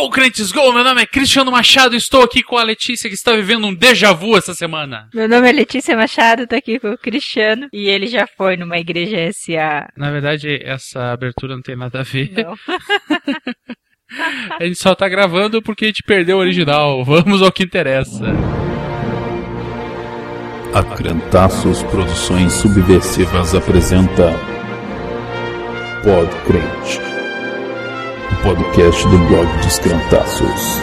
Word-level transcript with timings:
Go, 0.00 0.08
Crentes, 0.08 0.50
go! 0.50 0.72
Meu 0.72 0.82
nome 0.82 1.02
é 1.02 1.06
Cristiano 1.06 1.50
Machado 1.50 1.94
e 1.94 1.98
estou 1.98 2.22
aqui 2.22 2.42
com 2.42 2.56
a 2.56 2.62
Letícia 2.62 3.06
que 3.06 3.14
está 3.14 3.32
vivendo 3.32 3.66
um 3.66 3.74
déjà 3.74 4.14
vu 4.14 4.34
essa 4.34 4.54
semana. 4.54 5.10
Meu 5.12 5.28
nome 5.28 5.46
é 5.46 5.52
Letícia 5.52 5.94
Machado, 5.94 6.46
tô 6.46 6.56
aqui 6.56 6.80
com 6.80 6.88
o 6.88 6.96
Cristiano 6.96 7.68
e 7.70 7.86
ele 7.86 8.06
já 8.06 8.26
foi 8.26 8.56
numa 8.56 8.78
igreja 8.78 9.30
SA. 9.30 9.90
Na 9.94 10.10
verdade, 10.10 10.58
essa 10.64 11.12
abertura 11.12 11.54
não 11.54 11.60
tem 11.60 11.76
nada 11.76 12.00
a 12.00 12.02
ver. 12.02 12.32
Não. 12.32 12.54
A 14.58 14.64
gente 14.64 14.78
só 14.78 14.94
tá 14.94 15.06
gravando 15.06 15.60
porque 15.60 15.84
a 15.84 15.88
gente 15.88 16.02
perdeu 16.02 16.38
o 16.38 16.40
original. 16.40 17.04
Vamos 17.04 17.42
ao 17.42 17.52
que 17.52 17.62
interessa. 17.62 18.24
A 20.74 20.82
Crentaços 20.82 21.82
Produções 21.84 22.54
Subversivas 22.54 23.54
apresenta 23.54 24.32
Pod 26.02 26.34
Crente, 26.46 26.98
o 26.98 27.19
podcast 28.42 29.06
do 29.08 29.18
blog 29.28 29.46
dos 29.62 29.78
Crentaços. 29.78 30.80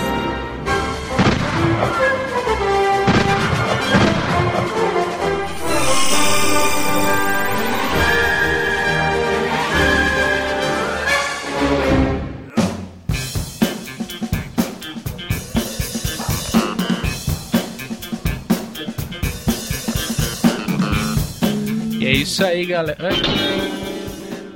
E 21.99 22.05
é 22.05 22.11
isso 22.11 22.43
aí, 22.45 22.65
galera. 22.65 23.09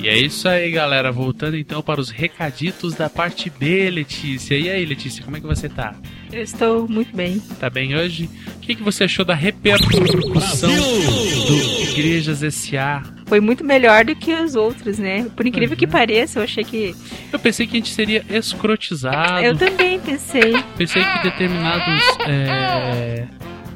E 0.01 0.09
é 0.09 0.17
isso 0.17 0.49
aí, 0.49 0.71
galera. 0.71 1.11
Voltando 1.11 1.55
então 1.55 1.79
para 1.83 2.01
os 2.01 2.09
recaditos 2.09 2.95
da 2.95 3.07
parte 3.07 3.51
B, 3.51 3.87
Letícia. 3.91 4.55
E 4.57 4.67
aí, 4.67 4.83
Letícia, 4.83 5.23
como 5.23 5.37
é 5.37 5.39
que 5.39 5.45
você 5.45 5.69
tá? 5.69 5.93
Eu 6.31 6.41
estou 6.41 6.87
muito 6.87 7.15
bem. 7.15 7.39
Tá 7.59 7.69
bem 7.69 7.95
hoje? 7.95 8.27
O 8.57 8.59
que, 8.61 8.73
que 8.73 8.81
você 8.81 9.03
achou 9.03 9.23
da 9.23 9.35
repercussão 9.35 10.71
do 10.71 11.83
Igrejas 11.83 12.39
SA? 12.55 13.03
Foi 13.27 13.39
muito 13.39 13.63
melhor 13.63 14.03
do 14.03 14.15
que 14.15 14.33
os 14.33 14.55
outros, 14.55 14.97
né? 14.97 15.29
Por 15.35 15.45
incrível 15.45 15.77
que 15.77 15.85
pareça, 15.85 16.39
eu 16.39 16.43
achei 16.45 16.63
que. 16.63 16.95
Eu 17.31 17.37
pensei 17.37 17.67
que 17.67 17.77
a 17.77 17.79
gente 17.79 17.93
seria 17.93 18.25
escrotizado. 18.27 19.45
Eu 19.45 19.55
também 19.55 19.99
pensei. 19.99 20.55
Pensei 20.75 21.03
que 21.03 21.23
determinados 21.29 22.03
é, 22.27 23.27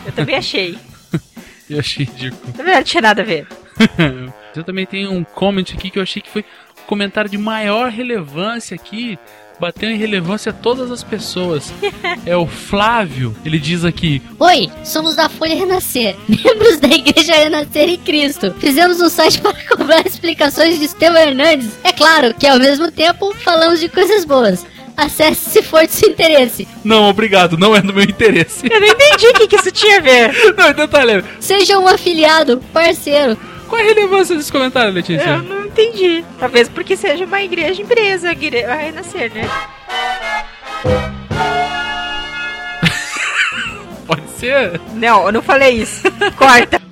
Eu 0.06 0.12
também 0.12 0.36
achei. 0.36 0.78
Eu 1.68 1.80
achei 1.80 2.06
ridículo. 2.06 2.40
Na 2.56 2.64
verdade, 2.64 2.78
não 2.78 2.84
tinha 2.84 3.02
nada 3.02 3.22
a 3.22 3.24
ver. 3.24 3.46
Eu 4.54 4.64
também 4.64 4.86
tenho 4.86 5.12
um 5.12 5.24
comment 5.24 5.64
aqui 5.72 5.90
que 5.90 5.98
eu 5.98 6.02
achei 6.02 6.20
que 6.20 6.28
foi 6.28 6.42
o 6.42 6.86
comentário 6.86 7.30
de 7.30 7.38
maior 7.38 7.90
relevância 7.90 8.74
aqui. 8.74 9.18
Bateu 9.58 9.90
em 9.90 9.96
relevância 9.96 10.52
todas 10.52 10.90
as 10.90 11.02
pessoas. 11.02 11.72
É 12.24 12.36
o 12.36 12.46
Flávio. 12.46 13.34
Ele 13.44 13.58
diz 13.58 13.84
aqui: 13.84 14.22
Oi, 14.38 14.70
somos 14.84 15.16
da 15.16 15.28
Folha 15.28 15.56
Renascer, 15.56 16.14
membros 16.28 16.78
da 16.78 16.86
Igreja 16.86 17.34
Renascer 17.34 17.88
em 17.88 17.96
Cristo. 17.96 18.54
Fizemos 18.60 19.00
um 19.00 19.08
site 19.08 19.40
para 19.40 19.54
cobrar 19.66 20.06
explicações 20.06 20.78
de 20.78 20.84
Estevão 20.84 21.20
Hernandes. 21.20 21.76
É 21.82 21.90
claro 21.90 22.32
que 22.34 22.46
ao 22.46 22.60
mesmo 22.60 22.92
tempo 22.92 23.34
falamos 23.34 23.80
de 23.80 23.88
coisas 23.88 24.24
boas. 24.24 24.64
Acesse 24.96 25.50
se 25.50 25.62
for 25.62 25.84
de 25.84 25.92
seu 25.92 26.10
interesse. 26.10 26.68
Não, 26.84 27.08
obrigado, 27.08 27.56
não 27.56 27.74
é 27.74 27.80
do 27.80 27.92
meu 27.92 28.04
interesse. 28.04 28.66
Eu 28.70 28.80
não 28.80 28.86
entendi 28.86 29.26
o 29.26 29.34
que, 29.34 29.48
que 29.48 29.56
isso 29.56 29.72
tinha 29.72 29.98
a 29.98 30.00
ver. 30.00 30.54
Não, 30.56 30.68
então 30.68 30.86
tá, 30.86 31.02
Lê. 31.02 31.24
Seja 31.40 31.78
um 31.78 31.88
afiliado, 31.88 32.62
parceiro. 32.72 33.36
Qual 33.72 33.80
é 33.80 33.84
a 33.84 33.94
relevância 33.94 34.36
desse 34.36 34.52
comentário, 34.52 34.92
Letícia? 34.92 35.26
Eu 35.30 35.42
não 35.44 35.64
entendi. 35.64 36.22
Talvez 36.38 36.68
porque 36.68 36.94
seja 36.94 37.24
uma 37.24 37.42
igreja 37.42 37.80
empresa, 37.80 38.28
a 38.28 38.32
igre- 38.32 38.66
a 38.66 38.74
renascer, 38.74 39.32
né? 39.32 39.48
Pode 44.06 44.28
ser? 44.38 44.78
Não, 44.92 45.24
eu 45.24 45.32
não 45.32 45.40
falei 45.40 45.70
isso. 45.80 46.02
Corta. 46.36 46.82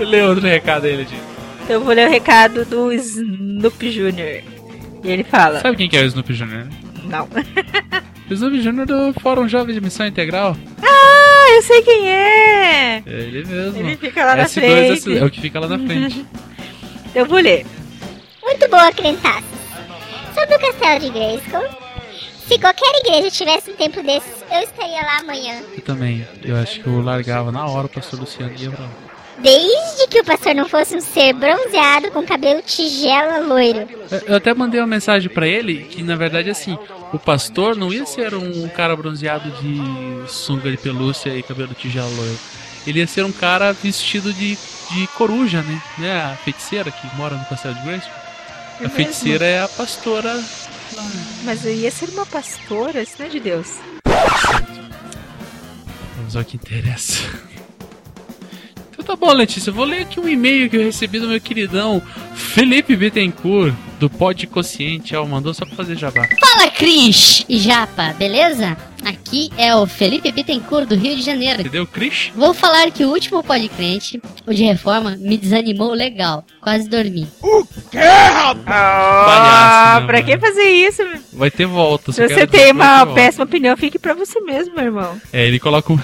Lê 0.00 0.22
outro 0.22 0.44
recado 0.44 0.86
aí, 0.86 0.96
Letícia. 0.96 1.22
Eu 1.68 1.80
vou 1.82 1.94
ler 1.94 2.08
o 2.08 2.10
recado 2.10 2.64
do 2.64 2.92
Snoop 2.92 3.78
Jr. 3.90 4.42
E 5.04 5.10
ele 5.10 5.22
fala: 5.22 5.60
Sabe 5.60 5.76
quem 5.76 5.88
que 5.88 5.96
é 5.96 6.02
o 6.02 6.06
Snoop 6.06 6.32
Jr.? 6.34 6.66
Não. 7.04 7.28
O 8.28 8.34
Snoop 8.34 8.58
Jr. 8.60 8.86
do 8.86 9.12
Fórum 9.20 9.46
Jovem 9.48 9.72
de 9.72 9.80
Missão 9.80 10.04
Integral. 10.06 10.56
Ah, 10.82 11.03
eu 11.56 11.62
sei 11.62 11.82
quem 11.82 12.08
é! 12.10 13.02
É 13.06 13.10
ele 13.12 13.44
mesmo. 13.44 13.78
Ele 13.78 13.96
fica 13.96 14.24
lá 14.24 14.36
na 14.36 14.44
S2 14.44 14.52
frente. 15.02 15.18
é 15.18 15.24
o 15.24 15.30
que 15.30 15.40
fica 15.40 15.60
lá 15.60 15.68
na 15.68 15.78
frente. 15.78 16.24
Eu 17.14 17.26
vou 17.26 17.38
ler. 17.38 17.64
Muito 18.42 18.68
boa, 18.68 18.90
crentaços. 18.92 19.44
Sobre 20.34 20.56
o 20.56 20.58
castelo 20.58 21.00
de 21.00 21.10
Grayskull, 21.10 21.68
se 22.46 22.58
qualquer 22.58 22.92
igreja 23.04 23.30
tivesse 23.30 23.70
um 23.70 23.74
templo 23.74 24.02
desses, 24.02 24.44
eu 24.52 24.60
estaria 24.62 25.00
lá 25.00 25.18
amanhã. 25.20 25.62
Eu 25.76 25.80
também. 25.82 26.26
Eu 26.42 26.56
acho 26.56 26.80
que 26.80 26.86
eu 26.88 27.00
largava 27.00 27.52
na 27.52 27.64
hora 27.66 27.86
o 27.86 27.88
pastor 27.88 28.18
Luciano 28.18 28.52
e 28.58 28.64
ia 28.64 28.70
pra. 28.72 28.84
Desde 29.38 30.08
que 30.08 30.20
o 30.20 30.24
pastor 30.24 30.54
não 30.54 30.68
fosse 30.68 30.96
um 30.96 31.00
ser 31.00 31.32
bronzeado 31.34 32.10
com 32.10 32.22
cabelo 32.24 32.62
tigela 32.62 33.38
loiro. 33.38 33.88
Eu- 34.10 34.20
Eu 34.26 34.36
até 34.36 34.52
mandei 34.52 34.80
uma 34.80 34.86
mensagem 34.86 35.28
pra 35.30 35.46
ele 35.46 35.84
que, 35.84 36.02
na 36.02 36.16
verdade, 36.16 36.50
assim, 36.50 36.76
o 37.14 37.18
pastor 37.18 37.76
não 37.76 37.92
ia 37.92 38.04
ser 38.04 38.34
um 38.34 38.68
cara 38.68 38.96
bronzeado 38.96 39.48
de 39.62 40.28
sunga 40.28 40.68
de 40.68 40.76
pelúcia 40.76 41.30
e 41.30 41.42
cabelo 41.44 41.70
loiro. 42.16 42.38
Ele 42.84 42.98
ia 42.98 43.06
ser 43.06 43.24
um 43.24 43.30
cara 43.30 43.72
vestido 43.72 44.32
de, 44.32 44.58
de 44.90 45.06
coruja, 45.16 45.62
né? 45.62 45.82
né? 45.96 46.22
A 46.22 46.36
feiticeira 46.36 46.90
que 46.90 47.16
mora 47.16 47.36
no 47.36 47.44
castelo 47.44 47.74
de 47.76 47.82
Grace. 47.82 48.08
A 48.84 48.88
feiticeira 48.88 49.44
é 49.44 49.62
a 49.62 49.68
pastora. 49.68 50.42
Mas 51.44 51.64
eu 51.64 51.72
ia 51.72 51.90
ser 51.90 52.08
uma 52.10 52.26
pastora, 52.26 53.00
isso 53.02 53.14
não 53.18 53.26
é 53.26 53.28
de 53.28 53.40
Deus. 53.40 53.78
Vamos 56.16 56.36
ao 56.36 56.44
que 56.44 56.56
interessa. 56.56 57.22
Então 58.92 59.04
tá 59.04 59.16
bom, 59.16 59.32
Letícia. 59.32 59.70
Eu 59.70 59.74
vou 59.74 59.84
ler 59.84 60.02
aqui 60.02 60.18
um 60.18 60.28
e-mail 60.28 60.68
que 60.68 60.76
eu 60.76 60.82
recebi 60.82 61.20
do 61.20 61.28
meu 61.28 61.40
queridão 61.40 62.02
Felipe 62.34 62.96
Bittencourt, 62.96 63.72
do 63.98 64.10
Pod 64.10 64.46
Consciente. 64.46 65.14
Ó, 65.16 65.24
mandou 65.26 65.54
só 65.54 65.64
pra 65.64 65.76
fazer 65.76 65.96
jabá. 65.96 66.26
Fala, 66.40 66.70
Cris 66.70 67.44
e 67.48 67.58
Japa, 67.58 68.14
beleza? 68.18 68.76
Aqui 69.04 69.50
é 69.58 69.74
o 69.74 69.86
Felipe 69.86 70.32
Bittencourt 70.32 70.88
do 70.88 70.94
Rio 70.94 71.14
de 71.14 71.22
Janeiro. 71.22 71.60
Entendeu, 71.60 71.86
Cris? 71.86 72.32
Vou 72.34 72.54
falar 72.54 72.90
que 72.90 73.04
o 73.04 73.10
último 73.10 73.42
podcast, 73.42 74.20
o 74.46 74.54
de 74.54 74.64
reforma, 74.64 75.16
me 75.18 75.36
desanimou 75.36 75.92
legal. 75.92 76.42
Quase 76.60 76.88
dormi. 76.88 77.28
Ah, 77.94 78.54
Palhaço, 78.64 80.00
né, 80.00 80.06
pra 80.06 80.22
mano? 80.22 80.24
que 80.24 80.38
fazer 80.38 80.68
isso? 80.70 81.04
meu? 81.04 81.20
Vai 81.34 81.50
ter 81.50 81.66
volta. 81.66 82.12
Se 82.12 82.26
você 82.26 82.46
tem 82.46 82.72
uma 82.72 83.04
volta. 83.04 83.20
péssima 83.20 83.44
opinião, 83.44 83.76
fique 83.76 83.98
pra 83.98 84.14
você 84.14 84.40
mesmo, 84.40 84.74
meu 84.74 84.84
irmão. 84.84 85.20
É, 85.32 85.46
ele 85.46 85.58
coloca 85.60 85.92
um 85.92 85.98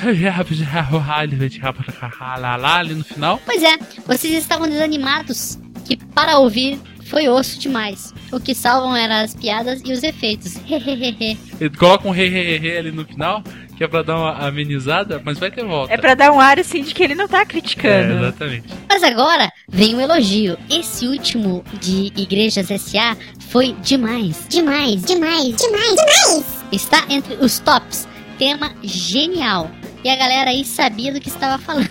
ali 2.80 2.94
no 2.94 3.04
final. 3.04 3.40
Pois 3.46 3.62
é, 3.62 3.78
vocês 4.06 4.34
estavam 4.34 4.68
desanimados, 4.68 5.58
que 5.86 5.96
para 5.96 6.38
ouvir 6.38 6.78
foi 7.10 7.28
osso 7.28 7.58
demais. 7.58 8.14
O 8.32 8.38
que 8.38 8.54
salvam 8.54 8.96
eram 8.96 9.16
as 9.16 9.34
piadas 9.34 9.82
e 9.84 9.92
os 9.92 10.02
efeitos. 10.02 10.54
Hehehehe. 10.70 11.36
Ele 11.60 11.76
coloca 11.76 12.06
um 12.08 12.12
rei 12.12 12.78
ali 12.78 12.92
no 12.92 13.04
final, 13.04 13.42
que 13.76 13.82
é 13.82 13.88
pra 13.88 14.02
dar 14.02 14.16
uma 14.16 14.46
amenizada, 14.46 15.20
mas 15.24 15.38
vai 15.38 15.50
ter 15.50 15.64
volta. 15.64 15.92
É 15.92 15.96
pra 15.98 16.14
dar 16.14 16.30
um 16.32 16.38
ar 16.40 16.58
assim 16.58 16.82
de 16.82 16.94
que 16.94 17.02
ele 17.02 17.14
não 17.14 17.26
tá 17.26 17.40
É, 17.40 17.44
criticando. 17.44 18.14
exatamente. 18.24 18.68
Mas 18.88 19.02
agora 19.02 19.50
vem 19.68 19.94
um 19.96 20.00
elogio. 20.00 20.56
Esse 20.70 21.06
último 21.06 21.64
de 21.80 22.12
Igrejas 22.16 22.70
S.A. 22.70 23.16
foi 23.48 23.74
demais. 23.82 24.46
Demais, 24.48 25.02
demais, 25.04 25.56
demais, 25.56 25.96
demais. 25.96 26.44
Está 26.70 27.04
entre 27.10 27.34
os 27.34 27.58
tops. 27.58 28.06
Tema 28.38 28.72
genial. 28.82 29.70
E 30.02 30.08
a 30.08 30.16
galera 30.16 30.50
aí 30.50 30.64
sabia 30.64 31.12
do 31.12 31.20
que 31.20 31.28
estava 31.28 31.62
falando. 31.62 31.88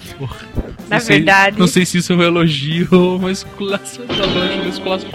Na 0.89 0.97
Não 0.97 1.05
sei- 1.05 1.17
verdade- 1.17 1.59
Não 1.59 1.67
sei 1.67 1.85
se 1.85 1.99
isso 1.99 2.11
é 2.11 2.15
um 2.15 2.21
elogio 2.23 2.87
ou 2.91 3.17
uma 3.17 3.31
esculação. 3.31 4.03
Acho 4.09 4.61
uma 4.61 4.69
esculação. 4.69 5.09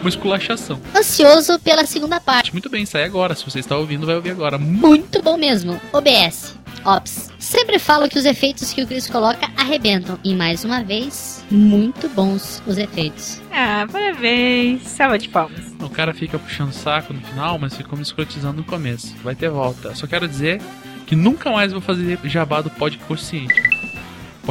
Uma 0.00 0.08
esculachação. 0.08 0.80
Ansioso 0.96 1.58
pela 1.58 1.84
segunda 1.84 2.20
parte. 2.20 2.52
Muito 2.52 2.70
bem, 2.70 2.86
sai 2.86 3.02
agora. 3.04 3.34
Se 3.34 3.44
você 3.44 3.58
está 3.58 3.76
ouvindo, 3.76 4.06
vai 4.06 4.14
ouvir 4.14 4.30
agora. 4.30 4.56
Muito 4.58 5.20
bom 5.22 5.36
mesmo. 5.36 5.80
OBS. 5.92 6.56
Ops. 6.84 7.28
Sempre 7.38 7.78
falo 7.78 8.08
que 8.08 8.18
os 8.18 8.24
efeitos 8.24 8.72
que 8.72 8.82
o 8.82 8.86
Chris 8.86 9.06
coloca 9.10 9.50
arrebentam. 9.56 10.18
E 10.24 10.34
mais 10.34 10.64
uma 10.64 10.82
vez, 10.82 11.44
muito 11.50 12.08
bons 12.08 12.62
os 12.66 12.78
efeitos. 12.78 13.40
Ah, 13.52 13.86
parabéns. 13.90 14.82
Salva 14.84 15.18
de 15.18 15.28
palmas. 15.28 15.60
O 15.80 15.90
cara 15.90 16.14
fica 16.14 16.38
puxando 16.38 16.70
o 16.70 16.72
saco 16.72 17.12
no 17.12 17.20
final, 17.20 17.58
mas 17.58 17.76
ficou 17.76 17.96
me 17.98 18.02
escrotizando 18.02 18.58
no 18.58 18.64
começo. 18.64 19.14
Vai 19.22 19.34
ter 19.34 19.50
volta. 19.50 19.94
Só 19.94 20.06
quero 20.06 20.26
dizer 20.26 20.62
que 21.10 21.16
nunca 21.16 21.50
mais 21.50 21.72
vou 21.72 21.80
fazer 21.80 22.20
jabá 22.22 22.60
do 22.60 22.70
Podconsciente. 22.70 23.69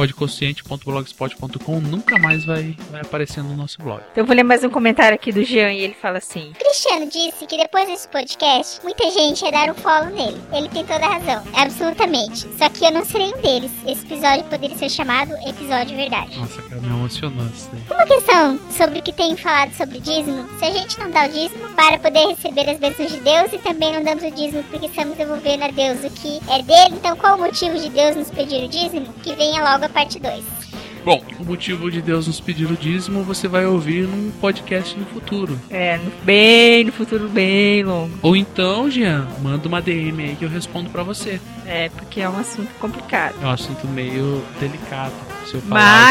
Podconsciente.blogspot.com 0.00 1.80
nunca 1.80 2.18
mais 2.18 2.42
vai, 2.46 2.74
vai 2.90 3.02
aparecer 3.02 3.44
no 3.44 3.54
nosso 3.54 3.76
blog. 3.82 4.00
Então 4.12 4.22
eu 4.22 4.26
vou 4.26 4.34
ler 4.34 4.42
mais 4.42 4.64
um 4.64 4.70
comentário 4.70 5.14
aqui 5.14 5.30
do 5.30 5.44
Jean 5.44 5.74
e 5.74 5.80
ele 5.80 5.92
fala 5.92 6.16
assim: 6.16 6.54
Cristiano 6.58 7.04
disse 7.04 7.46
que 7.46 7.58
depois 7.58 7.86
desse 7.86 8.08
podcast, 8.08 8.80
muita 8.82 9.10
gente 9.10 9.44
ia 9.44 9.52
dar 9.52 9.68
um 9.68 9.74
follow 9.74 10.06
nele. 10.06 10.40
Ele 10.54 10.70
tem 10.70 10.86
toda 10.86 11.04
a 11.04 11.18
razão, 11.18 11.44
absolutamente. 11.54 12.48
Só 12.56 12.70
que 12.70 12.82
eu 12.82 12.92
não 12.92 13.04
serei 13.04 13.30
um 13.34 13.42
deles. 13.42 13.70
Esse 13.86 14.06
episódio 14.06 14.44
poderia 14.44 14.74
ser 14.74 14.88
chamado 14.88 15.34
Episódio 15.46 15.94
Verdade. 15.94 16.38
Nossa, 16.38 16.62
cara, 16.62 16.80
me 16.80 16.88
emocionou 16.88 17.46
isso 17.48 17.68
daí. 17.70 17.82
Uma 17.90 18.06
questão 18.06 18.58
sobre 18.70 19.00
o 19.00 19.02
que 19.02 19.12
tem 19.12 19.36
falado 19.36 19.74
sobre 19.74 20.00
dízimo. 20.00 20.48
Se 20.58 20.64
a 20.64 20.70
gente 20.70 20.98
não 20.98 21.10
dá 21.10 21.26
o 21.26 21.28
dízimo 21.28 21.68
para 21.74 21.98
poder 21.98 22.26
receber 22.26 22.70
as 22.70 22.78
bênçãos 22.78 23.12
de 23.12 23.20
Deus 23.20 23.52
e 23.52 23.58
também 23.58 23.92
não 23.92 24.02
damos 24.02 24.24
o 24.24 24.30
dízimo 24.30 24.64
porque 24.64 24.86
estamos 24.86 25.18
devolvendo 25.18 25.64
a 25.64 25.68
Deus 25.68 26.02
o 26.02 26.10
que 26.10 26.40
é 26.48 26.62
dele, 26.62 26.94
então 26.96 27.14
qual 27.18 27.36
o 27.36 27.40
motivo 27.40 27.78
de 27.78 27.90
Deus 27.90 28.16
nos 28.16 28.30
pedir 28.30 28.64
o 28.64 28.68
dízimo? 28.68 29.12
Que 29.22 29.34
venha 29.34 29.62
logo 29.62 29.84
a 29.84 29.89
parte 29.90 30.18
2. 30.18 30.44
Bom, 31.04 31.22
o 31.38 31.44
motivo 31.46 31.90
de 31.90 32.02
Deus 32.02 32.26
nos 32.26 32.40
pedir 32.40 32.66
o 32.70 32.76
dízimo 32.76 33.22
você 33.22 33.48
vai 33.48 33.64
ouvir 33.64 34.06
num 34.06 34.30
podcast 34.38 34.98
no 34.98 35.06
futuro. 35.06 35.58
É, 35.70 35.96
no- 35.96 36.10
bem 36.24 36.84
no 36.84 36.92
futuro, 36.92 37.26
bem 37.26 37.82
longo. 37.82 38.10
Ou 38.20 38.36
então, 38.36 38.90
Jean, 38.90 39.26
manda 39.42 39.66
uma 39.66 39.80
DM 39.80 40.22
aí 40.22 40.36
que 40.36 40.44
eu 40.44 40.48
respondo 40.50 40.90
pra 40.90 41.02
você. 41.02 41.40
É, 41.64 41.88
porque 41.88 42.20
é 42.20 42.28
um 42.28 42.36
assunto 42.38 42.68
complicado. 42.78 43.34
É 43.42 43.46
um 43.46 43.50
assunto 43.50 43.86
meio 43.88 44.42
delicado. 44.60 45.14
Falar 45.58 45.64
o 45.66 45.68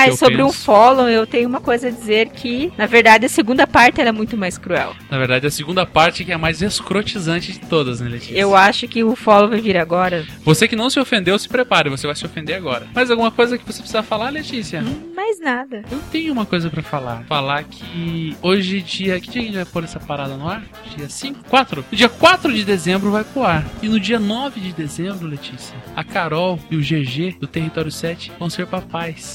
Mas 0.09 0.19
sobre 0.19 0.41
um 0.41 0.47
penso. 0.47 0.63
follow, 0.65 1.07
eu 1.09 1.25
tenho 1.25 1.47
uma 1.47 1.61
coisa 1.61 1.87
a 1.87 1.91
dizer 1.91 2.29
que, 2.29 2.71
na 2.77 2.85
verdade, 2.85 3.25
a 3.25 3.29
segunda 3.29 3.65
parte 3.65 4.01
é 4.01 4.11
muito 4.11 4.35
mais 4.37 4.57
cruel. 4.57 4.95
Na 5.09 5.17
verdade, 5.17 5.47
a 5.47 5.51
segunda 5.51 5.85
parte 5.85 6.25
que 6.25 6.31
é 6.31 6.35
a 6.35 6.37
mais 6.37 6.61
escrotizante 6.61 7.51
de 7.53 7.59
todas, 7.59 7.99
né, 8.01 8.09
Letícia? 8.09 8.35
Eu 8.37 8.55
acho 8.55 8.87
que 8.87 9.03
o 9.03 9.15
follow 9.15 9.49
vai 9.49 9.61
vir 9.61 9.77
agora. 9.77 10.25
Você 10.43 10.67
que 10.67 10.75
não 10.75 10.89
se 10.89 10.99
ofendeu, 10.99 11.37
se 11.37 11.47
prepare, 11.47 11.89
você 11.89 12.07
vai 12.07 12.15
se 12.15 12.25
ofender 12.25 12.55
agora. 12.55 12.87
Mais 12.93 13.09
alguma 13.11 13.31
coisa 13.31 13.57
que 13.57 13.63
você 13.65 13.79
precisa 13.79 14.03
falar, 14.03 14.29
Letícia? 14.29 14.81
Hum, 14.81 15.11
Mais 15.15 15.39
nada. 15.39 15.83
Eu 15.91 15.99
tenho 16.11 16.31
uma 16.33 16.45
coisa 16.45 16.69
pra 16.69 16.81
falar. 16.81 17.23
Falar 17.27 17.63
que 17.63 18.35
hoje, 18.41 18.81
dia. 18.81 19.19
Que 19.19 19.29
dia 19.29 19.41
a 19.41 19.45
gente 19.45 19.55
vai 19.55 19.65
pôr 19.65 19.83
essa 19.83 19.99
parada 19.99 20.35
no 20.35 20.47
ar? 20.47 20.63
Dia 20.95 21.09
5? 21.09 21.43
4? 21.49 21.85
No 21.91 21.97
dia 21.97 22.09
4 22.09 22.51
de 22.53 22.63
dezembro 22.65 23.11
vai 23.11 23.23
pro 23.23 23.43
ar. 23.43 23.65
E 23.81 23.87
no 23.87 23.99
dia 23.99 24.19
9 24.19 24.59
de 24.59 24.71
dezembro, 24.73 25.27
Letícia, 25.27 25.75
a 25.95 26.03
Carol 26.03 26.59
e 26.71 26.75
o 26.75 26.79
GG 26.81 27.37
do 27.39 27.47
Território 27.47 27.91
7 27.91 28.31
vão 28.39 28.49
ser 28.49 28.65
papais. 28.67 29.28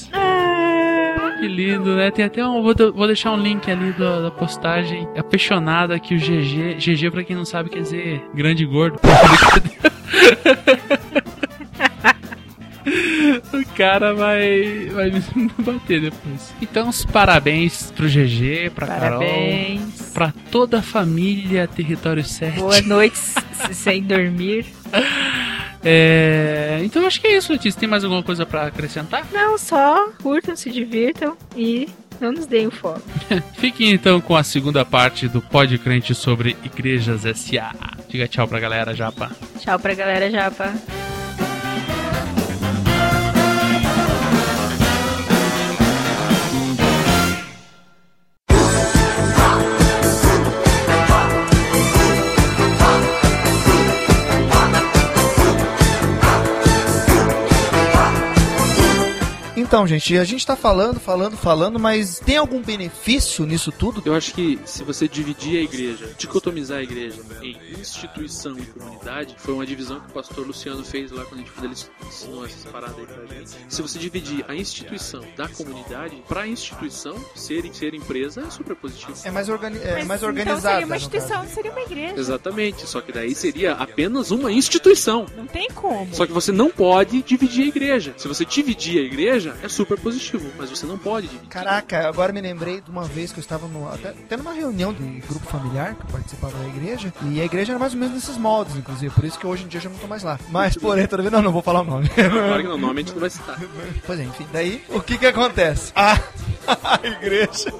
Que 1.39 1.47
lindo, 1.47 1.95
né? 1.95 2.09
Tem 2.11 2.25
até 2.25 2.45
um. 2.45 2.61
Vou, 2.63 2.73
vou 2.93 3.07
deixar 3.07 3.31
um 3.31 3.37
link 3.37 3.69
ali 3.69 3.91
da, 3.93 4.21
da 4.21 4.31
postagem. 4.31 5.07
Apaixonada 5.17 5.99
que 5.99 6.15
o 6.15 6.17
GG. 6.19 6.75
GG, 6.79 7.11
pra 7.11 7.23
quem 7.23 7.35
não 7.35 7.45
sabe, 7.45 7.69
quer 7.69 7.81
dizer 7.81 8.21
grande 8.33 8.63
e 8.63 8.65
gordo. 8.65 8.99
O 13.53 13.65
cara 13.77 14.13
vai, 14.13 14.89
vai 14.93 15.09
me 15.09 15.49
bater 15.59 16.01
depois. 16.01 16.53
Então, 16.61 16.89
os 16.89 17.03
parabéns 17.05 17.91
pro 17.91 18.07
GG, 18.07 18.71
pra 18.75 18.85
Carol, 18.87 19.19
Parabéns. 19.19 20.11
pra 20.13 20.33
toda 20.51 20.79
a 20.79 20.81
família 20.81 21.67
Território 21.67 22.23
7. 22.23 22.59
Boa 22.59 22.81
noite 22.81 23.17
sem 23.71 24.03
dormir. 24.03 24.65
É, 25.85 26.81
então, 26.83 27.05
acho 27.05 27.21
que 27.21 27.27
é 27.27 27.37
isso, 27.37 27.51
Letícia. 27.51 27.79
Tem 27.79 27.87
mais 27.87 28.03
alguma 28.03 28.23
coisa 28.23 28.45
pra 28.45 28.65
acrescentar? 28.65 29.25
Não, 29.31 29.57
só 29.57 30.09
curtam, 30.21 30.55
se 30.55 30.71
divirtam 30.71 31.37
e 31.55 31.87
não 32.19 32.31
nos 32.31 32.47
deem 32.47 32.67
o 32.67 32.71
foco. 32.71 33.01
Fiquem 33.55 33.91
então 33.91 34.19
com 34.19 34.35
a 34.35 34.43
segunda 34.43 34.83
parte 34.83 35.27
do 35.27 35.41
Pod 35.41 35.77
Crente 35.77 36.15
sobre 36.15 36.57
Igrejas 36.63 37.25
S.A. 37.25 37.73
Diga 38.09 38.27
tchau 38.27 38.47
pra 38.47 38.59
galera, 38.59 38.95
Japa. 38.95 39.31
Tchau 39.59 39.77
pra 39.77 39.93
galera 39.93 40.29
japa. 40.31 40.73
Então, 59.75 59.85
gente, 59.85 60.17
a 60.17 60.23
gente 60.23 60.47
tá 60.47 60.55
falando, 60.55 61.01
falando, 61.01 61.35
falando, 61.35 61.77
mas 61.77 62.17
tem 62.21 62.37
algum 62.37 62.61
benefício 62.61 63.45
nisso 63.45 63.73
tudo? 63.73 64.01
Eu 64.05 64.15
acho 64.15 64.33
que 64.33 64.57
se 64.63 64.85
você 64.85 65.05
dividir 65.05 65.59
a 65.59 65.63
igreja, 65.63 66.15
dicotomizar 66.17 66.77
a 66.77 66.81
igreja 66.81 67.21
em 67.41 67.59
instituição 67.77 68.57
e 68.57 68.65
comunidade, 68.67 69.35
foi 69.37 69.53
uma 69.53 69.65
divisão 69.65 69.99
que 69.99 70.11
o 70.11 70.13
pastor 70.13 70.47
Luciano 70.47 70.81
fez 70.81 71.11
lá 71.11 71.25
quando 71.25 71.41
a 71.41 71.43
gente 71.43 71.51
quando 71.51 71.65
ele 71.65 71.75
ensinou 72.07 72.45
essas 72.45 72.63
paradas 72.71 72.97
aí 72.97 73.05
pra 73.05 73.25
gente. 73.25 73.51
Se 73.67 73.81
você 73.81 73.99
dividir 73.99 74.45
a 74.47 74.55
instituição 74.55 75.21
da 75.35 75.49
comunidade, 75.49 76.23
pra 76.25 76.47
instituição 76.47 77.17
ser, 77.35 77.69
ser 77.73 77.93
empresa 77.93 78.45
é 78.47 78.49
super 78.49 78.77
positivo. 78.77 79.13
É 79.25 79.29
mais, 79.29 79.49
organi 79.49 79.77
é 79.79 80.05
mais 80.05 80.21
Então 80.21 80.29
organizado. 80.29 80.61
seria 80.61 80.85
uma 80.85 80.95
instituição, 80.95 81.45
seria 81.49 81.71
uma 81.71 81.81
igreja. 81.81 82.15
Exatamente, 82.17 82.87
só 82.87 83.01
que 83.01 83.11
daí 83.11 83.35
seria 83.35 83.73
apenas 83.73 84.31
uma 84.31 84.53
instituição. 84.53 85.25
Não 85.35 85.45
tem 85.45 85.67
como. 85.71 86.15
Só 86.15 86.25
que 86.25 86.31
você 86.31 86.53
não 86.53 86.69
pode 86.69 87.21
dividir 87.23 87.65
a 87.65 87.67
igreja. 87.67 88.13
Se 88.15 88.29
você 88.29 88.45
dividir 88.45 88.99
a 88.99 89.03
igreja, 89.03 89.64
é 89.65 89.69
super 89.69 89.99
positivo, 89.99 90.49
mas 90.57 90.69
você 90.69 90.85
não 90.85 90.97
pode 90.97 91.27
dividir. 91.27 91.49
Caraca, 91.49 92.07
agora 92.07 92.31
me 92.31 92.41
lembrei 92.41 92.81
de 92.81 92.89
uma 92.89 93.03
vez 93.03 93.31
que 93.31 93.39
eu 93.39 93.41
estava 93.41 93.67
no, 93.67 93.87
até, 93.91 94.09
até 94.09 94.37
numa 94.37 94.53
reunião 94.53 94.93
de 94.93 95.03
grupo 95.27 95.45
familiar 95.45 95.95
que 95.95 96.01
eu 96.01 96.07
participava 96.07 96.57
da 96.57 96.67
igreja. 96.67 97.13
E 97.23 97.41
a 97.41 97.45
igreja 97.45 97.73
era 97.73 97.79
mais 97.79 97.93
ou 97.93 97.99
menos 97.99 98.15
nesses 98.15 98.37
moldes, 98.37 98.75
inclusive. 98.75 99.13
Por 99.13 99.25
isso 99.25 99.39
que 99.39 99.47
hoje 99.47 99.63
em 99.63 99.67
dia 99.67 99.79
eu 99.79 99.83
já 99.83 99.89
não 99.89 99.97
tô 99.97 100.07
mais 100.07 100.23
lá. 100.23 100.39
Mas, 100.49 100.75
porém, 100.77 101.07
toda 101.07 101.23
vez. 101.23 101.33
Não, 101.33 101.41
não 101.41 101.51
vou 101.51 101.61
falar 101.61 101.81
o 101.81 101.83
nome. 101.83 102.09
Claro 102.09 102.61
que 102.61 102.69
não, 102.69 102.77
nome 102.77 103.01
a 103.01 103.03
gente 103.03 103.13
não 103.13 103.19
vai 103.19 103.29
citar. 103.29 103.59
Pois 104.05 104.19
é, 104.19 104.23
enfim. 104.23 104.47
Daí, 104.53 104.83
o 104.89 105.01
que 105.01 105.17
que 105.17 105.25
acontece? 105.25 105.91
A, 105.95 106.13
a 106.83 107.07
igreja. 107.07 107.73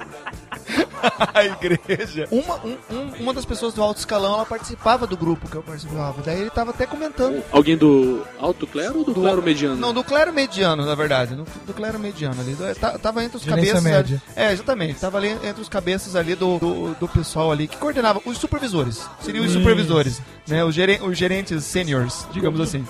A 1.34 1.44
igreja. 1.44 2.26
Uma, 2.30 2.54
um- 2.64 2.76
um- 2.90 3.12
uma 3.20 3.32
das 3.34 3.44
pessoas 3.44 3.74
do 3.74 3.82
alto 3.82 3.98
escalão, 3.98 4.34
ela 4.34 4.46
participava 4.46 5.06
do 5.06 5.16
grupo 5.16 5.48
que 5.48 5.56
eu 5.56 5.62
participava. 5.62 6.20
Daí 6.22 6.40
ele 6.40 6.50
tava 6.50 6.70
até 6.70 6.86
comentando. 6.86 7.42
Alguém 7.52 7.76
do 7.76 8.22
alto 8.38 8.66
clero 8.66 8.98
ou 8.98 9.04
do, 9.04 9.14
Do- 9.14 9.20
clero 9.20 9.42
mediano? 9.42 9.76
Não, 9.76 9.92
do 9.92 10.02
clero 10.02 10.32
mediano, 10.32 10.84
na 10.84 10.94
verdade. 10.94 11.34
Do, 11.34 11.44
do 11.66 11.74
clero 11.74 11.98
mediano 11.98 12.40
ali. 12.40 12.54
Do- 12.54 12.74
ta- 12.74 12.98
Tava 12.98 13.22
entre 13.22 13.36
os 13.36 13.42
Gerência 13.42 13.74
cabeças. 13.74 13.82
média. 13.82 14.22
ali- 14.36 14.46
É, 14.48 14.52
exatamente. 14.52 15.00
Tava 15.00 15.18
ali 15.18 15.28
entre 15.28 15.60
os 15.62 15.68
cabeças 15.68 16.16
ali 16.16 16.34
do, 16.34 16.58
do, 16.58 16.94
do 16.98 17.08
pessoal 17.08 17.52
ali 17.52 17.68
que 17.68 17.76
coordenava. 17.76 18.20
Os 18.24 18.38
supervisores. 18.38 19.08
Seriam 19.20 19.44
os 19.44 19.52
supervisores. 19.52 20.20
Né? 20.48 20.64
Os, 20.64 20.74
geren- 20.74 21.00
os 21.02 21.16
gerentes 21.16 21.64
seniors, 21.64 22.26
digamos 22.32 22.60
assim. 22.60 22.84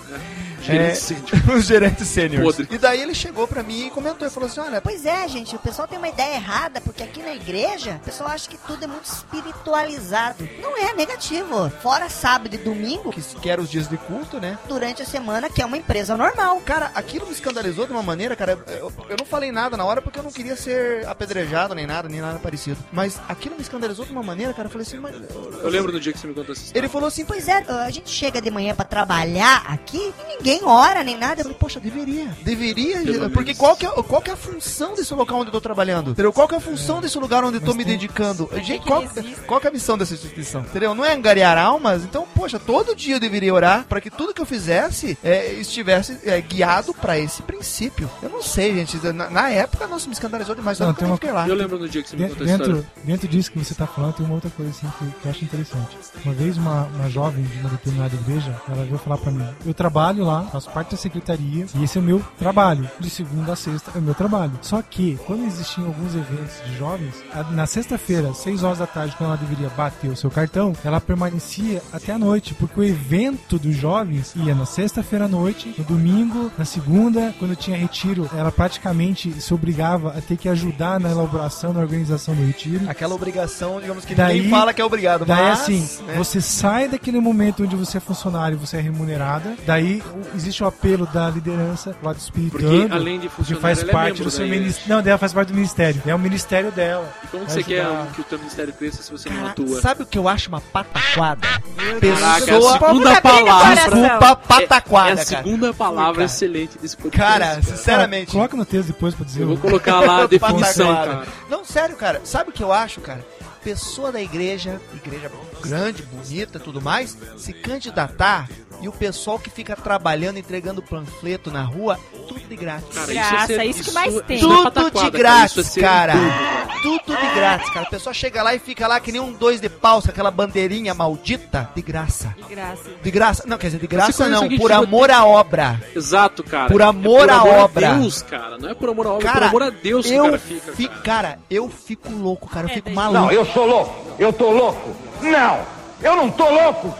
Gerente 0.66 0.92
É, 0.92 0.94
sênior. 0.94 1.30
os 1.56 1.64
gerentes 1.64 2.08
sêniores. 2.08 2.66
E 2.70 2.78
daí 2.78 3.00
ele 3.00 3.14
chegou 3.14 3.46
pra 3.46 3.62
mim 3.62 3.86
e 3.86 3.90
comentou 3.90 4.26
e 4.26 4.30
falou 4.30 4.48
assim: 4.48 4.60
olha, 4.60 4.80
Pois 4.80 5.06
é, 5.06 5.26
gente, 5.28 5.54
o 5.54 5.58
pessoal 5.58 5.86
tem 5.88 5.98
uma 5.98 6.08
ideia 6.08 6.34
errada, 6.36 6.80
porque 6.80 7.02
aqui 7.02 7.22
na 7.22 7.34
igreja 7.34 7.96
o 8.02 8.04
pessoal 8.04 8.30
acha 8.30 8.48
que 8.48 8.56
tudo 8.58 8.84
é 8.84 8.86
muito 8.86 9.04
espiritualizado. 9.06 10.48
Não 10.60 10.76
é 10.76 10.92
negativo. 10.94 11.70
Fora 11.82 12.08
sábado 12.08 12.54
e 12.54 12.58
domingo, 12.58 13.12
que 13.12 13.20
que 13.22 13.50
era 13.50 13.60
os 13.60 13.70
dias 13.70 13.88
de 13.88 13.96
culto, 13.96 14.38
né? 14.40 14.58
durante 14.68 15.02
a 15.02 15.06
semana, 15.06 15.48
que 15.48 15.62
é 15.62 15.66
uma 15.66 15.76
empresa 15.76 16.16
normal. 16.16 16.60
Cara, 16.64 16.90
aquilo 16.94 17.26
me 17.26 17.32
escandalizou 17.32 17.86
de 17.86 17.92
uma 17.92 18.02
maneira, 18.02 18.34
cara. 18.34 18.58
Eu, 18.68 18.92
eu 19.08 19.16
não 19.18 19.26
falei 19.26 19.52
nada 19.52 19.76
na 19.76 19.84
hora 19.84 20.00
porque 20.02 20.18
eu 20.18 20.22
não 20.22 20.32
queria 20.32 20.56
ser 20.56 21.06
apedrejado 21.06 21.74
nem 21.74 21.86
nada, 21.86 22.08
nem 22.08 22.20
nada 22.20 22.38
parecido. 22.38 22.78
Mas 22.92 23.20
aquilo 23.28 23.54
me 23.56 23.62
escandalizou 23.62 24.04
de 24.04 24.12
uma 24.12 24.22
maneira, 24.22 24.52
cara. 24.52 24.66
Eu 24.66 24.70
falei 24.72 24.86
assim, 24.86 24.98
mas. 24.98 25.14
Eu 25.62 25.68
lembro 25.68 25.92
do 25.92 26.00
dia 26.00 26.12
que 26.12 26.18
você 26.18 26.26
me 26.26 26.34
contou 26.34 26.52
essa 26.52 26.62
história. 26.62 26.78
Ele 26.80 26.88
falou 26.88 27.08
assim, 27.08 27.24
Pois 27.24 27.48
é, 27.48 27.64
a 27.68 27.90
gente 27.90 28.10
chega 28.10 28.40
de 28.40 28.50
manhã 28.50 28.74
pra 28.74 28.84
trabalhar 28.84 29.64
aqui 29.68 30.12
e 30.18 30.36
ninguém 30.36 30.55
ora 30.64 31.02
nem 31.04 31.16
nada. 31.16 31.40
Eu 31.40 31.44
falei, 31.44 31.58
poxa, 31.58 31.80
deveria. 31.80 32.26
Deveria, 32.42 32.98
Pelo 33.02 33.30
porque 33.30 33.46
menos. 33.52 33.58
qual 33.58 33.76
que, 33.76 33.86
é, 33.86 33.90
qual 33.90 34.22
que 34.22 34.30
é 34.30 34.32
a 34.34 34.36
função 34.36 34.94
desse 34.94 35.12
local 35.14 35.38
onde 35.38 35.48
eu 35.48 35.52
tô 35.52 35.60
trabalhando? 35.60 36.10
Entendeu? 36.10 36.32
Qual 36.32 36.46
que 36.48 36.54
é 36.54 36.58
a 36.58 36.60
função 36.60 37.00
desse 37.00 37.18
lugar 37.18 37.44
onde 37.44 37.56
eu 37.56 37.60
tô 37.60 37.68
Mas 37.68 37.76
me 37.76 37.84
tem- 37.84 37.94
dedicando? 37.94 38.48
Gente, 38.62 38.84
qual, 38.86 39.02
qual 39.46 39.60
que 39.60 39.66
é 39.66 39.70
a 39.70 39.72
missão 39.72 39.96
dessa 39.98 40.14
instituição? 40.14 40.62
Entendeu? 40.62 40.94
Não 40.94 41.04
é 41.04 41.12
angariar 41.14 41.56
almas? 41.58 42.02
Então, 42.04 42.26
poxa, 42.34 42.58
todo 42.58 42.94
dia 42.94 43.16
eu 43.16 43.20
deveria 43.20 43.52
orar 43.52 43.84
para 43.88 44.00
que 44.00 44.10
tudo 44.10 44.32
que 44.34 44.40
eu 44.40 44.46
fizesse 44.46 45.18
é, 45.22 45.52
estivesse 45.54 46.18
é, 46.24 46.40
guiado 46.40 46.92
pra 46.94 47.18
esse 47.18 47.42
princípio. 47.42 48.08
Eu 48.22 48.28
não 48.30 48.42
sei, 48.42 48.74
gente. 48.74 48.96
Na, 49.12 49.30
na 49.30 49.50
época, 49.50 49.86
nossa, 49.86 50.06
me 50.06 50.12
escandalizou 50.12 50.54
demais. 50.54 50.78
Não, 50.78 50.92
tem 50.94 51.04
eu 51.04 51.10
uma- 51.10 51.16
fiquei 51.16 51.32
lá. 51.32 51.48
Eu 51.48 51.54
lembro 51.54 51.78
do 51.78 51.88
dia 51.88 52.02
que 52.02 52.08
você 52.10 52.16
me 52.16 52.28
contou 52.28 52.46
dentro, 52.46 52.86
dentro 53.04 53.28
disso 53.28 53.50
que 53.52 53.58
você 53.58 53.74
tá 53.74 53.86
falando, 53.86 54.14
tem 54.14 54.26
uma 54.26 54.34
outra 54.34 54.50
coisa 54.50 54.70
assim 54.70 54.86
que, 54.98 55.04
que 55.20 55.26
eu 55.26 55.30
acho 55.30 55.44
interessante. 55.44 55.96
Uma 56.24 56.34
vez 56.34 56.56
uma, 56.56 56.84
uma 56.94 57.08
jovem 57.10 57.44
de 57.44 57.58
uma 57.58 57.68
determinada 57.70 58.14
igreja, 58.14 58.54
ela 58.68 58.84
veio 58.84 58.98
falar 58.98 59.18
pra 59.18 59.30
mim, 59.30 59.46
eu 59.64 59.74
trabalho 59.74 60.24
lá, 60.24 60.45
faço 60.50 60.70
parte 60.70 60.92
da 60.92 60.96
secretaria, 60.96 61.66
e 61.74 61.84
esse 61.84 61.98
é 61.98 62.00
o 62.00 62.04
meu 62.04 62.22
trabalho. 62.38 62.88
De 62.98 63.10
segunda 63.10 63.52
a 63.52 63.56
sexta 63.56 63.92
é 63.94 63.98
o 63.98 64.02
meu 64.02 64.14
trabalho. 64.14 64.52
Só 64.62 64.80
que, 64.82 65.18
quando 65.26 65.44
existiam 65.44 65.86
alguns 65.86 66.14
eventos 66.14 66.54
de 66.66 66.76
jovens, 66.76 67.14
na 67.52 67.66
sexta-feira, 67.66 68.30
às 68.30 68.38
6 68.38 68.62
horas 68.62 68.78
da 68.78 68.86
tarde, 68.86 69.14
quando 69.16 69.30
ela 69.30 69.38
deveria 69.38 69.68
bater 69.70 70.10
o 70.10 70.16
seu 70.16 70.30
cartão, 70.30 70.72
ela 70.84 71.00
permanecia 71.00 71.82
até 71.92 72.12
a 72.12 72.18
noite, 72.18 72.54
porque 72.54 72.80
o 72.80 72.84
evento 72.84 73.58
dos 73.58 73.74
jovens 73.76 74.34
ia 74.36 74.54
na 74.54 74.66
sexta-feira 74.66 75.24
à 75.24 75.28
noite, 75.28 75.74
no 75.78 75.84
domingo, 75.84 76.50
na 76.58 76.64
segunda, 76.64 77.34
quando 77.38 77.54
tinha 77.56 77.76
retiro, 77.76 78.28
ela 78.36 78.50
praticamente 78.52 79.32
se 79.40 79.54
obrigava 79.54 80.10
a 80.16 80.20
ter 80.20 80.36
que 80.36 80.48
ajudar 80.48 81.00
na 81.00 81.10
elaboração, 81.10 81.72
na 81.72 81.80
organização 81.80 82.34
do 82.34 82.44
retiro. 82.44 82.88
Aquela 82.88 83.14
obrigação, 83.14 83.80
digamos 83.80 84.04
que 84.04 84.14
Daí- 84.14 84.36
ninguém 84.36 84.50
fala 84.50 84.72
que 84.72 84.80
é 84.80 84.84
obrigado, 84.84 85.24
Daí 85.24 85.42
mas... 85.42 85.60
assim, 85.60 85.88
né? 86.06 86.14
você 86.16 86.40
sai 86.40 86.88
daquele 86.88 87.20
momento 87.20 87.62
onde 87.62 87.74
você 87.76 87.96
é 87.98 88.00
funcionário, 88.00 88.56
você 88.58 88.76
é 88.76 88.80
remunerada, 88.80 89.54
daí 89.66 90.02
o- 90.14 90.25
existe 90.34 90.62
o 90.62 90.66
apelo 90.66 91.06
da 91.06 91.28
liderança 91.30 91.94
lá 92.02 92.12
do 92.12 92.18
Espírito 92.18 92.52
Porque 92.58 92.88
além 92.90 93.18
de 93.20 93.28
que 93.28 93.34
funcionário, 93.34 93.62
faz 93.62 93.78
ela 93.80 93.90
é 93.90 93.92
parte 93.92 94.06
membro 94.12 94.24
do 94.24 94.30
seu 94.30 94.44
igreja. 94.46 94.60
ministério. 94.62 94.88
Não, 94.94 95.02
daí 95.02 95.10
ela 95.10 95.18
faz 95.18 95.32
parte 95.32 95.48
do 95.48 95.54
ministério. 95.54 96.02
É 96.06 96.14
o 96.14 96.18
ministério 96.18 96.72
dela. 96.72 97.12
E 97.24 97.26
como 97.28 97.48
você 97.48 97.62
quer 97.62 97.86
que 98.14 98.20
o 98.20 98.24
teu 98.24 98.38
ministério 98.38 98.72
cresça 98.72 99.02
se 99.02 99.10
você 99.12 99.28
não 99.28 99.36
Cara, 99.36 99.50
atua? 99.50 99.80
sabe 99.80 100.02
o 100.02 100.06
que 100.06 100.18
eu 100.18 100.28
acho 100.28 100.48
uma 100.48 100.60
pataquada? 100.60 101.40
Caraca, 101.46 102.06
é 102.50 102.54
a 102.54 102.56
Pessoa... 102.58 102.78
segunda 102.78 103.20
palavra. 103.20 103.74
Desculpa, 103.74 104.26
É 104.26 104.36
pataquada, 104.46 105.12
a 105.12 105.14
cara. 105.16 105.26
segunda 105.26 105.74
palavra 105.74 106.12
Cara. 106.14 106.24
excelente 106.24 106.78
desse 106.78 106.96
podcast. 106.96 107.38
Cara, 107.38 107.62
sinceramente. 107.62 108.32
Coloca 108.32 108.56
no 108.56 108.64
texto 108.64 108.88
depois 108.88 109.14
pra 109.14 109.24
dizer. 109.24 109.42
Eu 109.42 109.48
vou 109.48 109.56
colocar 109.58 110.00
lá 110.00 110.22
a 110.22 110.26
definição, 110.28 110.86
Pataquada. 110.94 111.18
cara. 111.24 111.28
Não, 111.50 111.64
sério, 111.64 111.96
cara. 111.96 112.20
Sabe 112.24 112.50
o 112.50 112.52
que 112.52 112.62
eu 112.62 112.72
acho, 112.72 113.00
cara? 113.00 113.24
Pessoa 113.62 114.12
da 114.12 114.22
igreja, 114.22 114.80
igreja 114.94 115.28
grande, 115.60 116.02
bonita, 116.04 116.60
tudo 116.60 116.80
mais, 116.80 117.18
se 117.36 117.52
candidatar 117.52 118.48
e 118.80 118.88
o 118.88 118.92
pessoal 118.92 119.38
que 119.38 119.50
fica 119.50 119.74
trabalhando, 119.76 120.38
entregando 120.38 120.82
panfleto 120.82 121.50
na 121.50 121.62
rua, 121.62 121.98
tudo 122.28 122.40
de 122.40 122.56
grátis. 122.56 122.94
Cara, 122.94 123.12
Graça, 123.12 123.52
é 123.52 123.56
ser- 123.56 123.64
isso 123.64 123.84
que 123.84 123.90
mais 123.92 124.14
tem. 124.22 124.36
isso 124.36 124.46
é 124.46 124.48
Tudo 124.48 124.62
pataquada, 124.64 125.10
de 125.10 125.18
grátis, 125.18 125.50
Isso 125.56 125.60
é 125.60 125.64
ser 125.64 125.80
cara. 125.80 126.12
cara. 126.12 126.66
Tudo 126.82 127.16
de 127.16 127.34
grátis, 127.34 127.70
cara. 127.70 127.86
A 127.86 127.90
pessoa 127.90 128.14
chega 128.14 128.42
lá 128.42 128.54
e 128.54 128.58
fica 128.58 128.86
lá 128.86 129.00
que 129.00 129.10
nem 129.10 129.20
um 129.20 129.32
dois 129.32 129.60
de 129.60 129.68
pau, 129.68 130.00
com 130.02 130.08
aquela 130.10 130.30
bandeirinha 130.30 130.94
maldita. 130.94 131.68
De 131.74 131.82
graça. 131.82 132.34
De 132.36 132.54
graça. 132.54 132.82
De 133.02 133.10
graça. 133.10 133.42
Não, 133.46 133.58
quer 133.58 133.66
dizer, 133.68 133.78
de 133.80 133.86
graça 133.86 134.28
não. 134.28 134.48
Por 134.56 134.70
amor 134.70 135.10
à 135.10 135.24
obra. 135.24 135.80
Exato, 135.94 136.44
cara. 136.44 136.70
Por 136.70 136.82
amor 136.82 137.22
é 137.22 137.26
por 137.26 137.30
à 137.30 137.34
amor 137.40 137.54
obra. 137.58 137.88
a 137.90 137.94
Deus, 137.94 138.22
cara. 138.22 138.58
Não 138.58 138.68
é 138.68 138.74
por 138.74 138.88
amor 138.90 139.06
à 139.06 139.10
obra, 139.14 139.28
é 139.28 139.32
Cara, 139.32 139.50
por 139.50 139.62
amor 139.62 139.62
a 139.62 139.70
Deus 139.70 140.06
que 140.06 140.12
o 140.12 140.16
eu 140.16 140.24
cara 140.26 140.38
fica, 140.38 140.72
fico, 140.72 140.94
cara. 140.94 141.02
cara, 141.04 141.38
eu 141.50 141.68
fico 141.68 142.12
louco, 142.12 142.48
cara. 142.48 142.66
Eu 142.66 142.70
É, 142.70 142.74
fico 142.74 142.90
maluco. 142.90 143.18
Não, 143.20 143.32
eu 143.32 143.44
sou 143.46 143.66
louco. 143.66 143.94
Eu 144.18 144.32
tô 144.32 144.50
louco. 144.50 144.96
Não, 145.22 145.60
eu 146.02 146.14
não 146.16 146.30
tô 146.30 146.48
louco. 146.50 146.94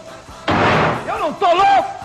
Eu 1.06 1.18
não 1.18 1.32
tô 1.34 1.46
louco. 1.46 1.96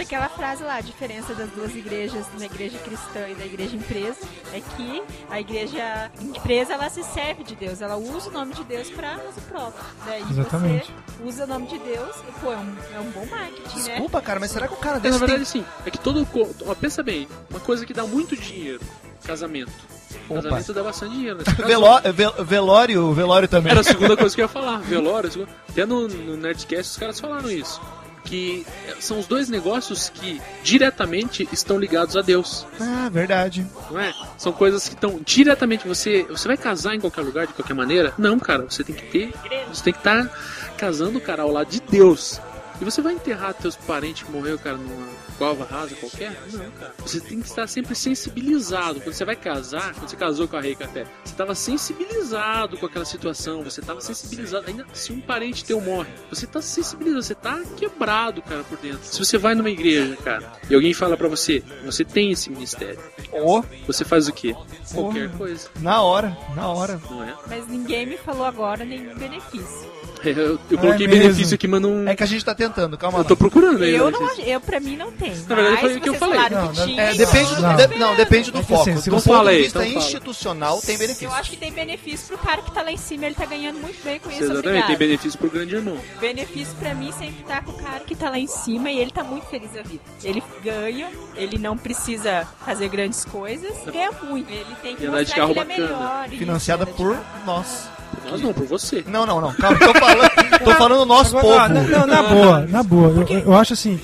Aquela 0.00 0.28
frase 0.30 0.62
lá, 0.62 0.76
a 0.76 0.80
diferença 0.80 1.34
das 1.34 1.50
duas 1.50 1.76
igrejas, 1.76 2.24
da 2.38 2.46
igreja 2.46 2.78
cristã 2.78 3.28
e 3.28 3.34
da 3.34 3.44
igreja 3.44 3.76
empresa, 3.76 4.26
é 4.54 4.60
que 4.60 5.02
a 5.28 5.38
igreja 5.38 6.10
empresa 6.18 6.72
ela 6.72 6.88
se 6.88 7.04
serve 7.04 7.44
de 7.44 7.54
Deus, 7.54 7.82
ela 7.82 7.96
usa 7.96 8.30
o 8.30 8.32
nome 8.32 8.54
de 8.54 8.64
Deus 8.64 8.88
para 8.90 9.18
uso 9.28 9.40
próprio. 9.42 9.84
Daí 10.06 10.22
Exatamente. 10.22 10.94
você 11.18 11.28
usa 11.28 11.44
o 11.44 11.46
nome 11.46 11.66
de 11.66 11.78
Deus 11.80 12.16
e 12.26 12.32
pô, 12.40 12.50
é 12.52 12.56
um, 12.56 12.76
é 12.94 13.00
um 13.00 13.10
bom 13.10 13.26
marketing, 13.26 13.80
né? 13.80 13.84
Desculpa, 13.84 14.22
cara, 14.22 14.40
mas 14.40 14.50
será 14.50 14.66
que 14.66 14.72
o 14.74 14.78
cara 14.78 14.96
É, 14.96 14.98
na 14.98 15.02
desse 15.02 15.18
verdade, 15.18 15.44
tem... 15.44 15.62
sim. 15.62 15.64
É 15.84 15.90
que 15.90 15.98
todo. 15.98 16.26
ó, 16.66 16.74
pensa 16.74 17.02
bem, 17.02 17.28
uma 17.50 17.60
coisa 17.60 17.84
que 17.84 17.92
dá 17.92 18.04
muito 18.06 18.34
dinheiro: 18.34 18.80
casamento. 19.24 19.97
Casamento 20.28 20.72
dá 20.72 20.82
bastante 20.82 21.12
dinheiro. 21.14 21.38
né? 21.38 21.44
Veló- 21.66 22.00
vel- 22.14 22.44
velório, 22.44 23.12
velório 23.12 23.48
também. 23.48 23.70
Era 23.72 23.80
a 23.80 23.84
segunda 23.84 24.16
coisa 24.16 24.34
que 24.34 24.40
eu 24.40 24.44
ia 24.44 24.48
falar, 24.48 24.78
velório. 24.78 25.30
segunda- 25.30 25.50
Até 25.68 25.84
no, 25.86 26.06
no 26.08 26.36
Nerdcast 26.36 26.92
os 26.92 26.96
caras 26.96 27.20
falaram 27.20 27.50
isso. 27.50 27.80
Que 28.24 28.66
são 29.00 29.18
os 29.18 29.26
dois 29.26 29.48
negócios 29.48 30.10
que 30.10 30.38
diretamente 30.62 31.48
estão 31.50 31.78
ligados 31.78 32.14
a 32.14 32.20
Deus, 32.20 32.66
Ah, 32.78 33.08
verdade. 33.10 33.66
não 33.90 33.98
é? 33.98 34.12
São 34.36 34.52
coisas 34.52 34.86
que 34.86 34.94
estão 34.94 35.18
diretamente. 35.24 35.88
Você, 35.88 36.24
você 36.28 36.46
vai 36.46 36.56
casar 36.58 36.94
em 36.94 37.00
qualquer 37.00 37.22
lugar, 37.22 37.46
de 37.46 37.54
qualquer 37.54 37.72
maneira? 37.74 38.12
Não, 38.18 38.38
cara. 38.38 38.64
Você 38.68 38.84
tem 38.84 38.94
que 38.94 39.06
ter. 39.06 39.32
Você 39.72 39.82
tem 39.84 39.92
que 39.94 40.00
estar 40.00 40.28
casando, 40.76 41.18
cara, 41.20 41.42
ao 41.42 41.50
lado 41.50 41.70
de 41.70 41.80
Deus. 41.80 42.38
E 42.80 42.84
você 42.84 43.00
vai 43.00 43.14
enterrar 43.14 43.54
teus 43.54 43.76
parentes 43.76 44.24
que 44.24 44.30
morreu, 44.30 44.58
cara, 44.58 44.76
numa 44.76 45.08
cova 45.38 45.64
rasa 45.64 45.94
qualquer? 45.94 46.32
Não, 46.52 46.70
cara. 46.72 46.94
Você 46.98 47.20
tem 47.20 47.40
que 47.40 47.46
estar 47.48 47.66
sempre 47.66 47.94
sensibilizado. 47.94 49.00
Quando 49.00 49.14
você 49.14 49.24
vai 49.24 49.36
casar, 49.36 49.94
quando 49.94 50.08
você 50.08 50.16
casou 50.16 50.48
com 50.48 50.56
a 50.56 50.60
Rei 50.60 50.74
Café, 50.74 51.04
você 51.24 51.32
estava 51.32 51.54
sensibilizado 51.54 52.76
com 52.76 52.86
aquela 52.86 53.04
situação. 53.04 53.62
Você 53.62 53.80
estava 53.80 54.00
sensibilizado. 54.00 54.66
Ainda 54.68 54.86
se 54.92 55.12
um 55.12 55.20
parente 55.20 55.64
teu 55.64 55.80
morre, 55.80 56.10
você 56.30 56.46
tá 56.46 56.60
sensibilizado, 56.60 57.22
você 57.22 57.34
tá 57.34 57.62
quebrado, 57.76 58.42
cara, 58.42 58.64
por 58.64 58.78
dentro. 58.78 59.00
Se 59.04 59.18
você 59.18 59.38
vai 59.38 59.54
numa 59.54 59.70
igreja, 59.70 60.16
cara, 60.16 60.52
e 60.68 60.74
alguém 60.74 60.92
fala 60.92 61.16
pra 61.16 61.28
você, 61.28 61.62
você 61.84 62.04
tem 62.04 62.32
esse 62.32 62.50
ministério. 62.50 62.98
Ó, 63.32 63.62
Você 63.86 64.04
faz 64.04 64.26
o 64.28 64.32
quê? 64.32 64.54
Qualquer 64.92 65.30
coisa, 65.36 65.68
na 65.80 66.02
hora, 66.02 66.36
na 66.56 66.68
hora. 66.68 67.00
não 67.10 67.22
é? 67.22 67.34
Mas 67.46 67.66
ninguém 67.68 68.06
me 68.06 68.16
falou 68.16 68.44
agora 68.44 68.84
nenhum 68.84 69.14
benefício. 69.16 69.97
Eu, 70.24 70.58
eu 70.70 70.78
coloquei 70.78 71.06
mesmo. 71.06 71.22
benefício 71.22 71.54
aqui, 71.54 71.68
mas 71.68 71.80
não. 71.80 72.08
É 72.08 72.14
que 72.16 72.22
a 72.22 72.26
gente 72.26 72.44
tá 72.44 72.54
tentando, 72.54 72.96
calma 72.98 73.18
Eu 73.18 73.22
lá. 73.22 73.28
tô 73.28 73.36
procurando 73.36 73.82
aí. 73.82 73.94
Eu 73.94 74.10
né? 74.10 74.18
não, 74.18 74.34
eu 74.44 74.60
pra 74.60 74.80
mim 74.80 74.96
não 74.96 75.12
tem. 75.12 75.32
Na 75.48 75.54
verdade, 75.54 75.80
foi 75.80 75.96
o 75.96 76.00
que 76.00 76.08
eu 76.08 76.14
falei. 76.14 76.38
Não, 76.38 76.46
que 76.72 76.78
não, 76.78 76.86
tinha, 76.86 77.02
É, 77.02 77.14
depende, 77.14 77.48
tô 77.50 77.54
do, 77.56 77.62
Não. 77.62 77.76
de- 77.76 77.98
não, 77.98 78.14
depende 78.16 78.50
do 78.50 78.58
É 78.58 78.62
que 78.62 78.68
foco. 78.68 78.82
assim, 78.82 78.96
se 79.00 79.10
do 79.10 79.16
ponto 79.16 79.28
Fala 79.28 79.50
de 79.50 79.56
aí, 79.56 79.62
vista 79.62 79.78
então 79.80 79.92
fala. 79.92 80.04
institucional, 80.04 80.80
tem 80.82 80.98
benefício. 80.98 81.26
Eu 81.26 81.32
acho 81.32 81.50
que 81.50 81.56
tem 81.56 81.72
benefício 81.72 82.26
pro 82.28 82.38
cara 82.46 82.62
que 82.62 82.72
tá 82.72 82.82
lá 82.82 82.90
em 82.92 82.96
cima, 82.96 83.26
ele 83.26 83.34
tá 83.34 83.46
ganhando 83.46 83.78
muito 83.80 84.02
bem 84.04 84.18
com 84.18 84.28
isso, 84.30 84.38
Exatamente, 84.42 84.66
obrigado. 84.66 84.86
tem 84.88 84.96
benefício 84.96 85.38
pro 85.38 85.50
grande 85.50 85.74
irmão. 85.74 85.98
Benefício 86.20 86.74
pra 86.78 86.94
mim 86.94 87.12
sempre 87.12 87.44
tá 87.44 87.62
com 87.62 87.70
o 87.72 87.74
cara 87.82 88.00
que 88.00 88.14
tá 88.14 88.30
lá 88.30 88.38
em 88.38 88.46
cima 88.46 88.90
e 88.90 88.98
ele 88.98 89.10
tá 89.10 89.22
muito 89.24 89.46
feliz 89.46 89.70
da 89.72 89.82
vida. 89.82 90.02
Ele 90.24 90.42
ganha, 90.62 91.08
ele 91.36 91.58
não 91.58 91.76
precisa 91.76 92.46
fazer 92.64 92.88
grandes 92.88 93.24
coisas, 93.24 93.72
ganha 93.92 94.10
muito. 94.22 94.50
Ele 94.50 94.64
tem 94.82 94.96
que 94.96 95.04
E 95.04 95.06
andar 95.06 95.22
de 95.22 95.30
mostrar 95.30 95.34
que 95.34 95.40
carro 95.40 95.50
ele 95.52 95.60
é 95.60 95.64
bacana. 95.64 95.88
melhor. 95.88 96.26
isso, 96.28 96.36
Financiada 96.38 96.86
por 96.86 97.14
carro. 97.14 97.44
nós. 97.46 97.88
Nós 98.30 98.40
não, 98.40 98.52
por 98.52 98.66
você. 98.66 99.04
Não, 99.06 99.24
não, 99.26 99.40
não. 99.40 99.52
Calma, 99.54 99.78
tô 99.78 99.94
falando, 99.94 100.58
tô 100.64 100.74
falando 100.74 101.06
nosso 101.06 101.38
Agora, 101.38 101.74
povo. 101.74 101.88
não, 101.90 101.98
não, 102.00 102.06
na 102.06 102.22
boa, 102.22 102.60
na 102.66 102.82
boa. 102.82 103.26
Eu, 103.28 103.38
eu 103.40 103.54
acho 103.56 103.72
assim, 103.72 103.98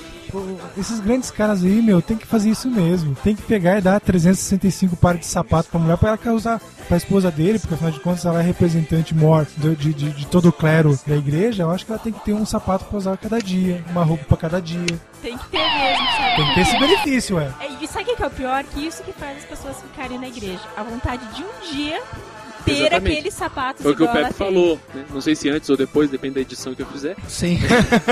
esses 0.77 0.99
grandes 0.99 1.31
caras 1.31 1.63
aí, 1.63 1.81
meu, 1.81 2.01
tem 2.01 2.17
que 2.17 2.25
fazer 2.25 2.49
isso 2.49 2.69
mesmo. 2.69 3.15
Tem 3.23 3.35
que 3.35 3.41
pegar 3.43 3.77
e 3.77 3.81
dar 3.81 3.99
365 3.99 4.95
pares 4.95 5.21
de 5.21 5.25
sapato 5.27 5.69
pra 5.69 5.79
mulher 5.79 5.97
pra 5.97 6.09
ela 6.09 6.17
causar 6.17 6.59
pra 6.87 6.97
esposa 6.97 7.31
dele, 7.31 7.57
porque 7.57 7.73
afinal 7.73 7.91
de 7.91 7.99
contas 7.99 8.25
ela 8.25 8.39
é 8.39 8.43
representante 8.43 9.11
do- 9.13 9.75
de, 9.75 9.91
de, 9.93 10.09
de 10.11 10.27
todo 10.27 10.49
o 10.49 10.51
clero 10.51 10.99
da 11.07 11.15
igreja. 11.15 11.63
Eu 11.63 11.71
acho 11.71 11.85
que 11.85 11.91
ela 11.91 11.99
tem 11.99 12.13
que 12.13 12.19
ter 12.23 12.33
um 12.33 12.45
sapato 12.45 12.85
pra 12.85 12.97
usar 12.97 13.17
cada 13.17 13.39
dia, 13.39 13.83
uma 13.89 14.03
roupa 14.03 14.23
pra 14.25 14.37
cada 14.37 14.61
dia. 14.61 14.85
Tem 15.21 15.35
que 15.37 15.47
ter 15.49 15.57
mesmo, 15.57 16.05
sabe? 16.17 16.35
Tem 16.35 16.45
que 16.47 16.53
ter 16.55 16.61
esse 16.61 16.79
benefício, 16.79 17.35
ué. 17.37 17.49
É, 17.61 17.83
e 17.83 17.87
sabe 17.87 18.03
o 18.03 18.07
que 18.07 18.15
que 18.17 18.23
é 18.23 18.27
o 18.27 18.29
pior? 18.29 18.63
Que 18.65 18.85
isso 18.85 19.01
que 19.03 19.13
faz 19.13 19.37
as 19.37 19.45
pessoas 19.45 19.77
ficarem 19.81 20.19
na 20.19 20.27
igreja. 20.27 20.59
A 20.77 20.83
vontade 20.83 21.25
de 21.33 21.41
um 21.43 21.71
dia 21.75 21.99
ter 22.65 22.71
Exatamente. 22.71 23.11
aqueles 23.13 23.33
sapatos 23.33 23.83
Foi 23.83 23.93
o 23.93 23.95
que 23.95 24.03
o 24.03 24.11
Pepe 24.11 24.33
falou, 24.33 24.79
né? 24.93 25.05
Não 25.09 25.21
sei 25.21 25.35
se 25.35 25.49
antes 25.49 25.69
ou 25.69 25.77
depois, 25.77 26.09
depende 26.09 26.35
da 26.35 26.41
edição 26.41 26.73
que 26.73 26.81
eu 26.81 26.87
fizer. 26.87 27.15
Sim. 27.27 27.59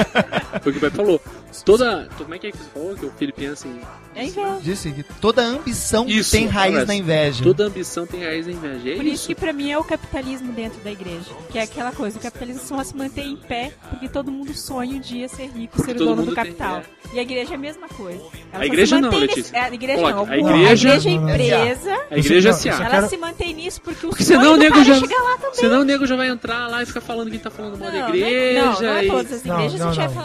Foi 0.61 0.71
o 0.71 0.73
que 0.73 0.77
o 0.77 0.81
Pepe 0.81 0.95
falou. 0.95 1.21
Toda. 1.63 2.07
Como 2.17 2.33
é 2.33 2.39
que 2.39 2.47
é 2.47 2.51
que 2.51 2.57
você 2.57 2.69
falou? 2.73 2.95
Que 2.95 3.05
o 3.05 3.11
Felipe 3.11 3.45
Hansen. 3.45 3.79
É 4.15 4.25
inveja. 4.25 4.59
Disse 4.61 4.91
que 4.91 5.03
toda 5.03 5.41
ambição 5.43 6.07
Isso, 6.07 6.31
tem 6.31 6.45
raiz 6.47 6.71
parece. 6.73 6.87
na 6.87 6.95
inveja. 6.95 7.43
Toda 7.43 7.63
ambição 7.65 8.05
tem 8.05 8.23
raiz 8.23 8.45
na 8.45 8.53
inveja. 8.53 8.89
É 8.91 8.95
Por 8.95 9.05
isso 9.05 9.13
isso. 9.15 9.27
que 9.27 9.35
pra 9.35 9.51
mim 9.51 9.71
é 9.71 9.77
o 9.77 9.83
capitalismo 9.83 10.51
dentro 10.53 10.79
da 10.81 10.91
igreja. 10.91 11.31
Que 11.51 11.57
é 11.57 11.63
aquela 11.63 11.91
coisa, 11.91 12.17
o 12.17 12.21
capitalismo 12.21 12.61
só 12.61 12.83
se 12.83 12.95
mantém 12.95 13.31
em 13.33 13.37
pé 13.37 13.71
porque 13.89 14.07
todo 14.07 14.31
mundo 14.31 14.53
sonha 14.55 14.95
um 14.95 14.99
dia 14.99 15.27
ser 15.27 15.47
rico, 15.47 15.75
Porque 15.77 15.91
ser 15.93 16.01
o 16.01 16.05
dono 16.05 16.21
do 16.23 16.25
tem, 16.27 16.35
capital. 16.35 16.83
E 17.11 17.19
a 17.19 17.21
igreja 17.23 17.53
é 17.53 17.55
a 17.55 17.59
mesma 17.59 17.87
coisa. 17.89 18.21
Ela 18.51 18.63
A 18.63 18.65
igreja 18.67 18.95
se 18.95 19.01
não, 19.01 19.09
mantém 19.09 19.19
Letícia. 19.21 19.41
nesse- 19.43 19.55
é, 19.55 19.59
a 19.61 19.73
igreja 19.73 19.99
Coloca, 20.01 20.15
não. 20.15 20.31
a 20.31 20.37
igreja- 20.37 20.93
a 20.93 20.97
não. 20.99 21.29
empresa. 21.29 21.97
A 22.11 22.17
igreja 22.17 22.51
Não, 22.51 22.57
se 22.57 22.69
acha. 22.69 22.81
Ela 22.83 22.89
quero- 22.91 23.09
se 23.09 23.17
mantém 23.17 23.53
nisso 23.55 23.81
porque 23.81 24.05
o 24.05 24.09
Porque 24.09 24.23
sonho 24.23 24.39
senão 24.39 24.53
o 24.53 24.55
do 24.57 24.59
nego 24.63 24.73
cara 24.75 24.85
já. 24.85 24.93
é 24.95 24.99
chegar 24.99 25.21
lá 25.23 25.37
também. 25.37 25.53
Senão 25.55 25.81
o 25.81 25.83
nego 25.83 26.05
já 26.05 26.15
vai 26.15 26.27
entrar 26.29 26.67
lá 26.67 26.83
e 26.83 26.85
ficar 26.85 27.01
falando 27.01 27.31
que 27.31 27.39
tá 27.39 27.49
falando 27.49 27.77
mal 27.79 27.91
da 27.91 28.09
igreja. 28.09 28.61
Não, 28.63 28.81
não 28.81 28.89
é 28.97 29.05
todas 29.07 29.33
as 29.33 29.45
igrejas, 29.45 29.81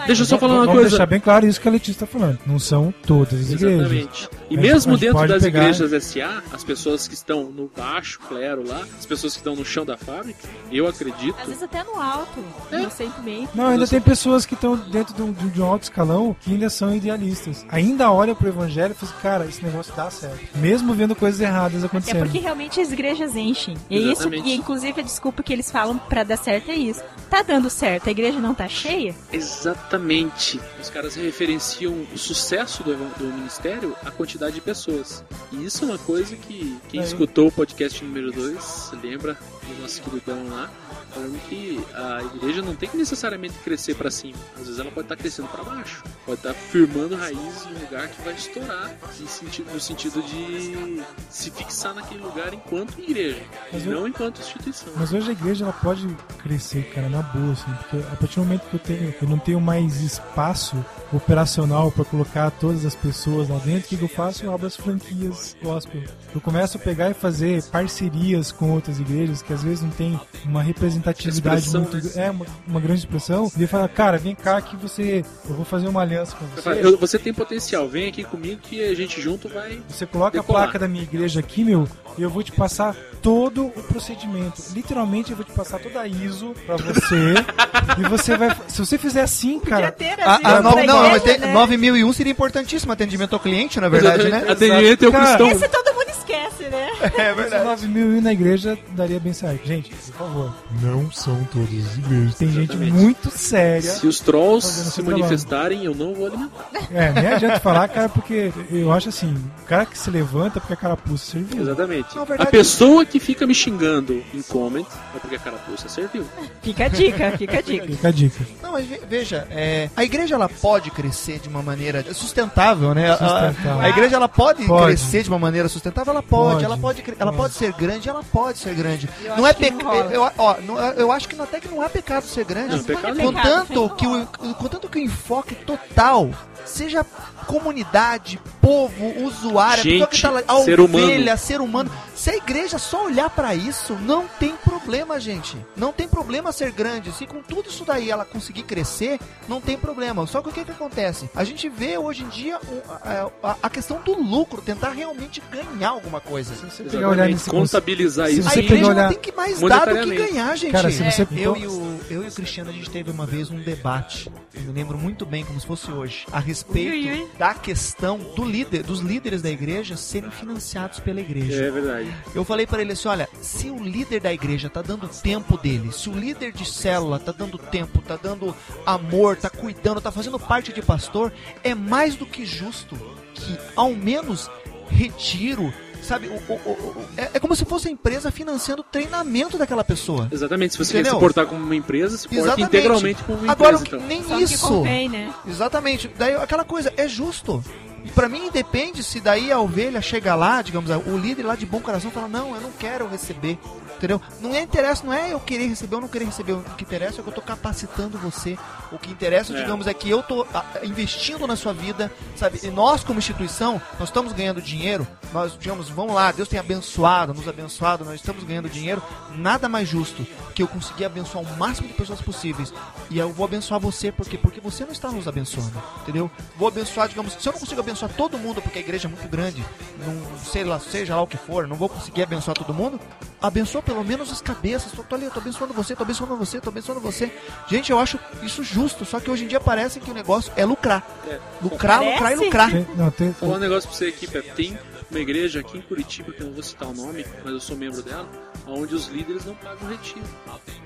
Deixa 0.07 0.23
eu 0.23 0.27
só 0.27 0.39
falar 0.39 0.55
uma 0.63 0.67
coisa. 0.67 0.97
Bem 1.19 1.21
claro 1.21 1.47
isso 1.47 1.61
que 1.61 1.69
a 1.69 1.71
Letícia 1.71 1.93
está 2.05 2.07
falando. 2.07 2.39
Não 2.47 2.59
são 2.59 2.93
todas 3.07 3.35
as 3.41 3.51
igrejas. 3.51 3.81
Exatamente. 3.93 4.29
E 4.51 4.57
A 4.57 4.61
mesmo 4.61 4.93
gente 4.97 5.01
dentro 5.13 5.29
das 5.29 5.43
pegar- 5.43 5.61
igrejas 5.61 5.93
SA, 6.05 6.43
as 6.53 6.65
pessoas 6.65 7.07
que 7.09 7.15
estão 7.15 7.45
no 7.51 7.71
baixo 7.77 8.19
clero 8.29 8.67
lá, 8.67 8.83
as 8.99 9.05
pessoas 9.05 9.35
que 9.35 9.41
estão 9.41 9.55
no 9.55 9.65
chão 9.65 9.85
da 9.85 9.97
fábrica, 9.97 10.39
eu 10.73 10.87
acredito. 10.87 11.35
Às 11.41 11.47
vezes 11.49 11.63
até 11.63 11.83
no 11.85 12.01
alto, 12.01 12.43
É. 12.73 12.81
inocentemente. 12.81 13.49
Não, 13.55 13.67
ainda 13.67 13.87
tem 13.87 14.01
pessoas 14.01 14.47
que 14.47 14.55
estão 14.55 14.77
dentro 14.77 15.13
de 15.15 15.23
um, 15.23 15.33
de 15.33 15.61
um 15.61 15.65
alto 15.67 15.83
escalão 15.85 16.35
que 16.41 16.53
ainda 16.53 16.71
são 16.71 16.95
idealistas. 16.95 17.67
Ainda 17.69 18.11
olham 18.11 18.35
pro 18.35 18.49
evangelho 18.49 18.93
e 18.93 18.95
falam 18.95 19.13
assim, 19.15 19.23
cara, 19.23 19.45
esse 19.47 19.63
negócio 19.65 19.93
dá 19.95 20.11
certo. 20.11 20.39
Mesmo 20.57 20.95
vendo 20.95 21.15
coisas 21.15 21.41
erradas 21.41 21.83
É 21.83 21.87
acontecendo. 21.87 22.21
porque 22.21 22.39
realmente 22.39 22.81
as 22.81 22.91
igrejas 22.93 23.37
enchem. 23.37 23.77
E 23.91 23.97
é 23.97 24.01
isso, 24.01 24.23
Exatamente. 24.23 24.49
e 24.49 24.55
inclusive 24.55 25.01
a 25.01 25.05
desculpa 25.05 25.43
que 25.43 25.53
eles 25.53 25.71
falam 25.71 25.99
pra 25.99 26.23
dar 26.25 26.37
certo 26.39 26.71
é 26.71 26.75
isso. 26.77 27.03
Tá 27.29 27.43
dando 27.43 27.69
certo, 27.69 28.09
a 28.09 28.11
igreja 28.11 28.39
não 28.39 28.55
tá 28.55 28.67
cheia? 28.69 29.15
Exatamente. 29.33 30.61
Os 30.81 30.89
caras 30.91 31.08
referenciam 31.17 32.07
o 32.13 32.19
sucesso 32.19 32.83
do, 32.83 32.95
do 33.19 33.25
ministério 33.33 33.95
à 34.05 34.11
quantidade 34.11 34.55
de 34.57 34.61
pessoas. 34.61 35.25
E 35.53 35.65
isso 35.65 35.85
é 35.85 35.89
uma 35.89 35.99
coisa 35.99 36.35
que 36.37 36.79
quem 36.89 37.01
Aí. 37.01 37.07
escutou 37.07 37.49
o 37.49 37.53
podcast 37.53 38.05
número 38.05 38.31
2 38.33 38.93
lembra 39.03 39.35
do 39.67 39.83
nosso 39.83 40.01
queridão 40.03 40.49
lá, 40.49 40.71
falando 41.13 41.39
que 41.49 41.79
a 41.95 42.23
igreja 42.37 42.63
não 42.63 42.75
tem 42.75 42.89
que 42.89 42.97
necessariamente 42.97 43.55
crescer 43.59 43.95
para 43.95 44.11
cima. 44.11 44.39
Às 44.57 44.63
vezes 44.65 44.79
ela 44.79 44.91
pode 44.91 45.05
estar 45.07 45.17
crescendo 45.17 45.49
para 45.49 45.63
baixo. 45.65 46.03
Pode 46.25 46.39
estar 46.39 46.55
firmando 46.55 47.17
raízes 47.17 47.67
em 47.67 47.75
um 47.77 47.81
lugar 47.81 48.09
que 48.09 48.23
vai 48.23 48.35
estourar 48.35 48.91
sentido, 49.27 49.73
no 49.73 49.81
sentido 49.81 50.23
de 50.23 51.03
se 51.31 51.51
fixar 51.51 51.95
naquele 51.95 52.23
lugar 52.23 52.53
enquanto 52.55 52.99
igreja, 52.99 53.43
Mas 53.73 53.85
e 53.85 53.89
eu- 53.89 53.93
não 54.01 54.09
enquanto 54.09 54.41
instituição. 54.41 54.93
Mas 54.97 55.13
hoje 55.13 55.29
a 55.31 55.33
igreja 55.33 55.65
ela 55.65 55.73
pode 55.73 56.07
crescer, 56.43 56.85
cara, 56.95 57.09
na 57.09 57.23
boa, 57.23 57.53
assim, 57.53 57.73
porque 57.81 57.97
a 58.11 58.17
partir 58.17 58.35
do 58.37 58.45
momento 58.45 58.63
que 58.69 58.75
eu 58.75 58.81
tenho, 58.81 59.15
eu 59.23 59.29
não 59.29 59.39
tenho 59.39 59.61
mais 59.61 60.01
espaço 60.01 60.77
operacional 61.13 61.91
para 61.91 62.05
colocar 62.05 62.51
todas 62.51 62.85
as 62.85 62.95
pessoas 62.95 63.49
lá 63.49 63.59
dentro, 63.59 63.87
o 63.95 63.99
que 63.99 64.03
eu 64.03 64.09
faço? 64.09 64.45
Eu 64.45 64.53
abro 64.55 64.67
as 64.67 64.77
franquias 64.77 65.57
gospel. 65.63 66.03
Eu 66.35 66.41
começo 66.41 66.77
a 66.77 66.81
pegar 66.81 67.11
e 67.11 67.15
fazer 67.15 67.63
parcerias 67.65 68.53
com 68.53 68.71
outras 68.73 69.01
igrejas 69.01 69.41
que 69.43 69.53
às 69.53 69.63
vezes 69.63 69.83
não 69.83 69.91
tem 69.91 70.19
uma 70.45 70.63
representatividade 70.63 71.61
Expressão, 71.67 71.83
muito, 71.83 71.97
né? 72.17 72.27
é 72.27 72.31
uma, 72.31 72.47
uma 72.67 72.81
grande 72.81 73.01
expressão. 73.01 73.51
E 73.57 73.63
eu 73.63 73.69
falo, 73.69 73.89
cara, 73.89 74.19
vem 74.19 74.35
cá 74.35 74.61
que 74.61 74.77
você, 74.77 75.25
eu 75.49 75.55
vou 75.55 75.65
fazer 75.65 75.89
uma 75.89 76.03
aliança 76.03 76.37
com 76.37 76.45
você. 76.47 76.69
eu- 76.85 76.99
você 76.99 77.19
tem 77.19 77.33
potencial, 77.33 77.89
vem 77.89 78.09
aqui 78.09 78.25
comigo 78.25 78.61
que 78.61 78.83
a 78.83 78.95
gente 78.95 79.21
junto 79.21 79.49
vai. 79.49 79.81
Você 79.89 80.05
coloca 80.07 80.39
Decolar. 80.39 80.63
a 80.63 80.67
placa 80.67 80.79
da 80.79 80.89
minha 80.89 81.03
igreja 81.05 81.41
aqui, 81.41 81.65
meu, 81.65 81.89
e 82.17 82.23
eu 82.23 82.29
vou 82.31 82.43
te 82.43 82.53
passar 82.53 82.95
todo 83.23 83.67
o 83.67 83.83
procedimento. 83.85 84.63
Literalmente, 84.75 85.31
eu 85.31 85.37
vou 85.37 85.45
te 85.45 85.53
passar 85.53 85.79
toda 85.79 86.01
a 86.01 86.07
ISO 86.07 86.55
pra 86.67 86.77
você. 86.77 87.35
e 87.99 88.09
você 88.09 88.37
vai. 88.37 88.57
Se 88.69 88.79
você 88.79 88.99
fizer 88.99 89.23
assim, 89.23 89.59
cara. 89.61 89.91
ter 89.93 90.21
A, 90.21 90.35
assim, 90.35 90.45
a, 90.45 90.63
na 90.63 90.63
no, 90.63 90.77
não, 91.03 91.07
igreja, 91.17 91.25
mas 91.27 91.37
tem- 91.39 91.39
né? 91.49 91.53
9001 91.53 92.13
seria 92.13 92.33
importantíssimo 92.33 92.93
atendimento 92.93 93.33
ao 93.35 93.41
cliente, 93.41 93.81
na 93.81 93.89
verdade, 93.89 94.29
né? 94.29 94.45
Atendimento 94.49 95.05
é 95.05 95.09
o 95.09 95.13
Cara, 95.13 95.25
cristão. 95.27 95.51
Esse 95.51 95.69
todo 95.69 95.95
mundo 95.95 96.09
esquece, 96.11 96.65
né? 96.65 96.89
É 97.19 97.33
verdade. 97.35 97.65
9 97.65 97.87
mil 97.89 98.17
ir 98.17 98.21
na 98.21 98.33
igreja 98.33 98.77
daria 98.91 99.21
bem 99.21 99.33
certo. 99.33 99.67
Gente, 99.67 99.91
por 99.91 100.13
favor. 100.19 100.55
Não 100.83 101.11
são 101.13 101.43
todas 101.53 101.69
as 101.69 101.97
igrejas. 101.99 102.35
Tem 102.35 102.49
gente 102.51 102.71
Exatamente. 102.73 102.93
muito 102.93 103.31
séria. 103.31 103.91
Se 103.93 104.07
os 104.07 104.19
trolls 104.21 104.67
se 104.67 104.95
trabalho. 104.95 105.19
manifestarem, 105.19 105.85
eu 105.85 105.95
não 105.95 106.15
vou 106.15 106.27
alimentar. 106.27 106.69
É, 106.93 107.13
nem 107.13 107.27
adianta 107.33 107.61
falar, 107.61 107.89
cara, 107.89 108.09
porque 108.09 108.53
eu 108.71 108.91
acho 108.93 109.09
assim: 109.11 109.33
o 109.63 109.65
cara 109.67 109.87
que 109.87 109.97
se 109.99 110.11
levanta 110.11 110.59
porque 110.61 110.73
a 110.73 110.77
carapuça 110.77 111.33
serviu. 111.33 111.63
Exatamente. 111.63 112.09
A 112.39 112.47
pessoa 112.47 113.05
que 113.05 113.21
fica 113.21 113.47
me 113.47 113.55
xingando 113.55 114.23
em 114.35 114.43
comment 114.43 114.87
é 115.15 115.19
porque 115.21 115.37
a 115.37 115.39
carapuça 115.39 115.89
serviu. 115.89 116.25
Fica 116.63 116.85
a 116.87 116.89
dica, 116.89 117.33
fica 117.39 117.59
a 117.59 117.63
dica. 117.63 117.87
Fica 117.87 118.09
a 118.09 118.11
dica. 118.11 118.47
Não, 118.63 118.73
mas 118.73 118.87
ve- 118.87 119.01
veja, 119.09 119.47
é, 119.51 119.89
a 119.97 120.05
igreja 120.05 120.35
ela 120.35 120.49
pode 120.49 120.88
crescer 120.91 121.39
de 121.39 121.49
uma 121.49 121.63
maneira 121.63 122.03
sustentável, 122.15 122.95
né? 122.95 123.11
A- 123.11 123.17
Sustentável. 123.17 123.81
A, 123.81 123.85
a 123.85 123.89
igreja 123.89 124.17
ela 124.17 124.29
pode, 124.29 124.65
Pode. 124.65 124.87
crescer 124.87 125.23
de 125.23 125.29
uma 125.29 125.39
maneira 125.39 125.69
sustentável, 125.69 126.13
ela 126.13 126.23
pode, 126.23 126.53
Pode. 126.55 126.65
ela 126.65 126.77
pode, 126.79 127.03
ela 127.19 127.33
Pode. 127.33 127.37
pode 127.37 127.55
ser 127.55 127.73
grande, 127.73 128.09
ela 128.09 128.23
pode 128.23 128.59
ser 128.59 128.75
grande. 128.75 129.09
Eu 129.25 129.37
não 129.37 129.45
acho 129.45 129.47
é 129.47 129.53
pecado, 129.55 130.11
eu, 130.13 130.31
ó, 130.39 130.57
não- 130.63 130.79
eu 130.79 131.11
acho 131.13 131.29
que 131.29 131.41
até 131.41 131.61
que 131.61 131.69
não 131.69 131.83
é 131.83 131.89
pecado 131.89 132.25
ser 132.25 132.45
grande. 132.45 132.77
Não, 132.77 132.85
pecado. 132.85 133.17
Contanto 133.21 133.91
que 133.97 134.07
o, 134.07 134.27
contanto 134.55 134.89
que 134.89 134.99
o 134.99 135.03
enfoque 135.03 135.55
total 135.55 136.31
seja 136.67 137.05
comunidade, 137.47 138.39
povo, 138.61 139.25
usuário, 139.25 139.81
a 139.81 139.85
pessoa 139.85 140.07
que 140.07 140.17
Gente, 140.17 140.23
tá 140.23 140.31
lá, 140.31 140.43
a 140.47 140.63
ser 140.65 140.81
ovelha, 140.81 141.37
ser 141.37 141.61
humano. 141.61 141.91
Se 142.15 142.31
a 142.31 142.37
igreja 142.37 142.79
só 142.79 143.05
olhar 143.07 143.31
pra 143.31 143.55
isso, 143.55 143.95
não 144.03 144.27
tem 144.27 144.55
problema, 144.57 145.19
gente. 145.21 145.57
Não 145.77 145.93
tem 145.93 146.07
problema 146.09 146.53
ser 146.53 146.71
grande. 146.73 147.13
Se 147.13 147.27
com 147.27 147.41
tudo 147.43 147.69
isso 147.69 147.85
daí 147.85 148.11
ela 148.11 148.25
conseguir 148.25 148.65
crescer, 148.65 149.19
não 149.49 149.61
tem 149.61 149.77
problema. 149.79 150.27
Só 150.27 150.43
que 150.43 150.49
o 150.49 150.53
que 150.53 150.65
que 150.65 150.71
acontece? 150.71 151.31
A 151.35 151.45
gente 151.45 151.69
vê 151.69 151.97
hoje 151.97 152.25
em 152.25 152.29
dia 152.29 152.61
a, 153.03 153.31
a- 153.43 153.57
a 153.63 153.71
questão 153.71 154.01
do 154.03 154.21
lucro, 154.21 154.61
tentar 154.61 154.91
realmente 154.91 155.43
ganhar 155.51 155.91
alguma 155.91 156.21
coisa. 156.21 156.55
Se 156.55 156.63
você 156.67 156.83
pegar 156.85 157.09
olhar 157.09 157.29
nesse 157.29 157.49
Contabilizar 157.49 158.29
se 158.29 158.39
isso. 158.41 158.49
A 158.49 158.53
você 158.53 158.59
igreja 158.61 158.75
pegar 158.83 158.89
não 158.89 158.97
olhar- 158.97 159.09
tem 159.11 159.19
que 159.19 159.33
mais 159.33 159.61
dar 159.61 159.87
do 159.87 160.01
que 160.11 160.17
ganhar, 160.17 160.57
gente. 160.57 160.73
Cara, 160.73 160.91
se 160.91 161.03
você- 161.03 161.23
eu, 161.23 161.57
então- 161.57 161.57
e 161.57 161.67
o, 161.67 162.01
eu 162.11 162.25
e 162.25 162.29
o 162.29 162.33
Cristiano, 162.33 162.71
a 162.71 162.73
gente 162.73 162.91
teve 162.91 163.11
uma 163.11 163.25
vez 163.27 163.51
um 163.51 163.59
debate, 163.61 164.31
eu 164.55 164.63
me 164.63 164.73
lembro 164.73 164.99
muito 164.99 165.25
bem, 165.25 165.45
como 165.45 165.59
se 165.61 165.67
fosse 165.67 165.91
hoje, 165.91 166.27
a 166.33 166.41
respeito 166.49 166.91
Ui, 166.91 167.23
ui, 167.23 167.29
da 167.39 167.55
questão 167.55 168.19
do 168.19 168.45
líder, 168.45 168.83
dos 168.83 169.01
líderes 169.01 169.43
da 169.43 169.51
igreja 169.51 169.97
serem 169.97 170.31
financiados 170.31 170.99
pela 170.99 171.21
igreja. 171.21 171.65
É 171.65 171.71
verdade. 171.71 172.15
Eu 172.35 172.45
falei 172.45 172.67
pra 172.67 172.81
ele 172.81 172.93
assim, 172.93 173.09
olha, 173.09 173.29
se 173.41 173.71
o 173.71 173.83
líder 173.83 174.21
da 174.21 174.33
igreja 174.33 174.71
tá 174.71 174.81
dando 174.81 175.07
tempo 175.09 175.57
dele, 175.59 175.93
se 175.93 176.09
o 176.09 176.13
líder 176.13 176.53
de 176.53 176.65
célula 176.65 177.19
tá 177.19 177.33
dando 177.33 177.59
tempo, 177.59 178.01
tá 178.01 178.17
dando 178.17 178.57
amor, 178.87 179.37
tá 179.37 179.51
cuidando, 179.51 180.01
tá 180.01 180.11
fazendo 180.11 180.39
parte 180.39 180.73
de 180.73 180.83
pastor, 180.83 181.33
é 181.63 181.75
mais 181.75 182.17
do 182.17 182.25
que 182.25 182.47
justo 182.47 182.97
que 183.35 183.59
ao 183.77 183.95
menos 183.95 184.51
retiro, 184.89 185.73
sabe, 186.03 186.29
o- 186.29 186.53
o- 186.53 186.61
o- 186.65 186.71
o- 186.71 187.05
é, 187.17 187.31
é 187.35 187.41
como 187.41 187.55
se 187.57 187.65
fosse 187.65 187.89
a 187.89 187.91
empresa 187.91 188.31
financiando 188.31 188.83
o 188.83 188.85
treinamento 188.85 189.57
daquela 189.59 189.85
pessoa. 189.85 190.29
Exatamente. 190.31 190.73
Se 190.73 190.79
você 190.79 190.93
Entendeu? 190.95 191.13
quer 191.13 191.17
se 191.17 191.21
portar 191.21 191.47
como 191.47 191.63
uma 191.65 191.77
empresa, 191.77 192.17
se 192.17 192.29
porta 192.29 192.43
Exatamente. 192.43 192.69
integralmente 192.69 193.23
como 193.25 193.39
uma 193.39 193.53
Agora, 193.53 193.77
empresa. 193.77 193.85
que- 193.91 193.97
então. 193.97 194.07
nem 194.09 194.23
Só 194.25 194.37
que 194.37 194.43
isso. 194.45 194.67
convém, 194.69 195.09
né? 195.09 195.33
Exatamente. 195.47 196.11
Daí 196.19 196.35
aquela 196.37 196.65
coisa, 196.65 196.93
é 196.97 197.07
justo. 197.09 197.63
E 198.05 198.11
pra 198.11 198.29
mim 198.29 198.49
depende 198.53 199.03
se 199.03 199.21
daí 199.21 199.51
a 199.51 199.59
ovelha 199.61 200.01
chega 200.01 200.35
lá, 200.35 200.63
digamos, 200.63 200.89
o 200.91 201.17
líder 201.19 201.43
lá 201.45 201.57
de 201.57 201.67
bom 201.67 201.81
coração 201.81 202.11
fala: 202.11 202.29
"Não, 202.29 202.55
eu 202.55 202.61
não 202.61 202.71
quero 202.73 203.09
receber". 203.09 203.59
Entendeu? 203.99 204.23
Não 204.41 204.55
é 204.55 204.63
interessa, 204.63 205.05
não 205.05 205.13
é 205.13 205.33
eu 205.33 205.41
querer 205.41 205.67
receber 205.67 205.97
ou 205.97 206.01
não 206.01 206.09
querer 206.09 206.25
receber. 206.25 206.53
O 206.53 206.63
que 206.77 206.85
interessa 206.85 207.21
é 207.21 207.23
que 207.23 207.29
eu 207.29 207.35
tô 207.35 207.43
capacitando 207.43 208.17
você. 208.17 208.57
O 208.93 208.99
que 208.99 209.11
interessa, 209.11 209.53
É. 209.53 209.61
digamos, 209.61 209.87
é 209.89 209.93
que 209.93 210.09
eu 210.09 210.23
tô 210.23 210.47
ah, 210.55 210.65
investindo 210.85 211.47
na 211.47 211.57
sua 211.57 211.73
vida, 211.75 212.11
sabe? 212.37 212.61
E 212.63 212.71
nós 212.71 213.03
como 213.03 213.19
instituição, 213.19 213.83
nós 213.99 214.09
estamos 214.09 214.33
ganhando 214.33 214.63
dinheiro. 214.63 215.07
Nós, 215.33 215.59
digamos, 215.59 215.89
vamos 215.91 216.15
lá, 216.15 216.33
Deus 216.33 216.49
tem 216.49 216.59
abençoado, 216.59 217.35
nos 217.35 217.47
abençoado, 217.49 218.05
nós 218.05 218.15
estamos 218.15 218.45
ganhando 218.45 218.69
dinheiro. 218.71 219.03
Nada 219.35 219.69
mais 219.69 219.89
justo 219.89 220.25
que 220.55 220.63
eu 220.63 220.69
conseguir 220.69 221.05
abençoar 221.05 221.45
o 221.45 221.57
máximo 221.59 221.89
de 221.89 221.95
pessoas 221.95 222.21
possíveis. 222.23 222.73
E 223.11 223.19
eu 223.19 223.33
vou 223.33 223.45
abençoar 223.45 223.81
você 223.81 224.11
porque 224.13 224.39
porque 224.39 224.61
você 224.61 224.85
não 224.85 224.93
está 224.93 225.11
nos 225.11 225.27
abençoando, 225.29 225.73
entendeu? 226.03 226.31
Vou 226.57 226.69
abençoar, 226.69 227.09
digamos, 227.09 227.33
se 227.33 227.47
eu 227.49 227.53
não 227.53 227.61
consigo 227.61 227.81
abençoar 227.81 228.11
todo 228.17 228.39
mundo 228.39 228.63
porque 228.63 228.79
a 228.79 228.81
igreja 228.83 229.09
é 229.09 229.11
muito 229.11 229.29
grande, 229.29 229.65
não 230.07 230.39
sei 230.39 230.65
lá, 230.65 230.79
seja 230.79 231.17
lá 231.17 231.23
o 231.23 231.27
que 231.27 231.37
for, 231.37 231.67
não 231.67 231.77
vou 231.77 231.89
conseguir 231.89 232.23
abençoar 232.23 232.57
todo 232.57 232.73
mundo, 232.73 233.01
abençoa 233.41 233.83
pelo 233.89 234.05
menos 234.05 234.31
as 234.31 234.43
cabeças. 234.43 234.93
Tô, 234.93 235.03
tô 235.03 235.15
ali, 235.15 235.25
eu 235.25 235.31
tô 235.31 235.41
abençoando 235.41 235.73
você, 235.73 235.97
tô 235.97 236.03
abençoando 236.03 236.37
você, 236.37 236.61
tô 236.61 236.69
abençoando 236.69 237.01
você. 237.01 237.33
Gente, 237.69 237.91
eu 237.91 237.99
acho 237.99 238.19
isso 238.43 238.63
justo, 238.63 239.05
só 239.07 239.19
que 239.19 239.31
hoje 239.31 239.45
em 239.45 239.49
dia 239.49 239.59
parece 239.59 239.99
que 239.99 240.11
o 240.11 240.15
negócio 240.15 240.53
é 240.57 240.65
lucrar. 240.67 241.03
É. 241.27 241.39
Lucrar, 241.63 241.99
Parece? 242.01 242.13
lucrar 242.13 242.33
e 242.33 242.37
lucrar. 242.37 242.71
Tem- 242.71 242.87
não, 242.97 243.11
tem- 243.11 243.27
Vou 243.31 243.35
falar 243.49 243.57
um 243.57 243.61
negócio 243.61 243.89
pra 243.89 243.99
você 243.99 244.07
aqui, 244.07 244.27
Pepe. 244.27 244.51
Tem 244.55 244.79
uma 245.11 245.21
igreja 245.21 245.61
aqui 245.61 245.79
em 245.79 245.83
Curitiba, 245.83 246.33
que 246.33 246.41
eu 246.43 246.47
não 246.47 246.53
vou 246.55 246.63
citar 246.63 246.89
o 246.89 246.95
nome, 246.95 247.25
mas 247.45 247.53
eu 247.53 247.61
sou 247.61 247.77
membro 247.77 248.03
dela, 248.03 248.29
onde 248.67 248.95
os 248.95 249.07
líderes 249.09 249.45
não 249.45 249.55
pagam 249.55 249.89
retiro. 249.89 250.25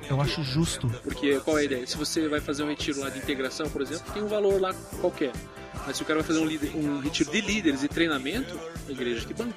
Eu 0.08 0.20
acho 0.20 0.42
justo. 0.42 0.88
Porque 1.02 1.38
qual 1.40 1.58
é 1.58 1.62
a 1.62 1.64
ideia? 1.64 1.86
Se 1.86 1.96
você 1.96 2.28
vai 2.28 2.40
fazer 2.40 2.62
um 2.62 2.68
retiro 2.68 3.00
lá 3.00 3.08
de 3.10 3.18
integração, 3.18 3.68
por 3.70 3.82
exemplo, 3.82 4.12
tem 4.12 4.22
um 4.22 4.28
valor 4.28 4.60
lá 4.60 4.74
qualquer. 5.00 5.32
Mas 5.86 5.96
se 5.96 6.02
o 6.02 6.06
cara 6.06 6.20
vai 6.20 6.26
fazer 6.26 6.38
um, 6.38 6.44
líder- 6.46 6.76
um 6.76 7.00
retiro 7.00 7.30
de 7.30 7.40
líderes 7.40 7.82
e 7.82 7.88
treinamento, 7.88 8.56
a 8.88 8.92
igreja 8.92 9.26
que 9.26 9.34
banca. 9.34 9.54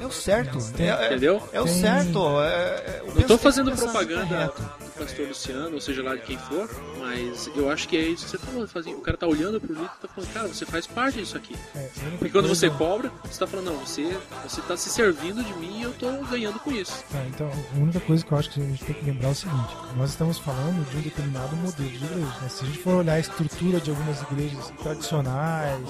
É 0.00 0.06
o 0.06 0.10
certo. 0.12 0.58
É, 0.78 0.84
é- 0.88 1.06
Entendeu? 1.06 1.42
é 1.52 1.60
o 1.60 1.64
Tem- 1.64 1.80
certo. 1.80 2.40
É, 2.40 2.46
é- 2.46 3.02
Não 3.28 3.36
que 3.36 3.38
fazendo 3.38 3.72
propaganda. 3.72 4.52
Não 4.80 4.86
pastor 5.04 5.26
Luciano, 5.28 5.74
ou 5.74 5.80
seja 5.80 6.02
lá 6.02 6.14
de 6.14 6.22
quem 6.22 6.38
for, 6.38 6.68
mas 7.06 7.50
eu 7.54 7.70
acho 7.70 7.88
que 7.88 7.96
é 7.96 8.00
isso 8.00 8.24
que 8.24 8.30
você 8.32 8.38
falou. 8.38 8.64
Assim, 8.74 8.94
o 8.94 9.00
cara 9.00 9.16
tá 9.16 9.26
olhando 9.26 9.60
pro 9.60 9.72
livro 9.72 9.84
e 9.98 10.00
tá 10.06 10.08
falando, 10.12 10.32
cara, 10.32 10.48
você 10.48 10.66
faz 10.66 10.86
parte 10.86 11.18
disso 11.18 11.36
aqui. 11.36 11.54
É, 11.74 11.88
Porque 12.18 12.30
quando 12.30 12.48
você 12.48 12.68
cobra, 12.68 13.10
você 13.24 13.38
tá 13.38 13.46
falando, 13.46 13.66
não, 13.72 13.76
você, 13.78 14.16
você 14.46 14.60
tá 14.62 14.76
se 14.76 14.90
servindo 14.90 15.42
de 15.44 15.54
mim 15.54 15.80
e 15.80 15.82
eu 15.82 15.92
tô 15.94 16.10
ganhando 16.24 16.58
com 16.58 16.70
isso. 16.72 17.04
Tá, 17.10 17.22
então, 17.28 17.48
a 17.74 17.78
única 17.78 18.00
coisa 18.00 18.24
que 18.24 18.32
eu 18.32 18.38
acho 18.38 18.50
que 18.50 18.60
a 18.60 18.64
gente 18.64 18.84
tem 18.84 18.94
que 18.94 19.04
lembrar 19.04 19.28
é 19.28 19.32
o 19.32 19.34
seguinte: 19.34 19.76
nós 19.96 20.10
estamos 20.10 20.38
falando 20.38 20.88
de 20.90 20.96
um 20.96 21.00
determinado 21.00 21.56
modelo 21.56 21.88
de 21.88 21.96
igreja. 21.96 22.16
né? 22.42 22.48
Se 22.48 22.64
a 22.64 22.66
gente 22.66 22.78
for 22.78 22.94
olhar 22.96 23.14
a 23.14 23.20
estrutura 23.20 23.80
de 23.80 23.90
algumas 23.90 24.20
igrejas 24.22 24.72
tradicionais, 24.82 25.80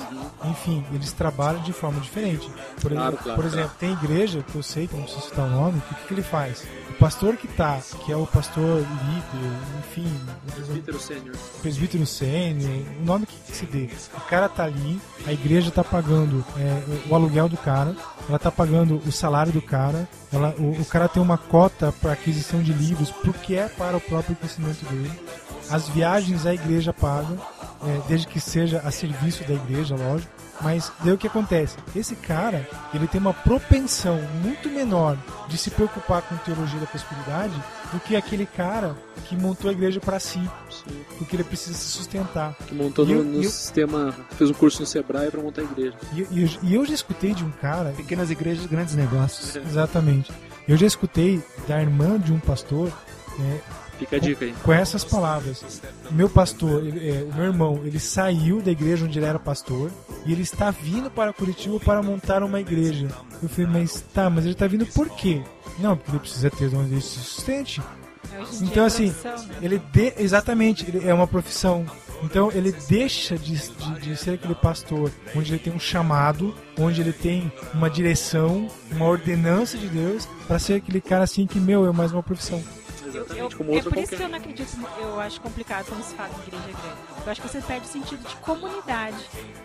enfim, 0.45 0.85
eles 0.93 1.13
trabalham 1.13 1.63
de 1.63 1.73
forma 1.73 2.01
diferente. 2.01 2.49
Por, 2.81 2.91
Claro, 2.93 3.09
exemplo, 3.15 3.25
claro, 3.25 3.43
por 3.43 3.45
claro. 3.45 3.47
exemplo, 3.47 3.77
tem 3.79 3.93
igreja 3.93 4.43
que 4.43 4.55
eu 4.55 4.63
sei, 4.63 4.87
que 4.87 4.95
eu 4.95 4.99
não 4.99 5.05
preciso 5.07 5.27
citar 5.29 5.47
o 5.47 5.51
nome, 5.51 5.81
que 5.81 5.93
o 5.93 5.97
que, 5.97 6.05
que 6.09 6.15
ele 6.15 6.23
faz? 6.23 6.65
O 6.91 6.95
pastor 6.99 7.37
que 7.37 7.47
tá, 7.49 7.81
que 8.05 8.13
é 8.13 8.17
o 8.17 8.27
pastor 8.27 8.79
líder, 8.79 9.53
enfim, 9.81 10.21
sênior. 11.07 11.37
presbítero 11.62 12.07
sênior, 12.07 12.83
o 13.01 13.05
nome 13.05 13.27
que, 13.27 13.57
se 13.57 13.66
dê. 13.66 13.88
O 14.16 14.21
cara 14.23 14.49
tá 14.49 14.64
ali, 14.64 15.01
a 15.27 15.33
igreja 15.33 15.71
tá 15.71 15.85
pagando 15.85 16.45
é, 16.57 17.09
o 17.09 17.14
aluguel 17.14 17.49
do 17.49 17.57
cara, 17.57 17.95
ela 18.29 18.38
tá 18.38 18.51
pagando 18.51 18.97
o 19.07 19.12
salário 19.12 19.53
do 19.53 19.62
cara, 19.62 20.09
ela, 20.33 20.55
o, 20.59 20.81
o 20.81 20.85
cara 20.85 21.09
tem 21.09 21.23
uma 21.23 21.38
cota 21.38 21.92
para 21.92 22.12
aquisição 22.12 22.62
de 22.62 22.73
livros, 22.73 23.11
porque 23.11 23.55
é 23.55 23.69
para 23.69 23.97
o 23.97 24.01
próprio 24.01 24.37
crescimento 24.37 24.85
dele. 24.87 25.12
As 25.71 25.88
viagens 25.88 26.47
a 26.47 26.55
igreja 26.55 26.92
paga, 26.92 27.37
é, 27.85 28.01
desde 28.09 28.27
que 28.27 28.40
seja 28.40 28.81
a 28.85 28.90
serviço 28.90 29.45
da 29.45 29.55
igreja, 29.55 29.97
lógico. 29.97 30.33
Mas 30.61 30.90
daí 31.05 31.12
o 31.12 31.19
que 31.19 31.27
acontece? 31.27 31.77
Esse 31.95 32.16
cara, 32.16 32.66
ele 32.95 33.07
tem 33.07 33.21
uma 33.21 33.35
propensão 33.35 34.19
muito 34.42 34.71
menor 34.71 35.19
de 35.49 35.59
se 35.59 35.71
preocupar 35.71 36.23
com 36.23 36.37
teologia 36.37 36.81
da 36.81 36.87
prosperidade 36.87 37.55
do 37.92 38.01
que 38.01 38.16
aquele 38.16 38.46
cara 38.46 38.96
que 39.29 39.37
montou 39.37 39.68
a 39.68 39.72
igreja 39.72 39.99
para 40.01 40.18
si, 40.20 40.40
porque 41.18 41.37
ele 41.37 41.44
precisa 41.44 41.75
se 41.77 41.85
sustentar. 41.88 42.55
Que 42.66 42.75
montou 42.75 43.07
E 43.07 43.12
eu- 43.12 43.25
no, 43.25 43.33
no 43.33 43.40
e 43.42 43.44
eu- 43.44 43.51
sistema, 43.51 44.14
fez 44.37 44.51
um 44.51 44.55
curso 44.55 44.81
no 44.81 44.87
Sebrae 44.87 45.31
pra 45.31 45.40
montar 45.42 45.62
a 45.62 45.64
igreja. 45.64 45.94
E, 46.14 46.27
e 46.31 46.42
eu- 46.42 46.51
e 46.62 46.75
eu 46.75 46.85
já 46.87 46.94
escutei 46.94 47.35
de 47.35 47.44
um 47.44 47.51
cara. 47.51 47.92
Pequenas 47.96 48.31
igrejas, 48.31 48.66
grandes 48.66 48.94
negócios. 48.94 49.57
Exatamente. 49.57 50.33
Eu 50.68 50.77
já 50.77 50.87
escutei 50.87 51.42
da 51.68 51.81
irmã 51.81 52.18
de 52.18 52.33
um 52.33 52.38
pastor. 52.40 52.92
né, 53.38 53.61
Fica 53.99 54.16
a 54.16 54.18
dica 54.18 54.44
aí. 54.46 54.55
Com 54.62 54.72
essas 54.72 55.05
palavras. 55.05 55.62
Meu 56.11 56.29
pastor, 56.29 56.85
ele- 56.85 57.09
é, 57.11 57.25
meu 57.35 57.44
irmão, 57.44 57.81
ele 57.85 57.99
saiu 58.01 58.61
da 58.62 58.70
igreja 58.70 59.05
onde 59.07 59.18
ele 59.18 59.25
era 59.27 59.38
pastor 59.38 59.90
e 60.27 60.33
ele 60.33 60.42
está 60.42 60.70
vindo 60.70 61.11
para 61.11 61.33
Curitiba 61.33 61.79
para 61.81 62.03
montar 62.03 62.42
uma 62.42 62.61
igreja. 62.61 63.09
Eu 63.42 63.49
falei, 63.49 63.66
mas 63.70 64.03
tá, 64.14 64.29
mas 64.31 64.44
ele 64.44 64.53
está 64.55 64.66
vindo 64.66 64.85
por 64.87 65.09
quê? 65.11 65.42
Não, 65.79 65.97
porque 65.97 66.11
ele 66.12 66.21
precisa 66.21 66.51
ter 66.51 66.75
onde 66.75 66.93
ele 66.93 67.01
se 67.01 67.19
sustente. 67.19 67.83
Então, 68.61 68.85
é 68.85 68.87
assim, 68.87 69.15
né? 69.25 69.35
ele 69.62 69.79
de, 69.79 70.12
exatamente, 70.19 70.85
ele 70.89 71.09
é 71.09 71.15
uma 71.15 71.27
profissão. 71.27 71.87
Então 72.23 72.51
ele 72.53 72.73
deixa 72.89 73.37
de, 73.37 73.57
de, 73.57 74.01
de 74.01 74.17
ser 74.17 74.33
aquele 74.33 74.55
pastor 74.55 75.11
onde 75.35 75.53
ele 75.53 75.59
tem 75.59 75.73
um 75.73 75.79
chamado, 75.79 76.55
onde 76.79 77.01
ele 77.01 77.12
tem 77.12 77.53
uma 77.75 77.91
direção, 77.91 78.69
uma 78.93 79.07
ordenança 79.07 79.77
de 79.77 79.89
Deus, 79.89 80.27
para 80.47 80.59
ser 80.59 80.75
aquele 80.75 81.01
cara 81.01 81.25
assim 81.25 81.47
que, 81.47 81.61
meu, 81.61 81.87
é 81.87 81.93
mais 81.93 82.12
uma 82.12 82.23
profissão. 82.23 82.62
Exatamente, 83.07 83.38
Eu- 83.53 83.59
como 83.59 83.75
é 83.77 83.83
por 83.83 83.97
isso 83.97 84.09
que 84.11 84.16
qualquer. 84.16 84.21
eu 84.25 84.29
não 84.29 84.38
acredito, 84.38 84.77
eu 85.01 85.21
acho 85.21 85.40
complicado 85.40 85.87
quando 85.87 86.03
se 86.03 86.14
fala 86.14 86.31
em 86.31 86.42
igreja 86.49 86.64
grande. 86.64 86.97
Eu 87.25 87.33
acho 87.33 87.40
que 87.42 87.49
você 87.49 87.61
perde 87.61 87.87
o 87.87 87.90
sentido 87.90 88.29
de 88.29 88.37
comunidade, 88.37 89.16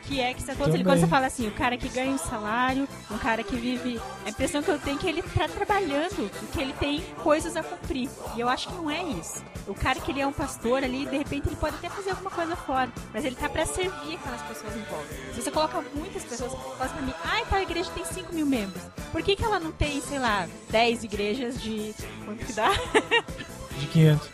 que 0.04 0.20
é 0.20 0.34
que 0.34 0.42
você, 0.42 0.56
quando, 0.56 0.84
quando 0.84 1.00
você 1.00 1.08
fala 1.08 1.28
assim, 1.28 1.48
o 1.48 1.52
cara 1.52 1.78
que 1.78 1.90
ganha 1.90 2.12
um 2.12 2.18
salário, 2.18 2.88
um 3.10 3.18
cara 3.18 3.44
que 3.44 3.56
vive, 3.56 4.00
a 4.26 4.30
impressão 4.30 4.62
que 4.64 4.70
eu 4.72 4.80
tenho 4.80 4.98
é 4.98 5.00
que 5.00 5.08
ele 5.08 5.22
tá 5.22 5.48
trabalhando, 5.48 6.30
e 6.44 6.46
que 6.48 6.62
ele 6.62 6.74
tem 6.74 7.02
coisas 7.24 7.56
a 7.56 7.64
cumprir. 7.64 8.10
E 8.36 8.40
eu 8.40 8.50
acho 8.50 8.68
que 8.68 8.74
não 8.76 8.90
é 8.90 9.04
isso. 9.04 9.44
O 9.68 9.76
cara 9.76 10.00
que 10.00 10.12
ele 10.12 10.20
é 10.22 10.26
um 10.28 10.34
pastor 10.34 10.84
ali, 10.84 11.06
de 11.06 11.18
repente 11.18 11.48
ele 11.48 11.56
pode 11.56 11.76
até 11.76 11.88
fazer 11.90 12.10
alguma 12.12 12.32
coisa 12.32 12.56
fora, 12.56 12.92
mas 13.14 13.24
ele 13.24 13.36
tá 13.36 13.48
pra 13.48 13.66
servir 13.66 14.16
aquelas 14.16 14.42
pessoas 14.42 14.76
em 14.76 14.82
volta. 14.84 15.06
Se 15.34 15.42
você 15.42 15.52
coloca 15.52 15.84
muitas 15.94 16.24
pessoas, 16.24 16.52
fala 16.78 16.90
pra 16.90 17.02
mim, 17.04 17.14
ah, 17.24 17.42
então 17.42 17.58
a 17.60 17.62
igreja 17.62 17.92
tem 17.94 18.04
5 18.04 18.34
mil 18.34 18.46
membros. 18.46 18.82
Por 19.12 19.22
que, 19.22 19.36
que 19.36 19.44
ela 19.44 19.60
não 19.60 19.72
tem, 19.72 20.02
sei 20.02 20.18
lá, 20.20 20.48
10 20.70 21.04
igrejas 21.04 21.62
de. 21.62 21.94
Quanto 22.26 22.46
que 22.46 22.54
dá? 22.54 22.70
De 23.80 23.86
500. 23.88 24.30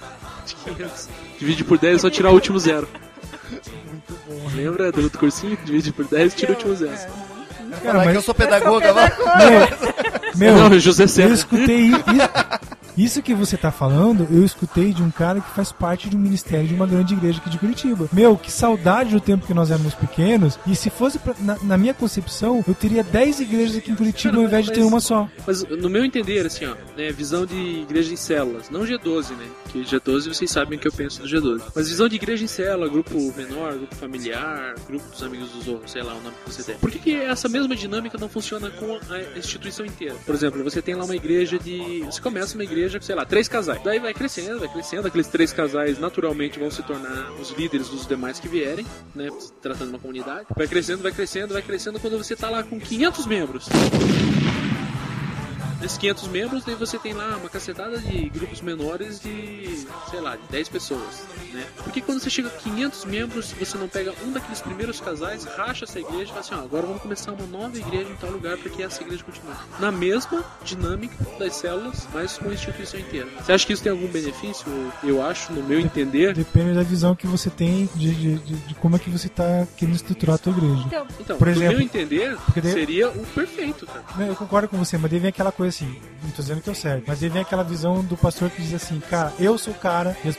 500. 0.66 1.10
Divide 1.40 1.64
por 1.64 1.78
10 1.78 1.96
é 1.96 2.00
só 2.00 2.10
tirar 2.10 2.32
o 2.32 2.34
último 2.34 2.60
zero. 2.60 2.88
Lembra 4.56 4.92
do 4.92 5.04
outro 5.04 5.20
cursinho? 5.20 5.58
Divide 5.64 5.92
por 5.92 6.06
10 6.06 6.34
tira 6.36 6.52
o 6.52 6.56
último 6.56 6.76
zero. 6.76 6.98
Cara, 7.84 8.06
mas 8.06 8.16
eu 8.16 8.22
sou 8.22 8.34
pedagoga, 8.34 8.94
vai. 8.94 9.12
Meu, 10.36 10.56
Não, 10.56 10.80
José 10.80 11.04
eu 11.04 11.08
Serra. 11.08 11.34
escutei 11.34 11.88
isso, 11.88 12.04
isso 12.98 13.22
que 13.22 13.34
você 13.34 13.56
tá 13.58 13.72
falando, 13.72 14.28
eu 14.32 14.44
escutei 14.44 14.94
de 14.94 15.02
um 15.04 15.12
cara 15.12 15.40
que 15.42 15.50
faz 15.52 15.72
parte 15.72 16.10
de 16.10 16.16
um 16.16 16.20
ministério 16.20 16.68
de 16.68 16.74
uma 16.74 16.86
grande 16.88 17.14
igreja 17.14 17.40
aqui 17.40 17.50
de 17.50 17.58
Curitiba. 17.60 18.10
Meu, 18.12 18.38
que 18.38 18.52
saudade 18.52 19.12
do 19.12 19.20
tempo 19.22 19.46
que 19.46 19.54
nós 19.54 19.72
éramos 19.72 19.94
pequenos. 19.94 20.60
E 20.66 20.76
se 20.76 20.90
fosse 20.90 21.20
pra- 21.20 21.36
na, 21.40 21.58
na 21.64 21.78
minha 21.78 21.94
concepção, 21.94 22.64
eu 22.68 22.74
teria 22.74 23.04
10 23.04 23.40
igrejas 23.42 23.78
aqui 23.78 23.92
em 23.92 23.96
Curitiba 23.96 24.38
ao 24.38 24.44
invés 24.44 24.66
de 24.66 24.72
ter 24.72 24.80
Mas- 24.82 24.88
uma 24.90 25.00
só. 25.00 25.30
Mas 25.46 25.64
no 25.64 25.90
meu 25.90 26.04
entender, 26.04 26.46
assim, 26.46 26.66
ó, 26.66 26.76
né, 26.98 27.12
visão 27.12 27.46
de 27.46 27.56
igreja 27.56 28.12
em 28.14 28.16
células, 28.16 28.70
não 28.70 28.82
G12, 28.82 29.32
né? 29.36 29.46
Que 29.70 29.82
G12 29.84 30.34
vocês 30.34 30.50
sabem 30.50 30.78
o 30.78 30.82
que 30.82 30.88
eu 30.88 30.92
penso 30.92 31.22
do 31.22 31.28
G12. 31.28 31.62
Mas 31.76 31.90
visão 31.90 32.08
de 32.08 32.16
igreja 32.16 32.44
em 32.44 32.48
célula, 32.48 32.88
grupo 32.90 33.14
menor, 33.36 33.74
grupo 33.76 33.96
familiar, 33.96 34.76
grupo 34.88 35.06
dos 35.12 35.22
amigos 35.24 35.50
dos 35.52 35.68
outros, 35.68 35.92
sei 35.92 36.02
lá 36.04 36.14
o 36.14 36.22
nome 36.22 36.36
que 36.46 36.52
você 36.54 36.64
tem. 36.64 36.76
Por 36.78 36.90
que, 36.92 37.00
que 37.00 37.16
essa 37.16 37.48
mesma 37.50 37.76
dinâmica 37.76 38.18
não 38.20 38.30
funciona 38.30 38.70
com 38.72 38.98
a 39.14 39.38
instituição 39.38 39.86
inteira? 39.86 40.16
Por 40.26 40.34
exemplo, 40.34 40.64
você 40.64 40.82
tem 40.82 40.96
lá 40.96 41.04
uma 41.06 41.16
igreja 41.16 41.60
de. 41.60 42.02
Você 42.06 42.22
começa 42.22 42.56
uma 42.56 42.64
igreja 42.64 42.87
com, 42.94 43.02
sei 43.02 43.16
lá, 43.16 43.26
três 43.26 43.48
casais. 43.48 43.82
Daí 43.84 44.00
vai 44.00 44.14
crescendo, 44.14 44.60
vai 44.60 44.68
crescendo, 44.68 45.08
aqueles 45.08 45.28
três 45.28 45.52
casais 45.52 46.00
naturalmente 46.00 46.60
vão 46.60 46.72
se 46.72 46.84
tornar 46.84 47.32
os 47.34 47.52
líderes 47.52 47.90
dos 47.90 48.08
demais 48.08 48.40
que 48.40 48.48
vierem, 48.48 48.86
né? 49.16 49.30
Tratando 49.62 49.90
uma 49.90 50.00
comunidade. 50.00 50.48
Vai 50.56 50.68
crescendo, 50.68 51.04
vai 51.04 51.12
crescendo, 51.12 51.54
vai 51.54 51.62
crescendo 51.62 52.00
quando 52.00 52.18
você 52.18 52.36
tá 52.36 52.50
lá 52.50 52.64
com 52.64 52.80
500 52.80 53.26
membros. 53.26 53.68
Nesses 55.82 55.98
500 55.98 56.28
membros, 56.30 56.64
daí 56.66 56.76
você 56.76 56.98
tem 56.98 57.14
lá 57.14 57.38
uma 57.38 57.50
cacetada 57.50 58.00
de 58.00 58.30
grupos 58.30 58.62
menores 58.62 59.20
de, 59.20 59.86
sei 60.10 60.20
lá, 60.20 60.36
de 60.36 60.42
10 60.50 60.70
pessoas, 60.70 61.24
né? 61.54 61.66
Porque 61.84 62.02
quando 62.02 62.20
você 62.20 62.30
chega 62.30 62.48
a 62.48 62.52
500 62.52 63.06
membros, 63.06 63.52
você 63.52 63.78
não 63.78 63.88
pega 63.88 64.14
um 64.26 64.32
daqueles 64.32 64.60
primeiros 64.62 65.00
casais, 65.00 65.44
racha 65.46 65.86
essa 65.86 66.00
igreja 66.00 66.24
e 66.24 66.28
fala 66.28 66.40
assim, 66.40 66.56
ó, 66.56 66.60
agora 66.60 66.88
vamos 66.88 67.02
começar 67.02 67.32
uma 67.32 67.46
nova 67.46 67.78
igreja 67.78 68.10
em 68.10 68.16
tal 68.16 68.32
lugar 68.32 68.58
para 68.58 68.70
que 68.72 68.82
essa 68.82 69.04
igreja 69.04 69.24
continue. 69.24 69.54
Na 69.80 69.92
mesma 69.92 70.44
dinâmica 70.64 71.16
das 71.38 71.56
células, 71.56 72.08
mas 72.14 72.38
com 72.38 72.50
a 72.50 72.54
instituição 72.54 73.00
inteira. 73.00 73.28
Você 73.40 73.54
acha 73.54 73.66
que 73.68 73.74
isso 73.74 73.84
tem 73.84 73.92
algum 73.92 74.08
benefício? 74.08 74.66
Eu 75.04 75.22
acho, 75.24 75.54
no 75.54 75.62
meu 75.64 75.80
entender... 75.80 76.34
Depende 76.34 76.74
da 76.74 76.84
visão 76.84 77.16
que 77.16 77.28
você 77.28 77.50
tem 77.50 77.88
de, 77.96 78.14
de, 78.16 78.36
de- 78.40 78.56
de 78.68 78.76
como 78.76 78.96
é 78.96 79.00
que 79.00 79.10
você 79.10 79.30
tá 79.30 79.68
querendo 79.78 79.96
estruturar 79.96 80.36
a 80.36 80.38
tua 80.40 80.54
igreja. 80.54 80.84
Então, 80.88 81.08
Então, 81.20 81.38
Por 81.38 81.48
no 81.48 81.54
exemplo, 81.54 81.78
meu 81.78 81.82
entender, 81.86 82.36
daí- 82.56 82.74
seria 82.74 83.10
o 83.10 83.26
perfeito, 83.28 83.86
cara. 83.86 84.04
Não, 84.18 84.26
eu 84.26 84.36
concordo 84.36 84.68
com 84.68 84.78
você, 84.78 84.98
mas 84.98 85.10
daí 85.12 85.20
vem 85.20 85.30
aquela 85.30 85.52
coisa 85.52 85.67
assim, 85.68 86.00
não 86.24 86.30
tô 86.32 86.42
dizendo 86.42 86.62
que 86.62 86.70
é 86.70 86.72
o 86.72 86.76
certo, 86.76 87.04
mas 87.08 87.20
daí 87.20 87.30
vem 87.30 87.42
aquela 87.42 87.64
visão 87.64 88.04
do 88.04 88.18
pastor 88.18 88.50
que 88.50 88.62
diz 88.62 88.74
assim, 88.74 89.00
cara, 89.00 89.34
eu 89.40 89.58
sou 89.58 89.74
o 89.74 89.78
cara 89.78 90.16
e 90.24 90.30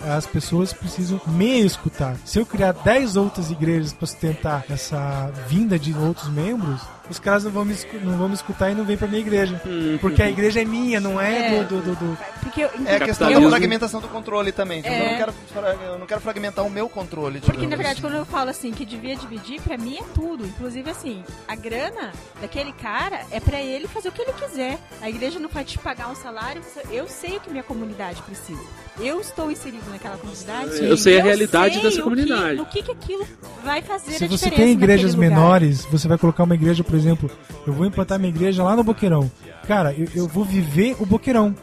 as 0.00 0.26
pessoas 0.26 0.72
precisam 0.72 1.20
me 1.26 1.60
escutar. 1.60 2.16
Se 2.24 2.38
eu 2.38 2.46
criar 2.46 2.72
10 2.72 3.16
outras 3.16 3.50
igrejas 3.50 3.92
para 3.92 4.06
sustentar 4.06 4.64
essa 4.68 5.30
vinda 5.48 5.78
de 5.78 5.92
outros 5.94 6.28
membros, 6.28 6.80
os 7.10 7.18
caras 7.18 7.44
não 7.44 7.50
vão 7.50 7.64
me, 7.64 7.76
não 8.02 8.16
vão 8.16 8.28
me 8.28 8.34
escutar 8.34 8.70
e 8.70 8.74
não 8.74 8.84
vêm 8.84 8.96
pra 8.96 9.06
minha 9.08 9.20
igreja. 9.20 9.60
Porque 10.00 10.22
a 10.22 10.30
igreja 10.30 10.60
é 10.62 10.64
minha, 10.64 11.00
não 11.00 11.20
é, 11.20 11.56
É. 11.58 11.64
do, 11.64 11.68
do, 11.80 11.82
do- 11.82 11.94
do- 11.96 12.18
Porque 12.42 12.62
eu, 12.62 12.70
É 12.86 12.96
a 12.96 13.00
questão 13.00 13.30
da 13.32 13.48
fragmentação 13.48 14.00
do 14.00 14.08
controle 14.08 14.52
também. 14.52 14.82
Tipo, 14.82 14.94
É. 14.94 15.00
eu, 15.06 15.10
não 15.10 15.16
quero, 15.18 15.32
fra- 15.32 15.74
eu 15.84 15.98
não 15.98 16.06
quero 16.06 16.20
fragmentar 16.20 16.64
o 16.66 16.70
meu 16.70 16.88
controle. 16.88 17.40
Porque, 17.40 17.52
digamos 17.52 17.70
na 17.70 17.76
verdade, 17.76 18.00
quando 18.00 18.14
eu 18.14 18.24
falo 18.26 18.50
assim 18.50 18.72
que 18.72 18.84
devia 18.84 19.16
dividir, 19.16 19.60
pra 19.60 19.76
mim 19.78 19.96
é 19.98 20.04
tudo. 20.14 20.44
Inclusive, 20.46 20.90
assim, 20.90 21.22
a 21.48 21.54
grana 21.54 22.12
daquele 22.40 22.72
cara 22.72 23.20
é 23.30 23.40
pra 23.40 23.60
ele 23.60 23.86
fazer 23.88 24.08
o 24.08 24.12
que 24.12 24.22
ele 24.22 24.32
quiser. 24.32 24.78
A 25.00 25.08
igreja 25.08 25.38
não 25.38 25.48
vai 25.48 25.64
te 25.64 25.78
pagar 25.78 26.08
um 26.08 26.14
salário. 26.14 26.62
Eu 26.90 27.06
sei 27.08 27.36
o 27.36 27.40
que 27.40 27.50
minha 27.50 27.62
comunidade 27.62 28.20
precisa. 28.22 28.60
Eu 29.00 29.20
estou 29.20 29.50
inserido 29.50 29.88
naquela 29.90 30.16
comunidade. 30.18 30.84
Eu 30.84 30.96
sei 30.96 31.18
a 31.20 31.22
realidade 31.22 31.74
sei 31.74 31.82
dessa 31.82 31.94
o 31.96 31.98
que- 31.98 32.02
comunidade. 32.04 32.60
O 32.60 32.66
que, 32.66 32.82
que 32.82 32.92
aquilo 32.92 33.26
vai 33.64 33.80
fazer 33.82 34.12
Se 34.12 34.24
a 34.24 34.28
você 34.28 34.50
tem 34.50 34.72
igrejas 34.72 35.14
lugar. 35.14 35.30
menores, 35.30 35.84
você 35.86 36.06
vai 36.08 36.18
colocar 36.18 36.42
uma 36.44 36.54
igreja, 36.54 36.84
por 36.92 36.98
exemplo, 36.98 37.30
eu 37.66 37.72
vou 37.72 37.86
implantar 37.86 38.18
minha 38.18 38.28
igreja 38.28 38.62
lá 38.62 38.76
no 38.76 38.84
Boqueirão. 38.84 39.30
Cara, 39.66 39.94
eu, 39.96 40.06
eu 40.14 40.28
vou 40.28 40.44
viver 40.44 40.94
o 41.00 41.06
Boqueirão. 41.06 41.54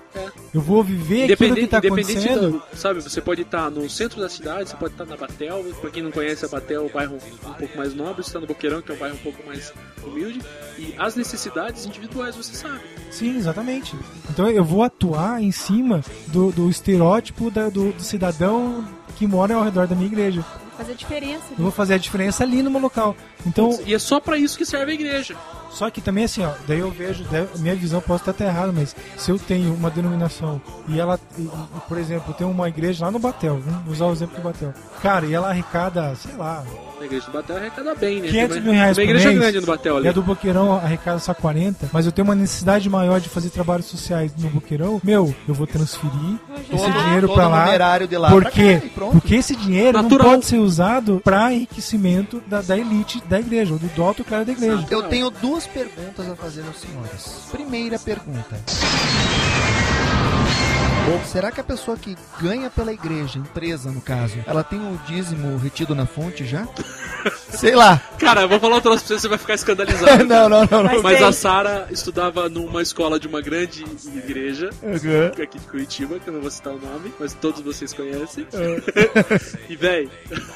Eu 0.51 0.59
vou 0.59 0.83
viver 0.83 1.31
aquilo 1.31 1.53
que 1.53 1.67
tá 1.67 1.77
independente 1.77 2.17
acontecendo. 2.17 2.51
do, 2.71 2.77
sabe, 2.77 2.99
você 2.99 3.21
pode 3.21 3.43
estar 3.43 3.69
no 3.69 3.87
centro 3.87 4.19
da 4.19 4.27
cidade, 4.27 4.69
você 4.71 4.75
pode 4.75 4.93
estar 4.93 5.05
na 5.05 5.15
Batel, 5.15 5.63
pra 5.79 5.91
quem 5.91 6.01
não 6.01 6.09
conhece 6.09 6.43
a 6.43 6.47
Batel, 6.47 6.87
o 6.87 6.89
bairro 6.89 7.17
um 7.45 7.53
pouco 7.53 7.77
mais 7.77 7.93
nobre, 7.93 8.23
você 8.23 8.29
está 8.29 8.39
no 8.39 8.47
Boqueirão, 8.47 8.81
que 8.81 8.91
é 8.91 8.95
um 8.95 8.97
bairro 8.97 9.13
um 9.13 9.19
pouco 9.19 9.45
mais 9.45 9.71
humilde, 10.03 10.41
e 10.79 10.95
as 10.97 11.15
necessidades 11.15 11.85
individuais 11.85 12.35
você 12.35 12.55
sabe. 12.55 12.79
Sim, 13.11 13.37
exatamente. 13.37 13.95
Então 14.31 14.49
eu 14.49 14.63
vou 14.63 14.81
atuar 14.81 15.43
em 15.43 15.51
cima 15.51 16.01
do, 16.29 16.51
do 16.51 16.67
estereótipo 16.71 17.51
da- 17.51 17.69
do, 17.69 17.91
do 17.91 18.01
cidadão 18.01 18.83
que 19.15 19.27
mora 19.27 19.53
ao 19.53 19.63
redor 19.63 19.85
da 19.85 19.93
minha 19.93 20.07
igreja. 20.07 20.43
Fazer 20.79 20.95
diferença. 20.95 21.43
Eu 21.51 21.63
vou 21.63 21.71
fazer 21.71 21.95
a 21.95 21.97
diferença 21.97 22.41
ali 22.41 22.63
no 22.63 22.71
meu 22.71 22.79
local. 22.79 23.13
Então, 23.45 23.77
E 23.85 23.93
é 23.93 23.99
só 23.99 24.17
pra 24.21 24.37
isso 24.37 24.57
que 24.57 24.65
serve 24.65 24.93
a 24.93 24.95
igreja. 24.95 25.35
Só 25.69 25.89
que 25.89 25.99
também 25.99 26.23
assim, 26.23 26.41
ó, 26.41 26.53
daí 26.65 26.79
eu 26.79 26.89
vejo, 26.89 27.25
daí 27.25 27.45
minha 27.57 27.75
visão 27.75 27.99
pode 27.99 28.21
estar 28.21 28.31
até 28.31 28.45
errada, 28.45 28.71
mas 28.71 28.95
se 29.17 29.29
eu 29.29 29.37
tenho 29.37 29.73
uma 29.73 29.91
denominação 29.91 30.61
e 30.87 30.97
ela, 30.97 31.19
e, 31.37 31.49
por 31.87 31.97
exemplo, 31.97 32.33
tem 32.33 32.47
uma 32.47 32.69
igreja 32.69 33.03
lá 33.05 33.11
no 33.11 33.19
Batel, 33.19 33.59
vamos 33.59 33.91
usar 33.91 34.05
o 34.05 34.13
exemplo 34.13 34.37
do 34.37 34.41
Batel. 34.41 34.73
Cara, 35.01 35.25
e 35.25 35.33
ela 35.33 35.49
arrecada, 35.49 36.15
sei 36.15 36.33
lá, 36.35 36.63
A 36.99 37.05
igreja 37.05 37.25
do 37.27 37.31
Batel 37.31 37.55
arrecada 37.57 37.95
bem, 37.95 38.21
né? 38.21 38.27
500 38.27 38.53
Tem 38.55 38.63
mil 38.63 38.73
reais 38.73 38.97
por 38.97 39.01
uma 39.03 39.09
igreja 39.09 39.27
mês, 39.29 39.39
grande 39.39 39.59
no 39.61 39.65
Batel 39.67 39.97
ali. 39.97 40.05
e 40.05 40.09
a 40.09 40.11
do 40.11 40.21
Boqueirão 40.21 40.73
arrecada 40.75 41.19
só 41.19 41.33
40, 41.33 41.89
mas 41.93 42.05
eu 42.05 42.11
tenho 42.11 42.27
uma 42.27 42.35
necessidade 42.35 42.89
maior 42.89 43.19
de 43.21 43.29
fazer 43.29 43.49
trabalhos 43.49 43.85
sociais 43.85 44.31
no 44.37 44.49
Boqueirão, 44.49 44.99
meu, 45.03 45.33
eu 45.47 45.53
vou 45.53 45.65
transferir 45.65 46.35
esse 46.73 46.83
Todo- 46.83 46.91
dinheiro 47.03 47.27
todo 47.27 47.35
pra 47.35 47.47
lá. 47.47 47.65
lá 48.19 48.29
Por 48.29 48.41
pra 48.43 48.51
quê? 48.51 48.81
cá. 48.93 49.05
Porque 49.11 49.35
esse 49.35 49.55
dinheiro 49.55 50.01
Natural. 50.01 50.27
não 50.27 50.33
pode 50.35 50.45
ser 50.45 50.57
usado 50.57 51.21
pra 51.23 51.53
enriquecimento 51.53 52.41
da, 52.47 52.61
da 52.61 52.77
elite 52.77 53.23
da 53.29 53.39
igreja, 53.39 53.73
ou 53.73 53.79
do, 53.79 53.87
do 53.87 54.03
alto 54.03 54.23
clero 54.23 54.45
da 54.45 54.51
igreja. 54.51 54.85
Eu 54.89 55.03
tenho 55.03 55.29
duas 55.29 55.65
perguntas 55.65 56.29
a 56.29 56.35
fazer 56.35 56.63
aos 56.67 56.79
senhores. 56.81 57.47
Primeira 57.51 57.97
pergunta. 57.97 58.59
Ou 61.11 61.19
será 61.25 61.51
que 61.51 61.59
a 61.59 61.63
pessoa 61.63 61.97
que 61.97 62.15
ganha 62.39 62.69
pela 62.69 62.93
igreja, 62.93 63.39
empresa 63.39 63.91
no 63.91 63.99
caso, 63.99 64.37
ela 64.45 64.63
tem 64.63 64.79
o 64.79 64.95
dízimo 65.07 65.57
retido 65.57 65.95
na 65.95 66.05
fonte 66.05 66.45
já? 66.45 66.67
Sei 67.49 67.75
lá. 67.75 68.01
Cara, 68.19 68.41
eu 68.41 68.49
vou 68.49 68.59
falar 68.59 68.77
um 68.77 68.81
troço 68.81 69.03
pra 69.05 69.15
você, 69.15 69.21
você 69.21 69.27
vai 69.27 69.37
ficar 69.37 69.53
escandalizado. 69.55 70.25
Não, 70.29 70.47
não, 70.49 70.65
não, 70.69 70.83
não. 70.83 71.01
Mas 71.01 71.21
a 71.21 71.31
Sara 71.31 71.87
estudava 71.91 72.47
numa 72.49 72.81
escola 72.81 73.19
de 73.19 73.27
uma 73.27 73.41
grande 73.41 73.83
igreja 74.15 74.69
Uhum. 74.83 75.27
aqui 75.43 75.57
de 75.59 75.65
Curitiba, 75.65 76.19
que 76.19 76.27
eu 76.29 76.33
não 76.33 76.41
vou 76.41 76.51
citar 76.51 76.73
o 76.73 76.77
nome, 76.79 77.11
mas 77.19 77.33
todos 77.33 77.61
vocês 77.61 77.93
conhecem. 77.93 78.45
É. 78.53 79.69
e, 79.71 79.75
véi, 79.75 80.09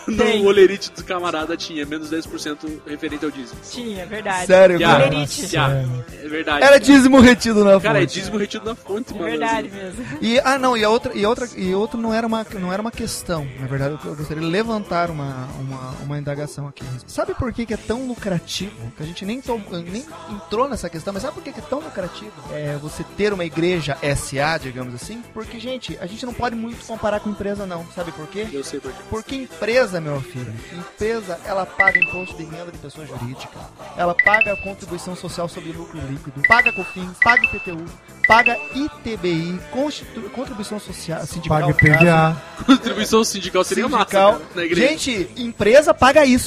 no 0.08 0.46
olerite 0.48 0.92
do 0.92 1.04
camarada 1.04 1.56
tinha 1.58 1.86
menos 1.86 2.12
10% 2.12 2.58
referente 2.88 3.26
ao 3.26 3.32
dízimo. 3.32 3.60
Tinha, 3.70 4.04
é 4.04 4.06
verdade. 4.06 4.46
Sério, 4.48 4.80
Já, 4.80 4.88
cara? 4.92 5.08
Olerite. 5.08 5.48
Sério. 5.48 6.06
É 6.22 6.28
verdade. 6.28 6.64
Era 6.66 6.80
dízimo 6.80 7.20
retido 7.20 7.64
na 7.64 7.80
Cara, 7.80 8.00
é 8.00 8.02
fonte. 8.02 8.14
dízimo 8.14 8.38
retido 8.38 8.66
na 8.66 8.76
fonte, 8.76 9.12
É 9.12 9.18
mano. 9.18 9.26
verdade 9.30 9.70
mesmo. 9.70 10.06
E 10.22 10.40
ah 10.44 10.58
não, 10.58 10.76
e 10.78 10.84
a 10.84 10.90
outra 10.90 11.12
e 11.16 11.26
outra 11.26 11.48
e 11.56 11.74
outra 11.74 12.00
não 12.00 12.14
era 12.14 12.28
uma 12.28 12.46
não 12.60 12.72
era 12.72 12.82
uma 12.82 12.92
questão. 12.92 13.48
Na 13.60 13.68
verdade, 13.68 13.98
eu 14.06 14.16
gostaria 14.16 14.44
de 14.44 14.50
levantar 14.50 15.10
uma, 15.10 15.48
uma, 15.60 15.92
uma 16.04 16.18
indagação 16.18 16.53
aqui. 16.68 16.84
Sabe 17.08 17.34
por 17.34 17.52
que, 17.52 17.66
que 17.66 17.74
é 17.74 17.78
tão 17.78 18.08
lucrativo? 18.08 18.92
Que 18.96 19.04
a 19.04 19.06
gente 19.06 19.26
nem 19.26 19.42
tom, 19.42 19.62
nem 19.72 20.06
entrou 20.30 20.68
nessa 20.70 20.90
questão, 20.90 21.14
mas 21.14 21.22
sabe 21.24 21.34
por 21.36 21.44
que, 21.44 21.52
que 21.52 21.60
é 21.60 21.64
tão 21.64 21.80
lucrativo? 21.80 22.32
É 22.52 22.78
você 22.82 23.04
ter 23.18 23.34
uma 23.34 23.44
igreja 23.46 23.98
SA, 24.16 24.58
digamos 24.60 24.94
assim? 24.96 25.24
Porque 25.34 25.60
gente, 25.60 25.98
a 26.02 26.06
gente 26.06 26.26
não 26.26 26.34
pode 26.34 26.56
muito 26.56 26.86
comparar 26.86 27.20
com 27.20 27.30
empresa 27.30 27.66
não. 27.66 27.86
Sabe 27.96 28.12
por 28.12 28.28
quê? 28.28 28.48
Eu 28.52 28.64
sei 28.64 28.80
por 28.80 28.92
quê. 28.92 29.02
Porque 29.10 29.36
empresa, 29.36 30.00
meu 30.00 30.22
filho, 30.22 30.54
empresa, 30.74 31.40
ela 31.46 31.66
paga 31.66 32.00
imposto 32.00 32.36
de 32.38 32.44
renda 32.44 32.72
de 32.72 32.78
pessoa 32.78 33.06
jurídica, 33.06 33.58
ela 33.98 34.16
paga 34.24 34.56
contribuição 34.58 35.16
social 35.16 35.48
sobre 35.50 35.72
lucro 35.72 36.00
líquido, 36.10 36.42
paga 36.48 36.72
COFINS, 36.72 37.18
paga 37.24 37.44
IPTU, 37.46 37.86
paga 38.28 38.58
ITBI, 38.76 39.60
constitu- 39.72 40.30
contribuição 40.32 40.80
social, 40.80 41.26
sindical, 41.26 41.60
Paga 41.60 41.74
PVA. 41.74 42.42
Contribuição 42.66 43.24
sindical 43.24 43.64
seria 43.64 43.84
sindical. 43.86 44.34
massa, 44.34 44.46
cara, 44.54 44.66
igreja. 44.66 44.88
Gente, 44.88 45.30
empresa 45.38 45.94
paga 45.94 46.26
isso. 46.26 46.43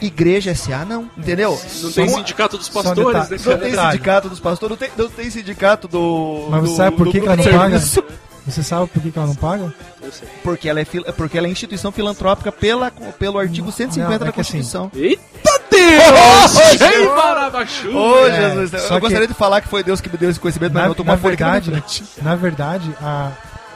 Igreja 0.00 0.54
SA 0.54 0.84
não, 0.86 1.10
entendeu? 1.16 1.50
não 1.82 1.92
tem 1.92 2.08
Só- 2.08 2.16
sindicato 2.16 2.56
dos 2.56 2.68
pastores, 2.70 3.28
né, 3.30 3.38
Não 3.44 3.58
tem 3.58 3.70
detalhe. 3.70 3.92
sindicato 3.92 4.28
dos 4.30 4.40
pastores, 4.40 4.70
não 4.70 4.76
tem, 4.78 4.90
não 4.96 5.10
tem 5.10 5.30
sindicato 5.30 5.86
do. 5.86 6.46
Mas 6.50 6.62
você 6.62 6.70
do- 6.70 6.76
sabe 6.76 6.96
por 6.96 7.08
que, 7.10 7.20
que 7.20 7.26
ela 7.26 7.36
não 7.36 7.44
paga? 7.44 7.78
Você 8.46 8.62
sabe 8.62 8.86
por 8.88 9.02
que, 9.02 9.10
que 9.10 9.18
ela 9.18 9.28
não 9.28 9.34
paga? 9.34 9.74
Eu 10.02 10.10
sei. 10.10 10.26
Porque 10.42 10.68
ela 10.68 10.80
é, 10.80 10.84
fil- 10.86 11.04
porque 11.16 11.36
ela 11.36 11.46
é 11.46 11.50
instituição 11.50 11.92
filantrópica 11.92 12.50
pela, 12.50 12.90
pelo 13.18 13.38
artigo 13.38 13.70
150 13.70 14.08
Não, 14.08 14.14
é 14.14 14.18
da 14.18 14.24
assim, 14.24 14.32
Constituição. 14.34 14.90
Eita 14.94 15.60
Deus! 15.70 16.56
Ô, 16.56 16.84
Ei, 16.84 17.06
Barabachu! 17.08 17.94
Ô, 17.96 18.26
É, 18.26 18.50
Jesus, 18.50 18.70
só 18.70 18.76
eu 18.76 18.94
que- 18.94 19.00
gostaria 19.00 19.28
de 19.28 19.34
falar 19.34 19.60
que 19.60 19.68
foi 19.68 19.82
Deus 19.84 20.00
que 20.00 20.08
me 20.08 20.16
deu 20.16 20.30
esse 20.30 20.40
conhecimento, 20.40 20.72
mas 20.72 20.82
Na, 20.82 20.88
eu 20.88 20.94
tô 20.94 21.04
na 21.04 21.12
uma 21.12 21.16
na 21.16 21.28
verdade, 21.28 21.70
na 22.22 22.34
verdade, 22.34 22.90
a, 23.02 23.30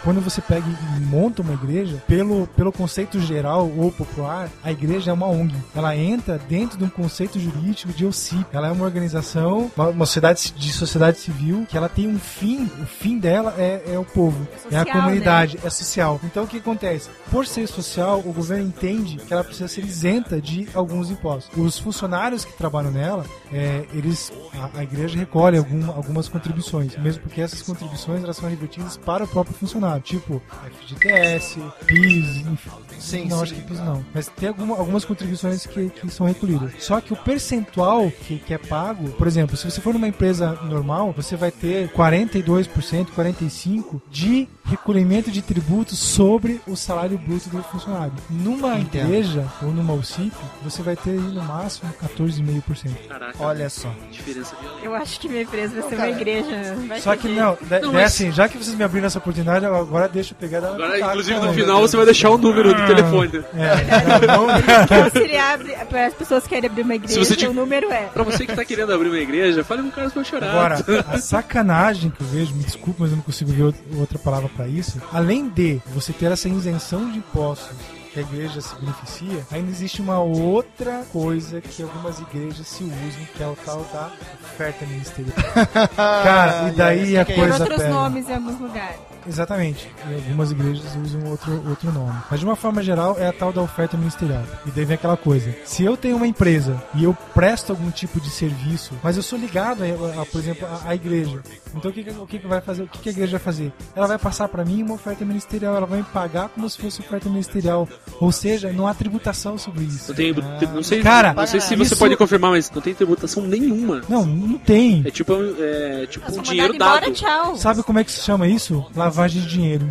quando 0.05 0.21
você 0.21 0.41
pega 0.43 0.67
e 0.69 1.01
monta 1.01 1.41
uma 1.41 1.55
igreja, 1.55 2.03
pelo, 2.07 2.47
pelo 2.49 2.71
conceito 2.71 3.19
geral 3.21 3.71
ou 3.77 3.91
popular, 3.91 4.51
a 4.63 4.71
igreja 4.71 5.11
é 5.11 5.15
uma 5.15 5.27
ONG. 5.27 5.55
Ela 5.75 5.97
entra 5.97 6.39
dentro 6.39 6.77
de 6.77 6.85
um 6.85 6.91
conceito 6.91 7.41
jurídico 7.41 7.93
de 7.93 8.05
OCIP. 8.05 8.47
Ela 8.53 8.69
é 8.69 8.71
uma 8.71 8.85
organização, 8.85 9.71
uma, 9.75 9.89
uma 9.89 10.07
sociedade 10.07 10.53
de 10.53 10.73
sociedade 10.73 11.19
civil, 11.19 11.67
que 11.69 11.77
ela 11.77 11.89
tem 11.89 12.07
um 12.07 12.19
fim. 12.19 12.71
O 12.83 12.87
fim 12.87 13.19
dela 13.19 13.55
é, 13.57 13.83
é 13.95 13.99
o 13.99 14.05
povo, 14.05 14.47
é 14.71 14.77
a 14.77 14.81
Social, 14.81 15.03
comunidade, 15.03 15.59
é 15.65 15.71
social. 15.71 16.21
Então 16.23 16.45
o 16.45 16.47
que 16.47 16.59
acontece? 16.59 17.09
Por 17.31 17.47
ser 17.47 17.67
social, 17.67 18.21
o 18.21 18.33
governo 18.33 18.67
entende 18.67 19.17
que 19.17 19.33
ela 19.33 19.43
precisa 19.43 19.69
ser 19.69 19.85
isenta 19.85 20.41
de 20.41 20.69
alguns 20.75 21.11
impostos. 21.11 21.57
Os 21.57 21.79
funcionários 21.79 22.45
que 22.45 22.53
trabalham 22.53 22.91
nela, 22.91 23.25
é, 23.53 23.85
eles, 23.93 24.33
a, 24.53 24.81
a 24.81 24.83
igreja 24.83 25.19
recolhe 25.19 25.57
algum, 25.57 25.91
algumas 25.91 26.29
contribuições, 26.29 26.97
mesmo 26.97 27.23
porque 27.23 27.41
essas 27.41 27.63
contribuições 27.63 28.23
elas 28.23 28.37
são 28.37 28.49
revertidas 28.49 28.97
para 28.97 29.25
o 29.25 29.29
próprio 29.29 29.55
funcionário, 29.55 29.94
tipo 30.01 30.43
FGTS, 30.81 31.61
PIS, 31.87 32.47
enfim. 32.47 32.71
Sim, 32.99 33.25
não, 33.29 33.39
sim. 33.39 33.43
acho 33.43 33.55
que 33.55 33.63
PIS 33.63 33.81
não. 33.81 34.05
Mas 34.15 34.29
tem 34.29 34.49
alguma- 34.49 34.77
algumas 34.77 35.05
contribuições 35.05 35.67
que, 35.67 35.91
que 35.91 36.11
são 36.11 36.27
recolhidas. 36.27 36.73
Só 36.79 37.01
que 37.01 37.13
o 37.13 37.17
percentual 37.17 38.11
que, 38.11 38.39
que 38.39 38.55
é 38.55 38.59
pago, 38.59 39.11
por 39.13 39.27
exemplo, 39.27 39.57
se 39.57 39.71
você 39.71 39.81
for 39.81 39.93
numa 39.95 40.09
empresa 40.09 40.53
normal, 40.63 41.13
você 41.17 41.37
vai 41.37 41.51
ter 41.51 41.91
42%, 41.93 43.07
45% 43.17 44.01
de 44.11 44.49
recolhimento 44.65 45.31
de 45.31 45.43
tributos 45.43 45.99
sobre 45.99 46.61
o 46.67 46.75
salário 46.77 47.19
bruto 47.19 47.51
do 47.51 47.63
funcionário. 47.65 48.13
Numa 48.31 48.79
Entendo. 48.79 49.07
igreja 49.09 49.47
ou 49.63 49.71
numa 49.71 49.93
UCIP, 49.93 50.33
você 50.63 50.83
vai 50.83 50.97
ter 50.97 51.11
aí 51.11 51.19
no 51.19 51.43
máximo 51.43 51.93
14,5%. 52.03 52.91
Caraca, 53.09 53.37
Olha 53.43 53.69
só. 53.69 53.93
diferença 54.11 54.57
violenta. 54.61 54.85
Eu 54.87 54.95
acho 54.95 55.21
que 55.21 55.29
minha 55.29 55.43
empresa 55.43 55.75
vai 55.81 55.91
ser 55.91 55.97
cara. 55.97 56.11
uma 56.11 56.17
igreja. 56.17 56.75
Vai 56.89 57.01
Só 57.01 57.17
que 57.17 57.29
não, 57.29 57.51
Não, 57.61 57.69
daí 57.69 57.83
mas- 57.93 58.05
assim, 58.15 58.33
já 58.33 58.49
que 58.49 58.57
vocês 58.57 58.75
me 58.77 58.85
abriram 58.85 59.07
essa 59.07 59.19
oportunidade, 59.19 59.65
agora 59.85 60.09
deixa 60.09 60.33
eu 60.33 60.37
pegar 60.39 60.61
uma 60.61 60.71
Agora, 60.75 60.93
pitaca, 60.93 61.11
inclusive, 61.13 61.39
não. 61.41 61.47
no 61.47 61.55
final 61.55 61.81
você 61.81 61.97
vai 61.97 62.05
deixar 62.07 62.31
o 62.31 62.39
número 62.39 62.75
do 62.75 62.87
telefone. 62.87 63.45
É, 63.55 64.27
não, 64.27 64.47
não, 64.47 64.59
Então, 64.59 65.11
se 65.11 65.19
ele 65.19 65.37
abre, 65.37 65.73
para 65.89 66.07
as 66.07 66.15
pessoas 66.15 66.43
que 66.45 66.49
querem 66.51 66.69
abrir 66.69 66.83
uma 66.83 66.95
igreja, 66.95 67.25
você 67.25 67.37
te- 67.37 67.47
o 67.47 67.53
número 67.55 67.91
é. 67.93 68.07
Pra 68.13 68.23
você 68.23 68.47
que 68.47 68.55
tá 68.55 68.65
querendo 68.65 68.93
abrir 68.93 69.09
uma 69.09 69.19
igreja, 69.19 69.63
fale 69.65 69.83
com 69.83 69.89
o 69.89 69.93
Carlos 69.93 70.13
pra 70.13 70.25
chorar. 70.25 70.51
Agora, 70.51 70.85
a 71.09 71.19
sacanagem 71.19 72.11
que 72.11 72.21
eu 72.21 72.27
vejo, 72.27 72.55
me 72.55 72.65
desculpa, 72.65 72.99
mas 73.05 73.11
eu 73.11 73.17
não 73.17 73.23
consigo 73.25 73.53
ver 73.53 73.63
out- 73.63 73.79
outra 73.99 74.19
palavra 74.19 74.49
pra 74.57 74.67
isso. 74.67 75.01
Além 75.13 75.49
de 75.49 75.81
você 75.89 76.13
ter 76.13 76.31
essa 76.33 76.49
isenção 76.49 77.11
de 77.11 77.19
impostos 77.19 77.77
que 78.13 78.21
a 78.21 78.23
igreja 78.23 78.61
se 78.61 78.73
beneficia, 78.77 79.45
ainda 79.51 79.71
existe 79.71 80.01
uma 80.01 80.21
outra 80.21 81.03
coisa 81.13 81.61
que 81.61 81.83
algumas 81.83 82.21
igrejas 82.21 82.65
se 82.69 82.85
usam, 82.85 83.27
que 83.37 83.43
é 83.43 83.47
o 83.47 83.57
tal 83.65 83.85
da 83.93 84.09
oferta 84.45 84.87
ministerial. 84.87 85.35
Cara, 85.97 86.69
e 86.69 86.73
daí 86.77 87.19
a 87.19 87.25
coisa 87.25 87.59
outros 87.59 87.79
pega. 87.83 87.89
nomes 87.93 88.29
em 88.29 88.35
alguns 88.35 88.61
lugares. 88.61 88.97
Exatamente. 89.27 89.91
E 90.09 90.15
algumas 90.15 90.51
igrejas 90.53 90.85
usam 91.03 91.25
outro, 91.31 91.63
outro 91.69 91.93
nome. 91.93 92.13
Mas 92.31 92.41
de 92.41 92.47
uma 92.47 92.57
forma 92.57 92.83
geral 92.83 93.17
é 93.19 93.29
a 93.29 93.33
tal 93.33 93.53
da 93.53 93.63
oferta 93.63 93.97
ministerial. 93.97 94.43
E 94.67 94.71
daí 94.71 94.85
vem 94.85 94.95
aquela 94.95 95.17
coisa. 95.17 95.55
Se 95.65 95.85
eu 95.85 95.97
tenho 95.97 96.17
uma 96.17 96.27
empresa 96.27 96.83
e 96.95 97.05
eu 97.05 97.15
presto 97.35 97.71
algum 97.71 97.91
tipo 97.91 98.21
de 98.21 98.31
serviço, 98.31 98.93
mas 99.03 99.17
eu 99.17 99.23
sou 99.23 99.39
ligado, 99.39 99.83
a, 99.83 100.23
a- 100.23 100.27
por 100.27 100.41
exemplo, 100.41 100.67
à, 100.87 100.95
igreja. 100.95 101.41
Então 101.75 101.91
o 101.91 101.95
que, 101.95 102.01
o 102.11 102.27
que, 102.27 102.39
que 102.39 102.47
vai 102.47 102.61
fazer? 102.61 102.83
O 102.85 102.89
que, 102.89 103.09
a 103.09 103.13
igreja 103.13 103.33
vai 103.33 103.41
fazer? 103.41 103.73
Ela 103.97 104.07
vai 104.07 104.19
passar 104.19 104.49
para 104.49 104.65
mim 104.65 104.83
uma 104.83 104.95
oferta 104.95 105.25
ministerial. 105.25 105.75
Ela 105.77 105.87
vai 105.87 105.99
me 105.99 106.05
pagar 106.05 106.49
como 106.49 106.69
se 106.69 106.79
fosse 106.79 107.01
oferta 107.01 107.29
ministerial. 107.29 107.89
Ou 108.21 108.31
seja, 108.31 108.73
não 108.73 108.87
há 108.87 108.95
tributação 108.95 109.59
sobre 109.59 109.85
isso. 109.85 110.09
Não, 110.09 110.15
tem, 110.17 110.33
não 110.73 110.83
sei, 110.83 111.03
Cara, 111.03 111.33
não 111.35 111.47
sei 111.47 111.61
se 111.61 111.75
você 111.77 111.83
isso- 111.95 111.97
pode 111.99 112.17
confirmar, 112.17 112.51
mas 112.53 112.71
não 112.71 112.81
tem 112.83 112.95
tributação 112.95 113.43
nenhuma. 113.45 114.03
Não, 114.09 114.25
não 114.25 114.59
tem. 114.59 115.03
É 115.07 115.11
tipo, 115.11 115.33
é, 115.59 116.07
tipo 116.07 116.31
um 116.33 116.43
dinheiro 116.43 116.75
embora, 116.75 117.01
dado. 117.03 117.13
tchau. 117.13 117.57
Sabe 117.57 117.83
como 117.83 117.99
é 117.99 118.05
que 118.05 118.13
se 118.13 118.21
chama 118.21 118.47
isso? 118.47 118.85
Lavagem 118.95 119.14
de 119.31 119.47
dinheiro. 119.49 119.89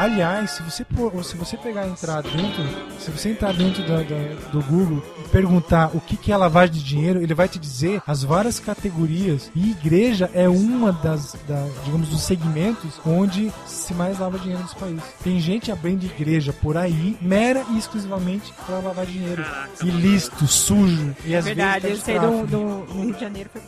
Aliás, 0.00 0.52
se 0.52 0.62
você, 0.62 0.84
pôr- 0.84 1.24
se 1.24 1.36
você 1.36 1.56
pegar 1.56 1.84
entrar 1.88 2.22
dentro, 2.22 2.62
se 3.00 3.10
você 3.10 3.30
entrar 3.30 3.52
dentro 3.52 3.82
da- 3.84 3.96
da- 4.04 4.50
do 4.52 4.62
Google 4.62 5.02
e 5.24 5.28
perguntar 5.28 5.90
o 5.92 6.00
que, 6.00 6.16
que 6.16 6.30
é 6.30 6.36
lavagem 6.36 6.72
de 6.76 6.84
dinheiro, 6.84 7.20
ele 7.20 7.34
vai 7.34 7.48
te 7.48 7.58
dizer 7.58 8.00
as 8.06 8.22
várias 8.22 8.60
categorias. 8.60 9.50
E 9.56 9.72
igreja 9.72 10.30
é 10.32 10.48
uma 10.48 10.92
das, 10.92 11.34
da- 11.48 11.66
digamos, 11.84 12.08
dos 12.10 12.22
segmentos 12.22 12.92
onde 13.04 13.52
se 13.66 13.92
mais 13.92 14.20
lava 14.20 14.38
dinheiro 14.38 14.62
nesse 14.62 14.76
país. 14.76 15.02
Tem 15.24 15.40
gente 15.40 15.72
abrindo 15.72 16.04
igreja 16.04 16.52
por 16.52 16.76
aí, 16.76 17.18
mera 17.20 17.64
e 17.70 17.76
exclusivamente 17.76 18.52
para 18.64 18.78
lavar 18.78 19.04
dinheiro. 19.04 19.44
Ilícito, 19.82 20.46
sujo 20.46 21.12
e 21.24 21.34
às 21.34 21.44
Verdade, 21.44 21.86
eu 21.86 21.90
vezes 21.90 22.04
sei 22.04 22.16
até 22.18 22.24
de 22.28 22.32
do, 22.36 22.46
do, 22.46 22.94
no 22.94 23.02
Rio 23.02 23.14
de 23.14 23.20
Janeiro 23.20 23.50
foi 23.52 23.62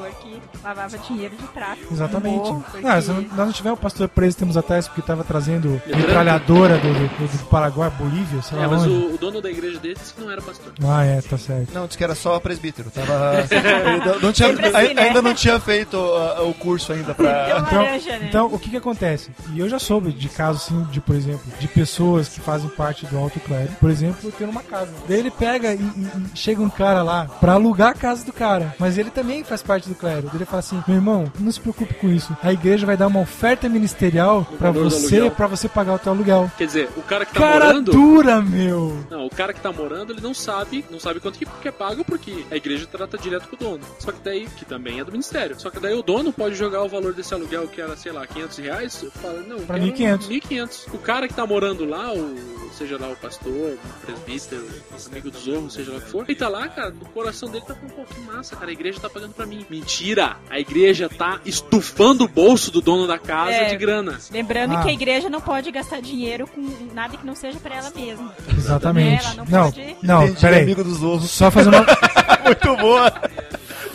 pastor 0.00 0.10
que 0.22 0.40
lavava 0.62 0.98
dinheiro 0.98 1.34
de 1.36 1.46
tráfico. 1.48 1.92
Exatamente. 1.92 2.36
morro, 2.36 2.64
porque- 2.70 2.86
Ah, 2.86 3.00
se 3.00 3.08
não- 3.08 3.22
nós 3.22 3.46
não 3.46 3.52
tivemos 3.52 3.78
o 3.78 3.82
pastor 3.82 4.08
preso 4.08 4.36
tempos 4.36 4.56
atrás 4.56 4.86
porque 4.88 5.02
tava 5.02 5.24
trazendo 5.24 5.70
Lembrando- 5.86 5.96
metralhadora 6.06 6.78
do, 6.78 6.92
do, 6.92 7.38
do 7.38 7.44
Paraguai, 7.46 7.90
Bolívia, 7.90 8.42
sei 8.42 8.58
lá 8.58 8.64
É, 8.64 8.66
mas 8.66 8.82
onde. 8.82 8.90
o, 8.90 9.14
o 9.14 9.18
dono 9.18 9.40
da 9.40 9.50
igreja 9.50 9.78
dele 9.78 9.94
disse 9.98 10.14
que 10.14 10.20
não 10.20 10.30
era 10.30 10.42
pastor. 10.42 10.72
Ah, 10.84 11.04
é, 11.04 11.20
tá 11.22 11.38
certo. 11.38 11.72
Não, 11.72 11.86
disse 11.86 11.98
que 11.98 12.04
era 12.04 12.14
só 12.14 12.38
presbítero. 12.40 12.90
Tava... 12.90 13.32
ainda, 13.86 14.18
não 14.20 14.32
tinha, 14.32 14.48
assim, 14.50 14.94
né? 14.94 15.02
ainda 15.02 15.22
não 15.22 15.34
tinha 15.34 15.58
feito 15.60 15.96
uh, 15.96 16.48
o 16.48 16.54
curso 16.54 16.92
ainda 16.92 17.14
pra. 17.14 17.46
Deu 17.46 17.58
Então, 17.58 17.82
laranja, 17.82 18.18
né? 18.18 18.26
então, 18.28 18.46
o 18.52 18.58
que 18.58 18.70
que 18.70 18.76
acontece? 18.76 19.30
E 19.52 19.60
eu 19.60 19.68
já 19.68 19.78
soube 19.78 20.12
de 20.12 20.28
casos, 20.28 20.62
assim, 20.64 20.82
de, 20.84 21.00
por 21.00 21.14
exemplo, 21.14 21.40
de 21.58 21.68
pessoas 21.68 22.28
que 22.28 22.40
fazem 22.40 22.68
parte 22.70 23.06
do 23.06 23.18
alto 23.18 23.38
clero, 23.40 23.70
por 23.80 23.90
exemplo, 23.90 24.30
ter 24.32 24.44
uma 24.48 24.62
casa. 24.62 24.90
Daí 25.08 25.18
ele 25.18 25.30
pega 25.30 25.72
e, 25.74 25.76
e- 25.78 25.80
e 26.34 26.36
chega 26.36 26.62
um 26.62 26.70
cara 26.70 27.02
lá 27.02 27.26
pra 27.40 27.52
alugar 27.54 27.90
a 27.90 27.94
casa 27.94 28.24
do 28.24 28.32
cara, 28.32 28.74
mas 28.78 28.98
ele 28.98 29.10
também 29.10 29.42
faz 29.44 29.62
parte 29.62 29.85
do 29.88 29.94
clero. 29.94 30.30
Ele 30.34 30.44
fala 30.44 30.58
assim, 30.58 30.82
meu 30.86 30.96
irmão, 30.96 31.32
não 31.38 31.50
se 31.50 31.60
preocupe 31.60 31.94
com 31.94 32.08
isso. 32.08 32.36
A 32.42 32.52
igreja 32.52 32.86
vai 32.86 32.96
dar 32.96 33.06
uma 33.06 33.20
oferta 33.20 33.68
ministerial 33.68 34.46
do 34.58 34.72
você, 34.72 35.30
para 35.30 35.46
você 35.46 35.68
pagar 35.68 35.94
o 35.94 35.98
teu 35.98 36.12
aluguel. 36.12 36.50
Quer 36.56 36.66
dizer, 36.66 36.88
o 36.96 37.02
cara 37.02 37.24
que 37.24 37.32
tá 37.32 37.40
Cara 37.40 37.66
morando. 37.66 37.92
dura, 37.92 38.40
meu! 38.42 39.04
Não, 39.10 39.26
o 39.26 39.30
cara 39.30 39.52
que 39.52 39.60
tá 39.60 39.72
morando, 39.72 40.12
ele 40.12 40.20
não 40.20 40.34
sabe, 40.34 40.84
não 40.90 41.00
sabe 41.00 41.20
quanto 41.20 41.38
que, 41.38 41.46
é 41.66 41.72
pago 41.72 42.04
porque 42.04 42.44
a 42.50 42.56
igreja 42.56 42.86
trata 42.86 43.18
direto 43.18 43.48
com 43.48 43.56
o 43.56 43.58
dono. 43.58 43.84
Só 43.98 44.12
que 44.12 44.20
daí, 44.22 44.46
que 44.56 44.64
também 44.64 45.00
é 45.00 45.04
do 45.04 45.10
ministério. 45.12 45.58
Só 45.58 45.70
que 45.70 45.80
daí 45.80 45.94
o 45.94 46.02
dono 46.02 46.32
pode 46.32 46.54
jogar 46.54 46.82
o 46.82 46.88
valor 46.88 47.12
desse 47.12 47.34
aluguel 47.34 47.66
que 47.66 47.80
era, 47.80 47.96
sei 47.96 48.12
lá, 48.12 48.26
500 48.26 48.58
reais, 48.58 49.06
fala, 49.20 49.42
não, 49.42 49.58
Pra 49.60 49.78
quero 49.78 49.92
1.500. 49.92 50.28
1.500. 50.28 50.94
O 50.94 50.98
cara 50.98 51.26
que 51.26 51.34
tá 51.34 51.46
morando 51.46 51.84
lá, 51.84 52.12
o 52.12 52.56
seja 52.76 52.98
lá 52.98 53.08
o 53.08 53.16
pastor, 53.16 53.52
o 53.52 53.78
presbítero, 54.04 54.62
o 54.62 55.10
amigo 55.10 55.30
do 55.30 55.38
zorro, 55.38 55.70
seja 55.70 55.92
lá 55.92 55.98
o 55.98 56.00
que 56.00 56.10
for, 56.10 56.24
ele 56.28 56.38
tá 56.38 56.48
lá, 56.48 56.68
cara, 56.68 56.90
no 56.90 57.06
coração 57.06 57.48
dele 57.48 57.64
tá 57.66 57.74
com 57.74 57.86
um 57.86 57.90
pouquinho 57.90 58.26
massa, 58.26 58.54
cara, 58.54 58.70
a 58.70 58.72
igreja 58.72 59.00
tá 59.00 59.08
pagando 59.08 59.32
pra 59.32 59.46
mim. 59.46 59.64
Mentira! 59.80 60.36
A 60.48 60.58
igreja 60.58 61.08
tá 61.08 61.38
estufando 61.44 62.24
o 62.24 62.28
bolso 62.28 62.70
do 62.70 62.80
dono 62.80 63.06
da 63.06 63.18
casa 63.18 63.50
É. 63.52 63.64
de 63.66 63.76
grana. 63.76 64.18
Lembrando 64.32 64.74
Ah. 64.76 64.82
que 64.82 64.88
a 64.88 64.92
igreja 64.92 65.28
não 65.28 65.40
pode 65.40 65.70
gastar 65.70 66.00
dinheiro 66.00 66.46
com 66.46 66.66
nada 66.94 67.16
que 67.16 67.26
não 67.26 67.34
seja 67.34 67.58
pra 67.58 67.76
ela 67.76 67.92
mesma. 67.94 68.32
Exatamente. 68.56 69.24
Ela 69.26 69.34
não 69.34 69.44
Não, 69.44 69.70
pode- 69.70 69.96
não, 70.02 70.34
peraí. 70.34 70.62
amigo 70.62 70.82
dos 70.82 71.02
ovos. 71.02 71.30
Só 71.30 71.50
fazendo 71.50 71.74
uma, 71.76 71.86
Muito 72.44 72.76
boa. 72.76 73.12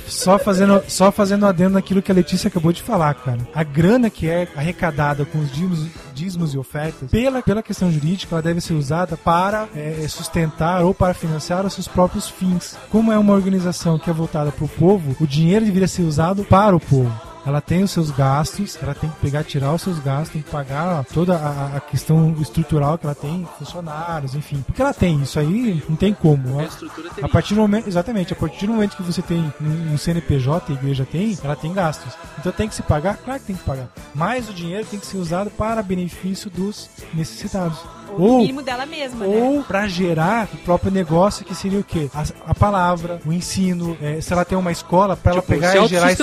Só 0.07 0.37
fazendo, 0.37 0.83
só 0.87 1.11
fazendo 1.11 1.45
adendo 1.45 1.71
naquilo 1.71 2.01
que 2.01 2.11
a 2.11 2.15
Letícia 2.15 2.47
acabou 2.49 2.71
de 2.73 2.81
falar, 2.83 3.13
cara. 3.15 3.39
A 3.55 3.63
grana 3.63 4.09
que 4.09 4.27
é 4.29 4.47
arrecadada 4.55 5.23
com 5.25 5.39
os 5.39 5.49
dízimos, 5.51 5.87
dízimos 6.21 6.53
e 6.53 6.57
ofertas, 6.57 7.09
pela, 7.09 7.41
pela 7.41 7.63
questão 7.63 7.91
jurídica, 7.91 8.35
ela 8.35 8.41
deve 8.43 8.61
ser 8.61 8.73
usada 8.73 9.17
para 9.17 9.67
é, 9.75 10.05
sustentar 10.07 10.83
ou 10.83 10.93
para 10.93 11.15
financiar 11.15 11.65
os 11.65 11.73
seus 11.73 11.87
próprios 11.87 12.29
fins. 12.29 12.77
Como 12.91 13.11
é 13.11 13.17
uma 13.17 13.33
organização 13.33 13.97
que 13.97 14.09
é 14.09 14.13
voltada 14.13 14.51
para 14.51 14.65
o 14.65 14.69
povo, 14.69 15.15
o 15.19 15.25
dinheiro 15.25 15.65
deveria 15.65 15.87
ser 15.87 16.03
usado 16.03 16.43
para 16.43 16.75
o 16.75 16.79
povo. 16.79 17.11
Ela 17.43 17.59
tem 17.59 17.81
os 17.81 17.89
seus 17.89 18.11
gastos, 18.11 18.77
ela 18.79 18.93
tem 18.93 19.09
que 19.09 19.15
pegar, 19.19 19.43
tirar 19.43 19.73
os 19.73 19.81
seus 19.81 19.97
gastos, 19.97 20.29
tem 20.29 20.43
que 20.43 20.49
pagar 20.51 21.03
toda 21.05 21.35
a, 21.35 21.77
a 21.77 21.79
questão 21.79 22.35
estrutural 22.39 22.99
que 22.99 23.05
ela 23.07 23.15
tem, 23.15 23.47
funcionários, 23.57 24.35
enfim. 24.35 24.61
Porque 24.61 24.79
ela 24.79 24.93
tem, 24.93 25.23
isso 25.23 25.39
aí 25.39 25.83
não 25.89 25.95
tem 25.95 26.13
como. 26.13 26.59
A 26.59 27.25
a 27.25 27.27
partir 27.27 27.55
do 27.55 27.61
momento, 27.61 27.87
exatamente, 27.87 28.31
a 28.31 28.35
partir 28.35 28.67
do 28.67 28.73
momento 28.73 28.95
que 28.95 29.01
você 29.01 29.23
tem 29.23 29.51
um 29.59 29.93
um 29.93 29.97
CNPJ, 29.97 30.71
a 30.71 30.75
igreja 30.75 31.03
tem, 31.03 31.35
ela 31.43 31.55
tem 31.55 31.73
gastos. 31.73 32.13
Então 32.37 32.51
tem 32.51 32.69
que 32.69 32.75
se 32.75 32.83
pagar? 32.83 33.17
Claro 33.17 33.39
que 33.39 33.47
tem 33.47 33.55
que 33.55 33.63
pagar. 33.63 33.89
Mas 34.13 34.49
o 34.49 34.53
dinheiro 34.53 34.85
tem 34.85 34.99
que 34.99 35.05
ser 35.05 35.17
usado 35.17 35.49
para 35.51 35.81
benefício 35.81 36.49
dos 36.49 36.89
necessitados. 37.13 37.77
Ou 38.17 38.29
Ou, 38.31 38.37
mínimo 38.39 38.61
dela 38.61 38.85
mesma, 38.85 39.25
né? 39.25 39.37
ou 39.37 39.63
para 39.63 39.87
gerar 39.87 40.49
o 40.53 40.57
próprio 40.57 40.91
negócio, 40.91 41.45
que 41.45 41.55
seria 41.55 41.79
o 41.79 41.83
quê? 41.83 42.09
A, 42.13 42.51
a 42.51 42.53
palavra, 42.53 43.21
o 43.25 43.31
ensino. 43.31 43.97
é, 44.01 44.19
se 44.19 44.33
ela 44.33 44.43
tem 44.43 44.57
uma 44.57 44.69
escola, 44.71 45.15
para 45.15 45.31
ela 45.31 45.41
Tipo, 45.41 45.53
pegar 45.53 45.71
se 45.71 45.77
e 45.77 45.87
gerar. 45.87 46.07
né? 46.07 46.15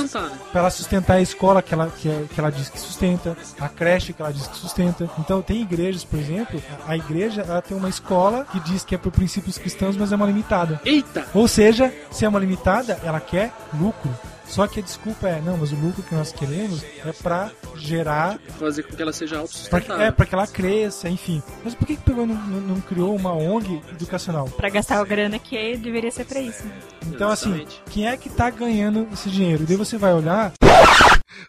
Para 0.53 0.61
ela 0.61 0.71
sustentar 0.71 1.15
a 1.15 1.21
escola 1.23 1.63
que 1.63 1.73
ela, 1.73 1.87
que, 1.89 2.07
é- 2.11 2.25
que 2.31 2.39
ela 2.39 2.51
diz 2.51 2.69
que 2.69 2.79
sustenta, 2.79 3.35
a 3.59 3.71
creche 3.71 4.13
que 4.13 4.21
ela 4.21 4.31
diz 4.31 4.47
que 4.47 4.57
sustenta. 4.59 5.09
Então, 5.19 5.41
tem 5.41 5.63
igrejas, 5.63 6.05
por 6.05 6.19
exemplo, 6.19 6.61
a, 6.87 6.93
a 6.93 6.97
igreja 6.97 7.41
ela 7.49 7.63
tem 7.63 7.75
uma 7.75 7.89
escola 7.89 8.45
que 8.53 8.61
diz 8.61 8.85
que 8.85 8.95
é 8.95 8.99
por 8.99 9.11
princípios 9.11 9.57
cristãos, 9.57 9.97
mas 9.97 10.13
é 10.13 10.17
uma 10.17 10.27
limitada. 10.27 10.79
Eita! 10.85 11.25
Ou 11.33 11.49
seja, 11.49 11.91
se 12.11 12.23
é 12.23 12.29
uma 12.29 12.39
limitada, 12.39 12.99
ela 13.03 13.19
quer 13.19 13.51
lucro. 13.81 14.11
Só 14.49 14.67
que 14.67 14.81
a 14.81 14.83
desculpa 14.83 15.29
é, 15.29 15.41
não, 15.41 15.57
mas 15.59 15.73
o 15.73 15.77
lucro 15.77 16.03
que 16.03 16.15
nós 16.15 16.33
queremos 16.33 16.83
é 17.05 17.13
pra 17.23 17.51
gerar, 17.77 18.39
Fazer 18.59 18.83
com 18.83 18.97
que 18.97 19.03
ela 19.03 19.13
seja 19.13 19.35
pra, 19.35 19.41
autossustentável. 19.43 20.03
é, 20.07 20.11
pra 20.11 20.27
que 20.27 20.35
ela 20.35 20.47
cresça, 20.47 21.09
enfim. 21.09 21.43
Mas 21.63 21.75
por 21.75 21.87
que, 21.87 21.97
que 21.97 22.03
pegou 22.03 22.27
não, 22.27 22.35
não- 22.35 22.81
criou 22.81 23.15
uma 23.15 23.33
ONG 23.33 23.83
educacional? 23.93 24.47
Pra 24.49 24.69
gastar 24.71 24.99
a 25.01 25.05
grana 25.05 25.39
que 25.39 25.77
deveria 25.77 26.11
ser 26.11 26.25
pra 26.25 26.41
isso. 26.41 26.65
né? 26.67 26.73
Então, 27.07 27.29
assim, 27.31 27.67
quem 27.91 28.09
é 28.09 28.17
que 28.17 28.29
tá 28.31 28.49
ganhando 28.51 29.07
esse 29.13 29.29
dinheiro? 29.31 29.65
Daí 29.67 29.77
você 29.77 29.97
vai 29.99 30.13
olhar, 30.15 30.53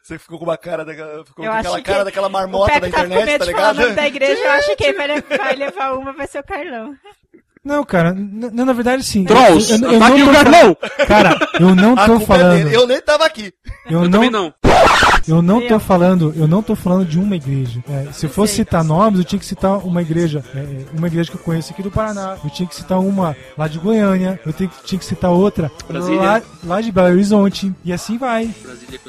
Você 0.03 0.19
ficou 0.19 0.37
com 0.37 0.45
uma 0.45 0.57
cara 0.57 0.83
daquela, 0.85 1.25
ficou 1.25 1.43
Eu 1.45 1.51
com 1.51 1.57
aquela 1.57 1.81
cara 1.81 1.99
que 1.99 2.05
daquela 2.05 2.29
marmota 2.29 2.73
da 2.73 2.79
tá 2.81 2.87
internet, 2.87 3.39
tá 3.39 3.45
ligado? 3.45 3.95
da 3.95 4.07
igreja, 4.07 4.41
eu 4.41 4.51
acho 4.51 4.67
que 4.75 4.75
quem 4.75 4.93
vai 5.37 5.55
levar 5.55 5.93
uma 5.97 6.13
vai 6.13 6.27
ser 6.27 6.39
o 6.39 6.43
Carlão. 6.43 6.95
Não, 7.63 7.83
cara, 7.83 8.11
n- 8.13 8.47
n- 8.47 8.63
na 8.65 8.73
verdade 8.73 9.03
sim. 9.03 9.25
Trolls, 9.25 9.71
Eu, 9.73 9.79
eu, 9.81 9.91
eu 9.93 9.97
ataque 10.03 10.19
não 10.19 10.23
o 10.23 10.25
tô 10.27 10.33
Carlão! 10.33 10.77
Cara, 11.07 11.37
eu 11.59 11.75
não 11.75 11.93
A 11.99 12.05
tô 12.05 12.15
é 12.15 12.19
falando. 12.21 12.57
dele. 12.63 12.75
Eu 12.75 12.87
nem 12.87 13.01
tava 13.01 13.25
aqui. 13.25 13.53
Eu, 13.85 13.91
Eu 13.91 14.01
não, 14.03 14.11
também 14.11 14.29
não. 14.29 14.53
Eu 15.27 15.41
não 15.41 15.67
tô 15.67 15.77
falando, 15.79 16.33
eu 16.37 16.47
não 16.47 16.63
tô 16.63 16.75
falando 16.75 17.05
de 17.05 17.19
uma 17.19 17.35
igreja. 17.35 17.83
É, 17.89 18.11
se 18.13 18.25
eu 18.25 18.29
fosse 18.29 18.55
citar 18.55 18.83
nomes, 18.83 19.19
eu 19.19 19.25
tinha 19.25 19.37
que 19.39 19.45
citar 19.45 19.77
uma 19.85 20.01
igreja, 20.01 20.43
é, 20.55 20.97
uma 20.97 21.07
igreja 21.07 21.29
que 21.29 21.37
eu 21.37 21.41
conheço 21.43 21.71
aqui 21.73 21.83
do 21.83 21.91
Paraná. 21.91 22.37
Eu 22.43 22.49
tinha 22.49 22.67
que 22.67 22.75
citar 22.75 22.99
uma 22.99 23.35
lá 23.57 23.67
de 23.67 23.77
Goiânia. 23.77 24.39
Eu 24.45 24.53
tenho 24.53 24.69
que- 24.69 24.83
tinha 24.85 24.97
que 24.97 25.05
citar 25.05 25.29
outra 25.29 25.69
lá, 25.89 26.41
lá 26.63 26.81
de 26.81 26.91
Belo 26.91 27.09
Horizonte. 27.09 27.71
E 27.83 27.91
assim 27.93 28.17
vai. 28.17 28.49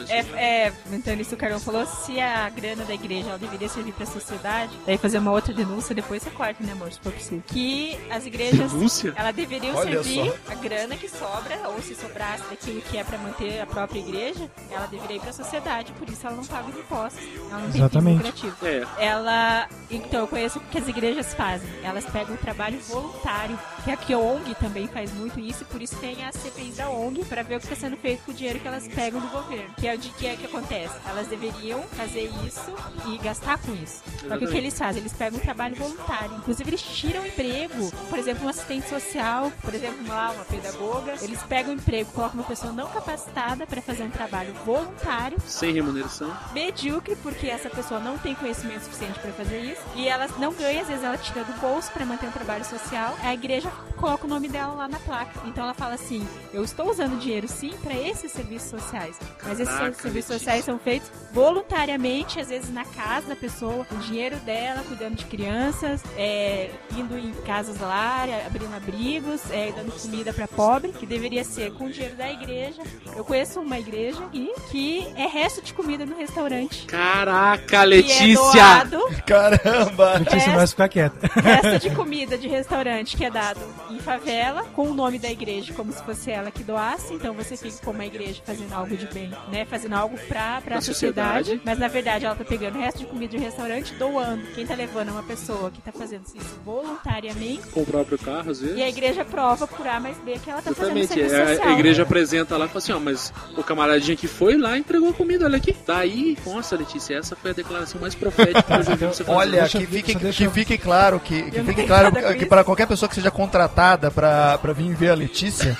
É, 0.08 0.18
é, 0.66 0.72
então 0.92 1.14
isso 1.14 1.34
o 1.34 1.38
Carlão 1.38 1.60
falou, 1.60 1.86
se 1.86 2.20
a 2.20 2.50
grana 2.50 2.84
da 2.84 2.92
igreja 2.94 3.38
deveria 3.38 3.68
servir 3.68 3.92
pra 3.92 4.04
sociedade, 4.06 4.72
daí 4.86 4.98
fazer 4.98 5.18
uma 5.18 5.30
outra 5.30 5.54
denúncia, 5.54 5.94
depois 5.94 6.22
você 6.22 6.30
corta, 6.30 6.62
né, 6.64 6.72
amor, 6.72 6.92
se 6.92 6.98
for 7.00 7.12
possível. 7.12 7.42
Que 7.46 7.96
as 8.10 8.26
igrejas, 8.26 8.39
Denúncia? 8.50 9.12
elas 9.16 9.34
deveriam 9.34 9.76
Olha 9.76 10.02
servir 10.02 10.32
a 10.48 10.54
grana 10.54 10.96
que 10.96 11.08
sobra, 11.08 11.68
ou 11.68 11.80
se 11.82 11.94
sobrasse 11.94 12.44
daquilo 12.50 12.80
que 12.82 12.96
é 12.96 13.04
pra 13.04 13.18
manter 13.18 13.60
a 13.60 13.66
própria 13.66 13.98
igreja, 14.00 14.50
ela 14.70 14.86
deveria 14.86 15.16
ir 15.16 15.20
pra 15.20 15.32
sociedade, 15.32 15.92
por 15.92 16.08
isso 16.08 16.26
ela 16.26 16.36
não 16.36 16.44
paga 16.44 16.68
os 16.70 16.76
impostos. 16.76 17.22
Ela 17.50 17.58
não 17.60 17.70
tem 17.70 17.80
Exatamente. 17.80 18.32
fim 18.32 18.46
lucrativo. 18.48 18.66
É. 18.66 19.04
Ela, 19.04 19.68
então 19.90 20.20
eu 20.20 20.28
conheço 20.28 20.58
o 20.58 20.62
que 20.62 20.78
as 20.78 20.88
igrejas 20.88 21.34
fazem. 21.34 21.68
Elas 21.82 22.04
pegam 22.06 22.34
o 22.34 22.38
trabalho 22.38 22.78
voluntário, 22.80 23.58
que 23.84 23.96
que 23.96 24.12
a 24.14 24.18
ONG 24.18 24.54
também 24.56 24.86
faz 24.88 25.12
muito 25.12 25.38
isso, 25.38 25.62
e 25.62 25.66
por 25.66 25.80
isso 25.82 25.96
tem 25.96 26.24
a 26.24 26.32
CPI 26.32 26.72
da 26.72 26.88
ONG 26.88 27.24
para 27.24 27.42
ver 27.42 27.56
o 27.56 27.60
que 27.60 27.66
está 27.66 27.76
sendo 27.76 27.96
feito 27.96 28.24
com 28.24 28.30
o 28.30 28.34
dinheiro 28.34 28.58
que 28.58 28.66
elas 28.66 28.88
pegam 28.88 29.20
do 29.20 29.28
governo. 29.28 29.74
Que 29.76 29.88
é 29.88 29.94
o 29.94 29.98
de 29.98 30.10
que 30.10 30.26
é 30.26 30.36
que 30.36 30.46
acontece. 30.46 30.94
Elas 31.06 31.26
deveriam 31.28 31.82
fazer 31.82 32.30
isso 32.46 32.74
e 33.06 33.18
gastar 33.18 33.58
com 33.58 33.74
isso. 33.74 34.02
Só 34.26 34.36
que 34.36 34.44
o 34.44 34.50
que 34.50 34.56
eles 34.56 34.76
fazem? 34.78 35.00
Eles 35.00 35.12
pegam 35.12 35.38
um 35.38 35.42
trabalho 35.42 35.76
voluntário. 35.76 36.36
Inclusive, 36.36 36.70
eles 36.70 36.82
tiram 36.82 37.26
emprego. 37.26 37.90
Por 38.08 38.18
exemplo, 38.18 38.46
um 38.46 38.48
assistente 38.48 38.88
social, 38.88 39.52
por 39.62 39.74
exemplo, 39.74 40.06
lá, 40.08 40.30
uma 40.30 40.44
pedagoga. 40.44 41.14
Eles 41.22 41.42
pegam 41.42 41.72
o 41.72 41.76
emprego, 41.76 42.10
colocam 42.12 42.40
uma 42.40 42.46
pessoa 42.46 42.72
não 42.72 42.88
capacitada 42.88 43.66
para 43.66 43.80
fazer 43.82 44.02
um 44.02 44.10
trabalho 44.10 44.52
voluntário 44.64 45.38
Sem 45.46 45.72
remuneração. 45.72 46.34
medíocre, 46.52 47.16
porque 47.16 47.46
essa 47.46 47.70
pessoa 47.70 48.00
não 48.00 48.18
tem 48.18 48.34
conhecimento 48.34 48.84
suficiente 48.84 49.18
para 49.18 49.32
fazer 49.32 49.60
isso, 49.60 49.82
e 49.94 50.08
ela 50.08 50.26
não 50.38 50.52
ganha, 50.52 50.82
às 50.82 50.88
vezes 50.88 51.04
ela 51.04 51.16
tira 51.16 51.44
do 51.44 51.52
bolso 51.60 51.90
para 51.92 52.04
manter 52.04 52.26
um 52.26 52.32
trabalho 52.32 52.64
social, 52.64 53.16
a 53.22 53.32
igreja 53.34 53.69
coloca 53.96 54.26
o 54.26 54.28
nome 54.28 54.48
dela 54.48 54.72
lá 54.74 54.88
na 54.88 54.98
placa. 54.98 55.40
Então 55.46 55.64
ela 55.64 55.74
fala 55.74 55.94
assim: 55.94 56.26
eu 56.52 56.64
estou 56.64 56.90
usando 56.90 57.18
dinheiro 57.18 57.46
sim 57.48 57.72
para 57.82 57.94
esses 57.94 58.32
serviços 58.32 58.70
sociais, 58.70 59.16
mas 59.42 59.60
esses 59.60 59.74
Caraca, 59.74 59.94
serviços 59.94 60.30
Letícia. 60.30 60.38
sociais 60.38 60.64
são 60.64 60.78
feitos 60.78 61.10
voluntariamente, 61.32 62.40
às 62.40 62.48
vezes 62.48 62.72
na 62.72 62.84
casa 62.84 63.28
da 63.28 63.36
pessoa, 63.36 63.84
com 63.84 63.94
o 63.94 63.98
dinheiro 63.98 64.36
dela, 64.38 64.82
cuidando 64.86 65.14
de 65.16 65.24
crianças, 65.26 66.02
é, 66.16 66.70
indo 66.96 67.16
em 67.18 67.32
casas 67.46 67.78
lá, 67.80 68.24
abrindo 68.46 68.74
abrigos, 68.74 69.40
é, 69.50 69.72
dando 69.72 69.92
comida 70.00 70.32
para 70.32 70.48
pobre, 70.48 70.92
que 70.92 71.04
deveria 71.06 71.44
ser 71.44 71.72
com 71.74 71.84
o 71.86 71.90
dinheiro 71.90 72.16
da 72.16 72.30
igreja. 72.30 72.82
Eu 73.16 73.24
conheço 73.24 73.60
uma 73.60 73.78
igreja 73.78 74.22
aqui 74.24 74.50
que 74.70 75.06
é 75.16 75.26
resto 75.26 75.62
de 75.62 75.74
comida 75.74 76.06
no 76.06 76.16
restaurante. 76.16 76.86
Caraca, 76.86 77.76
é 77.82 77.84
Letícia! 77.84 78.34
doado, 78.34 79.00
Caramba! 79.26 80.18
Letícia, 80.18 80.50
É. 80.50 80.56
mais 80.56 80.70
ficar 80.70 80.88
quieta. 80.88 81.26
resto 81.40 81.88
de 81.88 81.94
comida 81.94 82.38
de 82.38 82.48
restaurante 82.48 83.16
que 83.16 83.24
é 83.24 83.30
dado 83.30 83.59
em 83.90 83.98
favela, 83.98 84.64
com 84.74 84.88
o 84.88 84.94
nome 84.94 85.18
da 85.18 85.30
igreja, 85.30 85.72
como 85.74 85.92
se 85.92 86.02
fosse 86.02 86.30
ela 86.30 86.50
que 86.50 86.62
doasse. 86.62 87.12
Então 87.14 87.34
você 87.34 87.56
fica 87.56 87.76
como 87.84 88.00
a 88.02 88.06
igreja 88.06 88.42
fazendo 88.44 88.72
algo 88.72 88.96
de 88.96 89.06
bem, 89.06 89.30
né? 89.50 89.64
Fazendo 89.64 89.94
algo 89.94 90.16
pra, 90.28 90.60
pra 90.60 90.70
Pra 90.76 90.80
sociedade. 90.80 91.38
sociedade. 91.40 91.62
Mas 91.64 91.78
na 91.78 91.88
verdade 91.88 92.24
ela 92.24 92.34
tá 92.34 92.44
pegando 92.44 92.76
o 92.76 92.80
resto 92.80 92.98
de 93.00 93.06
comida 93.06 93.36
de 93.36 93.42
restaurante, 93.42 93.94
doando. 93.94 94.42
Quem 94.54 94.66
tá 94.66 94.74
levando 94.74 95.08
é 95.08 95.12
uma 95.12 95.22
pessoa 95.22 95.70
que 95.70 95.80
tá 95.82 95.92
fazendo 95.92 96.22
isso 96.26 96.60
voluntariamente. 96.64 97.68
Com 97.72 97.82
o 97.82 97.86
próprio 97.86 98.18
carro, 98.18 98.50
às 98.50 98.60
vezes. 98.60 98.76
E 98.76 98.82
a 98.82 98.88
igreja 98.88 99.24
prova 99.24 99.66
por 99.66 99.86
A 99.86 100.00
mais 100.00 100.16
B 100.18 100.38
que 100.42 100.50
ela 100.50 100.62
tá 100.62 100.72
fazendo 100.74 100.98
Exatamente, 100.98 101.08
serviço 101.30 101.34
é, 101.34 101.42
a, 101.42 101.48
social. 101.56 101.68
a 101.68 101.72
igreja 101.72 102.02
apresenta 102.02 102.56
lá 102.56 102.64
e 102.66 102.68
fala 102.68 102.78
assim, 102.78 102.92
ó, 102.92 102.98
mas 102.98 103.32
o 103.56 103.62
camaradinho 103.62 104.16
que 104.16 104.26
foi 104.28 104.56
lá 104.56 104.76
entregou 104.78 105.10
a 105.10 105.12
comida, 105.12 105.44
olha 105.46 105.56
aqui. 105.56 105.76
Daí, 105.86 106.36
nossa, 106.46 106.76
Letícia, 106.76 107.16
essa 107.16 107.34
foi 107.36 107.50
a 107.50 107.54
declaração 107.54 108.00
mais 108.00 108.14
profética 108.14 108.62
que 108.62 108.72
eu 108.72 108.82
já 108.82 108.94
vi 108.94 109.06
você 109.06 109.24
fazer. 109.24 109.38
Olha, 109.38 109.68
que 109.68 109.86
fique, 109.86 110.14
que 110.14 110.48
fique 110.50 110.78
claro 110.78 111.20
que, 111.20 111.50
que 111.50 111.62
fique 111.62 111.86
claro 111.86 112.12
que 112.12 112.36
isso. 112.36 112.46
para 112.46 112.64
qualquer 112.64 112.86
pessoa 112.86 113.08
que 113.08 113.14
seja 113.14 113.30
contratada 113.50 114.10
pra, 114.10 114.56
vir 114.72 114.94
ver 114.94 115.10
a 115.10 115.14
Letícia, 115.14 115.76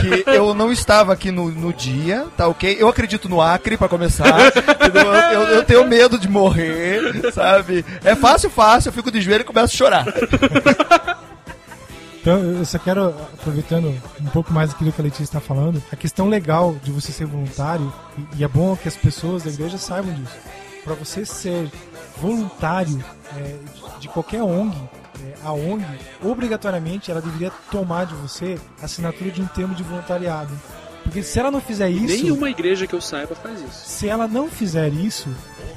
que 0.00 0.24
eu 0.28 0.52
não 0.52 0.72
estava 0.72 1.12
aqui 1.12 1.30
no, 1.30 1.48
no 1.50 1.72
dia, 1.72 2.26
tá 2.36 2.48
ok? 2.48 2.76
Eu 2.78 2.88
acredito 2.88 3.28
no 3.28 3.40
Acre, 3.40 3.76
pra 3.76 3.88
começar. 3.88 4.26
eu, 4.92 5.14
eu- 5.42 5.48
eu 5.54 5.64
tenho 5.64 5.86
medo 5.86 6.18
de 6.18 6.28
morrer, 6.28 7.30
sabe? 7.32 7.84
É 8.04 8.16
fácil, 8.16 8.50
fácil, 8.50 8.88
eu 8.88 8.92
fico 8.92 9.10
de 9.12 9.20
joelho 9.20 9.42
e 9.42 9.44
começo 9.44 9.72
a 9.74 9.76
chorar. 9.76 10.04
Então, 12.20 12.38
eu 12.38 12.64
só 12.64 12.78
quero, 12.78 13.08
aproveitando 13.34 13.94
um 14.20 14.26
pouco 14.30 14.50
mais 14.52 14.70
daquilo 14.70 14.90
que 14.90 15.00
a 15.00 15.04
Letícia 15.04 15.24
está 15.24 15.40
falando, 15.40 15.82
a 15.92 15.96
questão 15.96 16.26
legal 16.28 16.74
de 16.82 16.90
você 16.90 17.12
ser 17.12 17.26
voluntário, 17.26 17.92
e, 18.36 18.42
é 18.42 18.48
bom 18.48 18.74
que 18.76 18.88
as 18.88 18.96
pessoas 18.96 19.42
da 19.42 19.50
igreja 19.50 19.76
saibam 19.78 20.12
disso. 20.14 20.32
Para 20.82 20.94
você 20.94 21.24
ser 21.26 21.70
voluntário 22.20 23.02
é, 23.36 23.56
de, 24.00 24.08
qualquer 24.08 24.42
ONG, 24.42 24.74
a 25.44 25.52
ONG, 25.52 25.84
obrigatoriamente, 26.22 27.10
ela 27.10 27.20
deveria 27.20 27.50
tomar 27.70 28.06
de 28.06 28.14
você 28.14 28.58
a 28.80 28.84
assinatura 28.84 29.30
de 29.30 29.42
um 29.42 29.46
termo 29.46 29.74
de 29.74 29.82
voluntariado. 29.82 30.52
Porque 31.02 31.22
se 31.22 31.38
ela 31.38 31.50
não 31.50 31.60
fizer 31.60 31.90
isso. 31.90 32.24
Nenhuma 32.24 32.48
igreja 32.50 32.86
que 32.86 32.94
eu 32.94 33.00
saiba 33.00 33.34
faz 33.34 33.60
isso. 33.60 33.88
Se 33.88 34.08
ela 34.08 34.26
não 34.26 34.48
fizer 34.48 34.92
isso, 34.92 35.28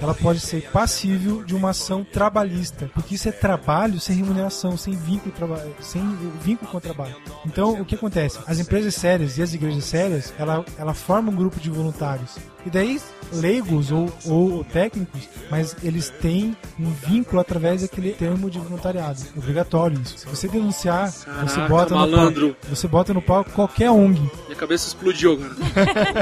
ela 0.01 0.13
pode 0.13 0.39
ser 0.39 0.69
passível 0.71 1.43
de 1.43 1.55
uma 1.55 1.71
ação 1.71 2.03
trabalhista, 2.03 2.89
porque 2.93 3.15
isso 3.15 3.27
é 3.27 3.31
trabalho 3.31 3.99
sem 3.99 4.15
remuneração, 4.15 4.77
sem 4.77 4.95
vínculo, 4.95 5.33
sem 5.79 6.01
vínculo 6.41 6.71
com 6.71 6.77
o 6.77 6.81
trabalho. 6.81 7.15
Então, 7.45 7.81
o 7.81 7.85
que 7.85 7.95
acontece? 7.95 8.39
As 8.45 8.59
empresas 8.59 8.95
sérias 8.95 9.37
e 9.37 9.41
as 9.41 9.53
igrejas 9.53 9.83
sérias, 9.85 10.33
ela, 10.37 10.63
ela 10.77 10.93
formam 10.93 11.33
um 11.33 11.37
grupo 11.37 11.59
de 11.59 11.69
voluntários. 11.69 12.37
E 12.65 12.69
daí, 12.69 12.99
leigos 13.31 13.91
ou, 13.91 14.11
ou 14.25 14.63
técnicos, 14.63 15.27
mas 15.49 15.75
eles 15.83 16.09
têm 16.09 16.55
um 16.79 16.91
vínculo 16.91 17.39
através 17.39 17.81
daquele 17.81 18.11
termo 18.11 18.49
de 18.49 18.59
voluntariado. 18.59 19.21
Obrigatório 19.35 19.99
isso. 20.01 20.17
Se 20.17 20.27
você 20.27 20.47
denunciar, 20.47 21.09
você 21.09 21.25
Caraca, 21.25 21.67
bota 21.67 21.95
no 21.95 22.11
palco, 22.11 22.55
você 22.69 22.87
bota 22.87 23.13
no 23.13 23.21
palco 23.21 23.51
qualquer 23.51 23.89
ONG. 23.89 24.19
Minha 24.45 24.55
cabeça 24.57 24.87
explodiu. 24.87 25.39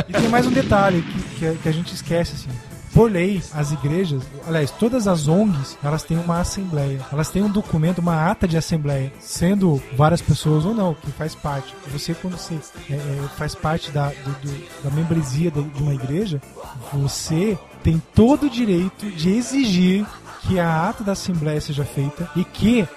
E 0.07 0.13
tem 0.13 0.29
mais 0.29 0.45
um 0.45 0.51
detalhe 0.51 1.03
que, 1.37 1.57
que 1.57 1.69
a 1.69 1.71
gente 1.71 1.93
esquece, 1.93 2.33
assim. 2.33 2.74
Por 2.95 3.11
lei, 3.11 3.43
as 3.53 3.73
igrejas, 3.73 4.23
aliás, 4.47 4.71
todas 4.71 5.05
as 5.05 5.27
ONGs, 5.27 5.77
elas 5.83 6.01
têm 6.01 6.17
uma 6.17 6.39
assembleia. 6.39 7.01
Elas 7.11 7.29
têm 7.29 7.43
um 7.43 7.49
documento, 7.51 7.99
uma 7.99 8.31
ata 8.31 8.47
de 8.47 8.55
assembleia, 8.55 9.11
sendo 9.19 9.83
várias 9.97 10.21
pessoas 10.21 10.63
ou 10.65 10.73
não, 10.73 10.93
que 10.93 11.11
faz 11.11 11.35
parte. 11.35 11.75
Você, 11.91 12.13
quando 12.13 12.37
você 12.37 12.53
é, 12.89 12.93
é, 12.93 13.27
faz 13.35 13.53
parte 13.53 13.91
da, 13.91 14.07
do- 14.07 14.47
do- 14.47 14.65
da 14.85 14.89
membresia 14.91 15.51
de, 15.51 15.61
de 15.61 15.83
uma 15.83 15.93
igreja, 15.93 16.41
você 16.93 17.59
tem 17.83 18.01
todo 18.15 18.45
o 18.45 18.49
direito 18.49 19.11
de 19.11 19.29
exigir 19.29 20.05
que 20.47 20.57
a 20.57 20.87
ata 20.89 21.03
da 21.03 21.11
assembleia 21.11 21.59
seja 21.59 21.83
feita 21.83 22.29
e 22.35 22.45
que 22.45 22.87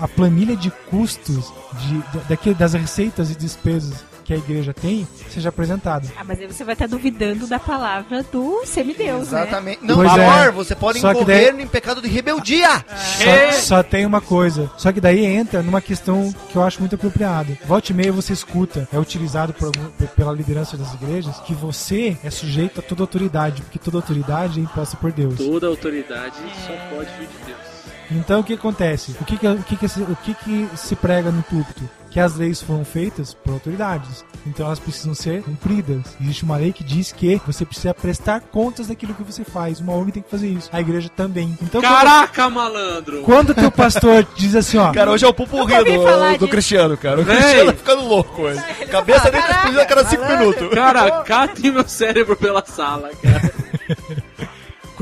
a 0.00 0.08
planilha 0.08 0.56
de 0.56 0.70
custos 0.88 1.52
de, 1.78 2.02
daquele- 2.26 2.54
das 2.54 2.72
receitas 2.72 3.30
e 3.30 3.34
despesas 3.34 4.02
que 4.24 4.32
a 4.32 4.36
igreja 4.36 4.72
tem 4.72 5.06
seja 5.30 5.48
apresentada. 5.48 6.08
Ah, 6.18 6.24
mas 6.24 6.38
aí 6.40 6.46
você 6.46 6.64
vai 6.64 6.74
estar 6.74 6.86
duvidando 6.86 7.46
da 7.46 7.58
palavra 7.58 8.22
do 8.24 8.64
semideus, 8.66 9.30
né? 9.30 9.42
Exatamente. 9.42 9.84
Não, 9.84 9.96
Pois 9.96 10.16
é. 10.16 10.26
amor, 10.26 10.52
você 10.52 10.74
pode 10.74 11.00
Só 11.00 11.10
incorrer 11.12 11.52
daí- 11.52 11.62
em 11.62 11.66
pecado 11.66 12.00
de 12.00 12.08
rebeldia. 12.08 12.84
Só, 12.88 13.60
só 13.76 13.82
tem 13.82 14.06
uma 14.06 14.20
coisa. 14.20 14.70
Só 14.76 14.92
que 14.92 15.00
daí 15.00 15.24
entra 15.24 15.62
numa 15.62 15.80
questão 15.80 16.32
que 16.50 16.56
eu 16.56 16.62
acho 16.62 16.80
muito 16.80 16.94
apropriada. 16.94 17.56
Volte 17.66 17.90
e 17.90 17.94
meia 17.94 18.12
você 18.12 18.32
escuta, 18.32 18.88
é 18.92 18.98
utilizado 18.98 19.52
por 19.52 19.72
pela 20.16 20.32
liderança 20.32 20.76
das 20.76 20.92
igrejas, 20.94 21.38
que 21.40 21.54
você 21.54 22.16
é 22.22 22.30
sujeito 22.30 22.80
a 22.80 22.82
toda 22.82 23.02
autoridade, 23.02 23.62
porque 23.62 23.78
toda 23.78 23.98
autoridade 23.98 24.60
é 24.60 24.62
imposta 24.62 24.96
por 24.96 25.10
Deus. 25.12 25.36
Toda 25.36 25.66
autoridade 25.66 26.36
só 26.66 26.72
pode 26.96 27.10
vir 27.18 27.28
de 27.28 27.44
Deus. 27.46 27.58
Então 28.10 28.40
o 28.40 28.44
que 28.44 28.52
acontece? 28.54 29.16
O 29.20 29.24
que 29.24 29.36
que, 29.38 29.46
o 29.48 29.62
que, 29.62 29.76
que, 29.76 29.88
se, 29.88 30.00
o 30.02 30.16
que, 30.16 30.34
que 30.34 30.68
se 30.76 30.94
prega 30.94 31.30
no 31.30 31.42
púlpito? 31.42 31.88
Que 32.12 32.20
as 32.20 32.36
leis 32.36 32.60
foram 32.60 32.84
feitas 32.84 33.32
por 33.32 33.54
autoridades. 33.54 34.22
Então 34.46 34.66
elas 34.66 34.78
precisam 34.78 35.14
ser 35.14 35.42
cumpridas. 35.42 36.02
Existe 36.20 36.42
uma 36.44 36.56
lei 36.56 36.72
que 36.72 36.84
diz 36.84 37.10
que 37.10 37.40
você 37.46 37.64
precisa 37.64 37.94
prestar 37.94 38.40
contas 38.40 38.88
daquilo 38.88 39.14
que 39.14 39.22
você 39.22 39.44
faz. 39.44 39.80
Uma 39.80 39.94
ONG 39.94 40.12
tem 40.12 40.22
que 40.22 40.30
fazer 40.30 40.48
isso. 40.48 40.68
A 40.72 40.80
igreja 40.80 41.08
também. 41.08 41.56
Então 41.62 41.80
quando- 41.80 41.92
Caraca, 41.94 42.50
malandro! 42.50 43.22
quando 43.22 43.50
o 43.50 43.54
teu 43.54 43.70
pastor 43.70 44.26
diz 44.36 44.54
assim, 44.54 44.76
ó. 44.76 44.92
Cara, 44.92 45.10
hoje 45.10 45.24
é 45.24 45.28
o 45.28 45.32
pupurri 45.32 45.74
do, 45.84 46.38
do. 46.38 46.48
Cristiano, 46.48 46.96
cara. 46.98 47.20
O. 47.20 47.24
Cristiano 47.24 47.72
tá 47.72 47.78
ficando 47.78 48.02
louco 48.06 48.42
hoje. 48.42 48.60
Cabeça 48.90 49.30
dele 49.30 49.42
tá 49.44 49.50
explodindo 49.50 49.80
a 49.80 49.86
cada 49.86 50.04
cinco 50.04 50.26
minutos. 50.26 50.68
Cara, 50.74 51.22
cate 51.22 51.70
meu 51.70 51.88
cérebro 51.88 52.36
pela 52.36 52.62
sala, 52.66 53.10
cara. 53.22 53.52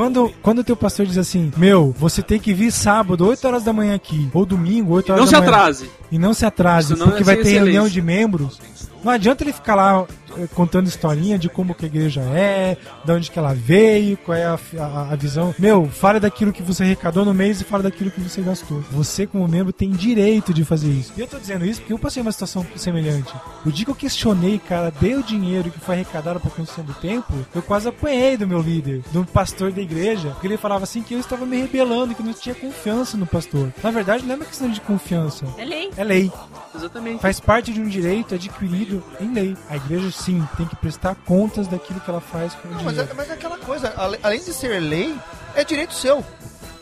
Quando, 0.01 0.33
quando 0.41 0.59
o 0.61 0.65
teu 0.65 0.75
pastor 0.75 1.05
diz 1.05 1.19
assim, 1.19 1.53
meu, 1.59 1.95
você 1.99 2.23
tem 2.23 2.41
que 2.41 2.55
vir 2.55 2.73
sábado, 2.73 3.27
8 3.27 3.47
horas 3.47 3.63
da 3.65 3.71
manhã 3.71 3.95
aqui, 3.95 4.31
ou 4.33 4.47
domingo, 4.47 4.95
8 4.95 5.13
horas 5.13 5.25
Não 5.27 5.31
da 5.31 5.37
se 5.39 5.45
manhã. 5.45 5.59
atrase. 5.59 5.91
E 6.11 6.19
não 6.19 6.33
se 6.33 6.47
atrase, 6.47 6.95
Senão 6.95 7.09
porque 7.09 7.21
é 7.21 7.25
vai 7.27 7.37
ter 7.37 7.43
reunião 7.51 7.85
excelência. 7.87 7.91
de 7.91 8.01
membros. 8.01 8.59
Não 9.05 9.13
adianta 9.13 9.45
ele 9.45 9.53
ficar 9.53 9.75
lá 9.75 10.07
contando 10.55 10.87
historinha 10.87 11.39
de 11.39 11.49
como 11.49 11.75
que 11.75 11.85
a 11.85 11.89
igreja 11.89 12.21
é, 12.23 12.77
de 13.05 13.13
onde 13.13 13.31
que 13.31 13.39
ela 13.39 13.55
veio, 13.55 14.17
qual 14.19 14.37
é 14.37 14.45
a, 14.45 14.59
a- 14.79 15.13
a 15.13 15.17
visão. 15.17 15.55
Meu, 15.59 15.87
fale 15.89 16.21
daquilo 16.21 16.53
que 16.53 16.63
você 16.63 16.83
arrecadou 16.83 17.25
no 17.25 17.35
mês 17.35 17.61
e 17.61 17.65
fale 17.65 17.83
daquilo 17.83 18.11
que 18.11 18.21
você 18.21 18.41
gastou. 18.43 18.81
Você, 18.91 19.27
como 19.27 19.47
membro, 19.49 19.73
tem 19.73 19.91
direito 19.91 20.53
de 20.55 20.65
fazer 20.65 20.89
isso. 20.91 21.13
E 21.17 21.21
eu 21.21 21.27
tô 21.27 21.39
dizendo 21.39 21.65
isso 21.65 21.81
porque 21.81 21.93
eu 21.93 21.99
passei 21.99 22.23
uma 22.23 22.33
situação 22.33 22.67
semelhante. 22.77 23.33
O 23.65 23.71
dia 23.71 23.85
que 23.85 23.91
eu 23.91 23.95
questionei, 23.95 24.59
cara, 24.59 24.93
dei 25.01 25.15
o 25.15 25.23
dinheiro 25.23 25.71
que 25.71 25.79
foi 25.81 25.95
arrecadado 25.97 26.41
para 26.41 26.49
a 26.49 26.55
construção 26.55 26.85
do 26.85 26.95
templo, 26.95 27.47
eu 27.55 27.63
quase 27.63 27.89
apanhei 27.89 28.37
do 28.37 28.47
meu 28.47 28.61
líder, 28.61 29.03
do 29.13 29.25
pastor 29.25 29.73
da 29.73 29.81
igreja, 29.83 30.31
porque 30.31 30.47
ele 30.47 30.57
falava 30.57 30.85
assim 30.85 31.03
que 31.03 31.15
eu 31.15 31.21
estava 31.21 31.45
me 31.47 31.61
rebelando, 31.61 32.15
que 32.15 32.23
não 32.23 32.33
tinha 32.33 32.55
confiança 32.55 33.17
no 33.17 33.27
pastor. 33.27 33.73
Na 33.83 33.91
verdade, 33.91 34.25
não 34.25 34.33
é 34.35 34.37
uma 34.37 34.45
questão 34.45 34.71
de 34.71 34.81
confiança. 34.81 35.45
É 35.59 35.65
lei. 35.65 35.91
É 35.97 36.05
lei. 36.05 36.33
Exatamente. 36.75 37.21
Faz 37.21 37.41
parte 37.41 37.73
de 37.73 37.81
um 37.81 37.89
direito 37.89 38.35
adquirido 38.35 39.03
em 39.21 39.33
lei. 39.33 39.57
A 39.69 39.77
igreja, 39.77 40.11
sim, 40.25 40.47
tem 40.57 40.67
que 40.67 40.77
prestar 40.77 41.15
contas 41.27 41.67
daquilo 41.69 42.01
que 42.01 42.11
ela 42.11 42.21
faz 42.21 42.55
com 42.55 42.69
o 42.69 42.71
Não, 42.71 42.83
mas, 42.83 42.95
dinheiro. 42.95 43.11
é, 43.11 43.15
mas 43.15 43.31
é 43.31 43.33
aquela 43.35 43.59
coisa, 43.59 43.93
além 44.23 44.41
de 44.41 44.53
ser 44.53 44.81
lei, 44.81 45.15
é 45.55 45.65
direito 45.65 45.95
seu. 45.95 46.25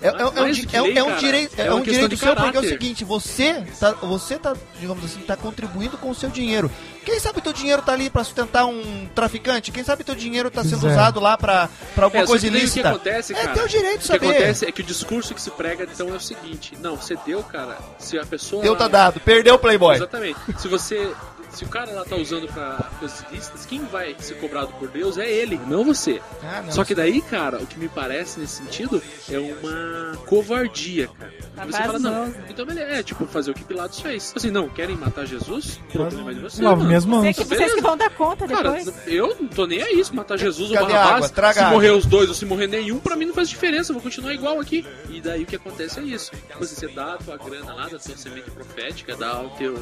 É, 0.00 0.06
é- 0.06 0.10
é 0.10 0.14
um, 0.14 0.18
é 0.18 0.40
um- 0.40 0.44
lei, 0.44 0.66
é 0.96 1.02
um 1.02 1.16
direito, 1.16 1.60
É 1.60 1.66
é 1.66 1.74
um 1.74 1.80
direito 1.82 2.16
seu 2.16 2.34
porque 2.36 2.44
é 2.44 2.48
o 2.50 2.52
caráter. 2.52 2.68
seguinte, 2.68 3.04
você 3.04 3.64
tá, 3.80 3.90
você 3.94 4.38
tá, 4.38 4.54
digamos 4.78 5.04
assim, 5.04 5.18
tá 5.22 5.36
contribuindo 5.36 5.98
com 5.98 6.08
o 6.10 6.14
seu 6.14 6.30
dinheiro. 6.30 6.70
Quem 7.04 7.18
sabe 7.18 7.40
teu 7.40 7.52
dinheiro 7.52 7.82
tá 7.82 7.94
ali 7.94 8.08
pra 8.08 8.22
sustentar 8.22 8.64
um 8.64 9.08
traficante? 9.12 9.72
Quem 9.72 9.82
sabe 9.82 10.04
teu 10.04 10.14
dinheiro 10.14 10.52
tá 10.52 10.62
sendo 10.62 10.86
é. 10.86 10.92
usado 10.92 11.18
lá 11.18 11.36
pra, 11.36 11.68
pra 11.96 12.04
alguma 12.04 12.22
É, 12.22 12.26
coisa 12.26 12.44
que 12.46 12.50
daí 12.50 12.58
o 12.58 12.60
que 12.60 12.66
ilícita? 12.66 12.90
acontece, 12.90 13.32
é 13.32 13.36
cara, 13.42 13.54
teu 13.54 13.66
direito 13.66 13.96
O 13.96 14.00
que 14.00 14.06
saber. 14.06 14.26
acontece 14.28 14.66
é 14.66 14.70
que 14.72 14.82
o 14.82 14.84
discurso 14.84 15.34
que 15.34 15.42
se 15.42 15.50
prega 15.50 15.82
então 15.92 16.08
é 16.10 16.12
o 16.12 16.20
seguinte: 16.20 16.76
não, 16.80 16.94
você 16.94 17.18
deu, 17.26 17.42
cara, 17.42 17.76
se 17.98 18.16
a 18.16 18.24
pessoa. 18.24 18.62
Deu 18.62 18.76
tá 18.76 18.86
dado, 18.86 19.18
perdeu 19.18 19.56
o 19.56 19.58
Playboy. 19.58 19.96
Exatamente. 19.96 20.38
Se 20.58 20.68
você. 20.68 21.12
Se 21.58 21.64
o 21.64 21.68
cara 21.68 21.90
lá 21.90 22.04
tá 22.04 22.14
usando 22.14 22.46
pra 22.46 22.88
coisas 23.00 23.24
ilícitas, 23.32 23.66
quem 23.66 23.84
vai 23.86 24.14
ser 24.20 24.34
cobrado 24.34 24.68
por 24.78 24.86
Deus 24.86 25.18
é 25.18 25.28
ele, 25.28 25.58
não 25.66 25.82
você. 25.82 26.22
Ah, 26.40 26.62
não. 26.62 26.70
Só 26.70 26.84
que 26.84 26.94
daí, 26.94 27.20
cara, 27.20 27.58
o 27.58 27.66
que 27.66 27.76
me 27.76 27.88
parece 27.88 28.38
nesse 28.38 28.62
sentido 28.62 29.02
é 29.28 29.40
uma 29.40 30.16
covardia, 30.24 31.08
cara. 31.08 31.32
Lavar 31.56 31.72
você 31.72 31.82
fala, 31.82 31.98
não, 31.98 32.34
então 32.48 32.64
beleza, 32.64 32.92
é 32.92 33.02
tipo 33.02 33.26
fazer 33.26 33.50
o 33.50 33.54
que 33.54 33.64
Pilatos 33.64 33.98
fez. 33.98 34.32
Assim, 34.36 34.52
não, 34.52 34.68
querem 34.68 34.96
matar 34.96 35.26
Jesus? 35.26 35.80
O 35.88 35.92
problema 35.92 36.30
é 36.30 36.34
de 36.34 36.40
vocês. 36.40 36.60
Lava 36.60 36.76
mano. 36.76 36.88
minhas 36.88 37.04
mãos. 37.04 37.22
Vocês 37.22 37.36
que, 37.38 37.44
vocês 37.44 37.74
que 37.74 37.80
vão 37.80 37.96
dar 37.96 38.10
conta 38.10 38.46
Cara, 38.46 38.74
depois. 38.74 38.94
eu 39.08 39.36
não 39.40 39.48
tô 39.48 39.66
nem 39.66 39.82
aí 39.82 40.04
se 40.04 40.14
matar 40.14 40.38
Jesus 40.38 40.70
ou 40.70 40.76
Cadê 40.76 40.92
Barrabás. 40.92 41.26
se 41.26 41.40
água. 41.40 41.70
morrer 41.70 41.90
os 41.90 42.06
dois 42.06 42.28
ou 42.28 42.36
se 42.36 42.46
morrer 42.46 42.68
nenhum, 42.68 43.00
pra 43.00 43.16
mim 43.16 43.24
não 43.24 43.34
faz 43.34 43.48
diferença, 43.48 43.90
eu 43.90 43.94
vou 43.94 44.02
continuar 44.04 44.32
igual 44.32 44.60
aqui. 44.60 44.86
E 45.18 45.20
daí 45.20 45.42
o 45.42 45.46
que 45.46 45.56
acontece 45.56 45.98
é 45.98 46.02
isso. 46.04 46.30
Tipo 46.30 46.62
assim, 46.62 46.76
você 46.76 46.86
dá 46.86 47.14
a 47.14 47.16
tua 47.16 47.36
grana 47.36 47.74
lá, 47.74 47.82
da 47.88 47.98
tua 47.98 48.16
semente 48.16 48.48
profética, 48.52 49.16
dá 49.16 49.42
o 49.42 49.50
teu. 49.50 49.76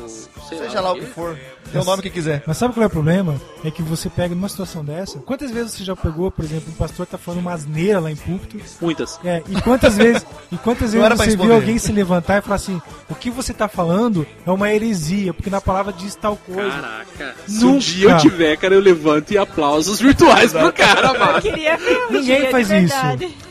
Sei 0.49 0.57
Seja 0.57 0.81
lá 0.81 0.93
o 0.93 0.99
que 0.99 1.05
for, 1.05 1.39
dê 1.71 1.79
o 1.79 1.85
nome 1.85 2.01
que 2.01 2.09
quiser. 2.09 2.43
Mas 2.47 2.57
sabe 2.57 2.73
qual 2.73 2.85
é 2.85 2.87
o 2.87 2.91
problema? 2.91 3.39
É 3.63 3.71
que 3.71 3.83
você 3.83 4.09
pega 4.09 4.35
numa 4.35 4.49
situação 4.49 4.83
dessa. 4.83 5.19
Quantas 5.19 5.51
vezes 5.51 5.73
você 5.73 5.85
já 5.85 5.95
pegou, 5.95 6.31
por 6.31 6.43
exemplo, 6.43 6.73
um 6.73 6.75
pastor 6.77 7.05
tá 7.05 7.19
falando 7.19 7.41
uma 7.41 7.53
asneira 7.53 8.01
lá 8.01 8.11
em 8.11 8.17
púlpito? 8.17 8.59
Muitas. 8.81 9.21
É, 9.23 9.43
e 9.47 9.61
quantas 9.61 9.95
vezes, 9.99 10.25
e 10.51 10.57
quantas 10.57 10.95
vezes 10.95 11.09
você 11.19 11.37
viu 11.37 11.53
alguém 11.53 11.77
se 11.79 11.93
levantar 11.93 12.39
e 12.39 12.41
falar 12.41 12.57
assim: 12.57 12.81
o 13.11 13.15
que 13.15 13.29
você 13.29 13.53
tá 13.53 13.69
falando 13.69 14.27
é 14.47 14.51
uma 14.51 14.73
heresia, 14.73 15.35
porque 15.35 15.51
na 15.51 15.61
palavra 15.61 15.93
diz 15.93 16.15
tal 16.15 16.37
coisa. 16.37 16.71
Caraca, 16.71 17.35
se 17.47 17.63
um 17.63 17.73
Nunca. 17.73 17.81
dia 17.81 18.11
eu 18.11 18.17
tiver, 18.19 18.57
cara, 18.57 18.75
eu 18.75 18.81
levanto 18.81 19.33
e 19.33 19.37
aplausos 19.37 20.01
virtuais 20.01 20.51
pro 20.55 20.73
cara, 20.73 21.09
Eu 21.09 21.19
mano. 21.19 21.43
queria 21.43 21.77
ver 21.77 22.07
um 22.07 22.13
Ninguém 22.13 22.41
dia 22.41 22.51
faz 22.51 22.71
isso. 22.71 22.95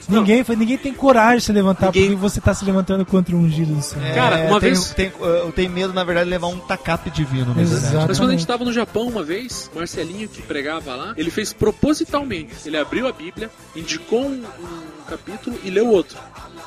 Ninguém, 0.10 0.44
faz, 0.44 0.58
ninguém 0.60 0.78
tem 0.78 0.94
coragem 0.94 1.38
de 1.40 1.44
se 1.46 1.52
levantar 1.52 1.88
Ninguém- 1.88 2.04
porque 2.10 2.16
você 2.22 2.40
tá 2.42 2.54
se 2.54 2.64
levantando 2.66 3.06
contra 3.06 3.36
o 3.36 3.40
ungido 3.40 3.74
do 3.76 3.82
Senhor. 3.82 4.14
Cara, 4.14 4.38
uma 4.50 4.60
tem, 4.60 4.70
vez- 4.72 4.90
Tem, 4.94 5.12
eu 5.20 5.52
tenho 5.52 5.70
medo, 5.72 5.94
na 5.94 6.04
verdade, 6.04 6.26
de 6.26 6.32
levar 6.32 6.48
um 6.48 6.58
tacape 6.60 7.10
divino. 7.10 7.54
Exato. 7.60 8.06
Mas 8.08 8.18
quando 8.18 8.30
a 8.30 8.34
gente 8.34 8.46
tava 8.48 8.64
no 8.66 8.72
Japão 8.74 9.08
uma 9.08 9.24
vez, 9.24 9.70
Marcelinho 9.76 10.28
que 10.28 10.42
pregava 10.42 10.96
lá, 10.96 11.14
ele 11.18 11.30
fez 11.32 11.52
propositalmente. 11.54 12.54
Ele 12.66 12.78
abriu 12.78 13.08
a 13.08 13.12
Bíblia, 13.12 13.50
indicou 13.76 14.22
um, 14.26 14.44
um 14.44 15.10
capítulo 15.10 15.58
e 15.64 15.70
leu 15.70 15.88
outro. 15.90 16.18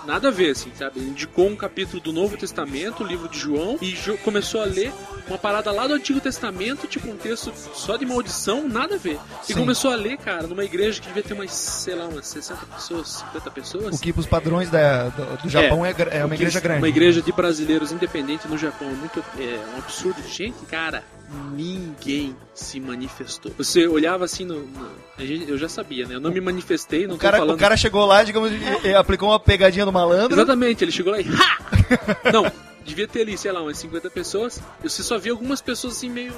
Nada 0.09 0.29
a 0.29 0.31
ver, 0.31 0.53
assim, 0.53 0.73
sabe? 0.75 0.99
Ele 0.99 1.11
indicou 1.11 1.47
um 1.49 1.55
capítulo 1.55 2.01
do 2.03 2.13
Novo 2.13 2.37
Testamento, 2.37 3.05
o 3.05 3.07
livro 3.07 3.29
de 3.29 3.39
João, 3.39 3.77
e 3.83 3.93
jo- 3.93 4.17
começou 4.25 4.63
a 4.63 4.65
ler 4.65 4.91
uma 5.29 5.37
parada 5.37 5.71
lá 5.71 5.87
do 5.87 5.93
Antigo 5.93 6.19
Testamento, 6.19 6.87
tipo 6.87 7.09
um 7.11 7.17
texto 7.17 7.53
só 7.75 7.97
de 7.99 8.07
maldição, 8.07 8.67
nada 8.67 8.95
a 8.95 8.99
ver. 8.99 9.19
E 9.45 9.53
Sim. 9.53 9.55
começou 9.61 9.93
a 9.93 9.95
ler, 9.97 10.17
cara, 10.17 10.47
numa 10.47 10.65
igreja 10.65 10.99
que 11.01 11.09
devia 11.09 11.23
ter 11.23 11.35
umas, 11.35 11.51
sei 11.53 11.95
lá, 11.95 12.07
umas 12.07 12.27
60 12.27 12.65
pessoas. 12.65 13.09
50 13.33 13.51
pessoas. 13.51 13.97
O 13.97 14.01
que 14.01 14.11
pros 14.13 14.27
padrões 14.27 14.71
da, 14.71 15.11
do, 15.11 15.43
do 15.43 15.49
Japão 15.51 15.85
é, 15.85 15.93
gra- 15.93 16.11
é 16.11 16.25
uma 16.25 16.35
igreja 16.35 16.59
grande. 16.59 16.81
Uma 16.81 16.89
igreja 16.89 17.21
de 17.21 17.31
brasileiros 17.31 17.93
independente 17.93 18.49
no 18.49 18.57
Japão 18.57 18.89
é 18.89 18.93
muito 18.95 19.23
é 19.39 19.61
um 19.75 19.79
absurdo. 19.79 20.23
Gente, 20.27 20.65
cara, 20.71 21.05
ninguém 21.53 22.37
se 22.55 22.81
manifestou. 22.81 23.53
Você 23.59 23.87
olhava 23.87 24.25
assim 24.25 24.45
no. 24.45 24.61
no- 24.61 25.09
eu 25.19 25.59
já 25.59 25.69
sabia, 25.69 26.07
né? 26.07 26.15
Eu 26.15 26.21
não 26.21 26.31
me 26.31 26.41
manifestei, 26.41 27.07
não 27.07 27.17
O 27.17 27.19
cara, 27.19 27.39
falando. 27.39 27.57
o 27.57 27.59
cara 27.59 27.77
chegou 27.77 28.05
lá, 28.07 28.23
digamos, 28.23 28.51
aplicou 28.99 29.29
uma 29.31 29.41
pegadinha 29.41 29.85
do 29.85 29.93
malandro. 29.93 30.35
Exatamente, 30.37 30.85
ele 30.85 30.93
chegou 30.93 31.13
lá 31.13 31.21
e. 31.21 31.25
Ha! 31.29 31.59
Não, 32.33 32.51
devia 32.85 33.09
ter 33.09 33.23
ali, 33.23 33.37
sei 33.37 33.51
lá, 33.51 33.63
umas 33.63 33.79
50 33.79 34.11
pessoas. 34.11 34.61
Você 34.83 35.03
só 35.03 35.19
via 35.19 35.33
algumas 35.33 35.61
pessoas 35.61 35.95
assim 35.97 36.09
meio. 36.11 36.33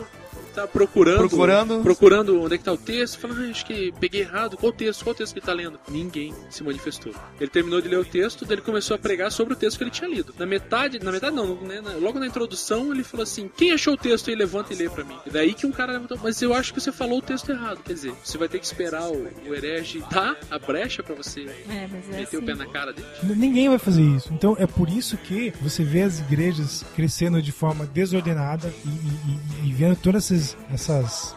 Tá 0.54 0.66
procurando. 0.66 1.18
Procurando. 1.18 1.80
Procurando 1.82 2.42
onde 2.42 2.54
é 2.54 2.58
que 2.58 2.64
tá 2.64 2.72
o 2.72 2.76
texto. 2.76 3.18
Falando, 3.18 3.42
ah, 3.46 3.50
acho 3.50 3.64
que 3.66 3.92
peguei 4.00 4.22
errado. 4.22 4.56
Qual 4.56 4.72
texto? 4.72 5.04
Qual 5.04 5.14
texto 5.14 5.32
que 5.32 5.38
ele 5.38 5.46
tá 5.46 5.52
lendo? 5.52 5.78
Ninguém 5.88 6.34
se 6.50 6.62
manifestou. 6.62 7.12
Ele 7.40 7.50
terminou 7.50 7.80
de 7.80 7.88
ler 7.88 7.98
o 7.98 8.04
texto, 8.04 8.44
daí 8.44 8.54
ele 8.56 8.62
começou 8.62 8.94
a 8.94 8.98
pregar 8.98 9.30
sobre 9.30 9.54
o 9.54 9.56
texto 9.56 9.78
que 9.78 9.84
ele 9.84 9.90
tinha 9.90 10.08
lido. 10.08 10.34
Na 10.38 10.46
metade, 10.46 10.98
na 10.98 11.12
metade 11.12 11.34
não, 11.34 11.54
né, 11.62 11.80
na- 11.80 11.94
logo 11.94 12.18
na 12.18 12.26
introdução 12.26 12.92
ele 12.92 13.04
falou 13.04 13.22
assim: 13.24 13.50
quem 13.56 13.72
achou 13.72 13.94
o 13.94 13.96
texto 13.96 14.28
aí, 14.30 14.36
levanta 14.36 14.72
e 14.72 14.76
lê 14.76 14.88
pra 14.88 15.04
mim. 15.04 15.16
E 15.26 15.30
daí 15.30 15.54
que 15.54 15.66
um 15.66 15.72
cara 15.72 15.92
levantou, 15.92 16.18
mas 16.22 16.40
eu 16.42 16.52
acho 16.54 16.72
que 16.74 16.80
você 16.80 16.90
falou 16.92 17.18
o 17.18 17.22
texto 17.22 17.50
errado. 17.50 17.80
Quer 17.84 17.92
dizer, 17.94 18.12
você 18.24 18.36
vai 18.38 18.48
ter 18.48 18.58
que 18.58 18.64
esperar 18.66 19.08
o, 19.08 19.28
o 19.46 19.54
herege 19.54 20.02
dar 20.10 20.36
a 20.50 20.58
brecha 20.58 21.02
pra 21.02 21.14
você 21.14 21.42
É, 21.68 21.84
é 21.84 21.88
meter 22.16 22.36
o 22.36 22.38
assim. 22.40 22.46
pé 22.46 22.54
na 22.54 22.66
cara 22.66 22.92
dele. 22.92 23.06
Ninguém 23.22 23.68
vai 23.68 23.78
fazer 23.78 24.02
isso. 24.02 24.32
Então 24.32 24.56
é 24.58 24.66
por 24.66 24.88
isso 24.88 25.16
que 25.16 25.52
você 25.60 25.84
vê 25.84 26.02
as 26.02 26.20
igrejas 26.20 26.84
crescendo 26.94 27.40
de 27.42 27.52
forma 27.52 27.86
desordenada 27.86 28.72
e, 28.84 28.88
e- 28.88 29.66
e- 29.66 29.68
e 29.68 29.72
vendo 29.72 29.96
todas 29.96 30.24
essas, 30.24 30.39
essas 30.72 31.34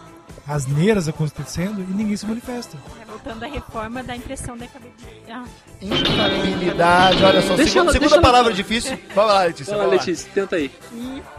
asneiras 0.48 1.08
acontecendo 1.08 1.80
e 1.82 1.94
ninguém 1.94 2.18
se 2.18 2.26
manifesta. 2.26 2.78
É, 3.02 3.06
voltando 3.06 3.44
à 3.44 3.48
reforma 3.48 4.04
da 4.04 4.16
impressão 4.16 4.58
da 4.58 4.68
cabeça. 4.68 4.94
Ah, 5.30 5.46
Infalibilidade, 5.82 7.24
olha 7.24 7.42
só, 7.42 7.56
Deixa 7.56 7.72
segunda, 7.74 7.92
ela- 7.92 8.00
segunda 8.00 8.22
palavra 8.22 8.54
difícil. 8.54 8.98
Vai 9.16 9.26
lá, 9.26 9.44
Letícia. 9.44 9.76
Vai 9.78 9.86
lá. 9.86 9.92
Letícia, 9.94 10.30
tenta 10.34 10.56
aí. 10.58 10.72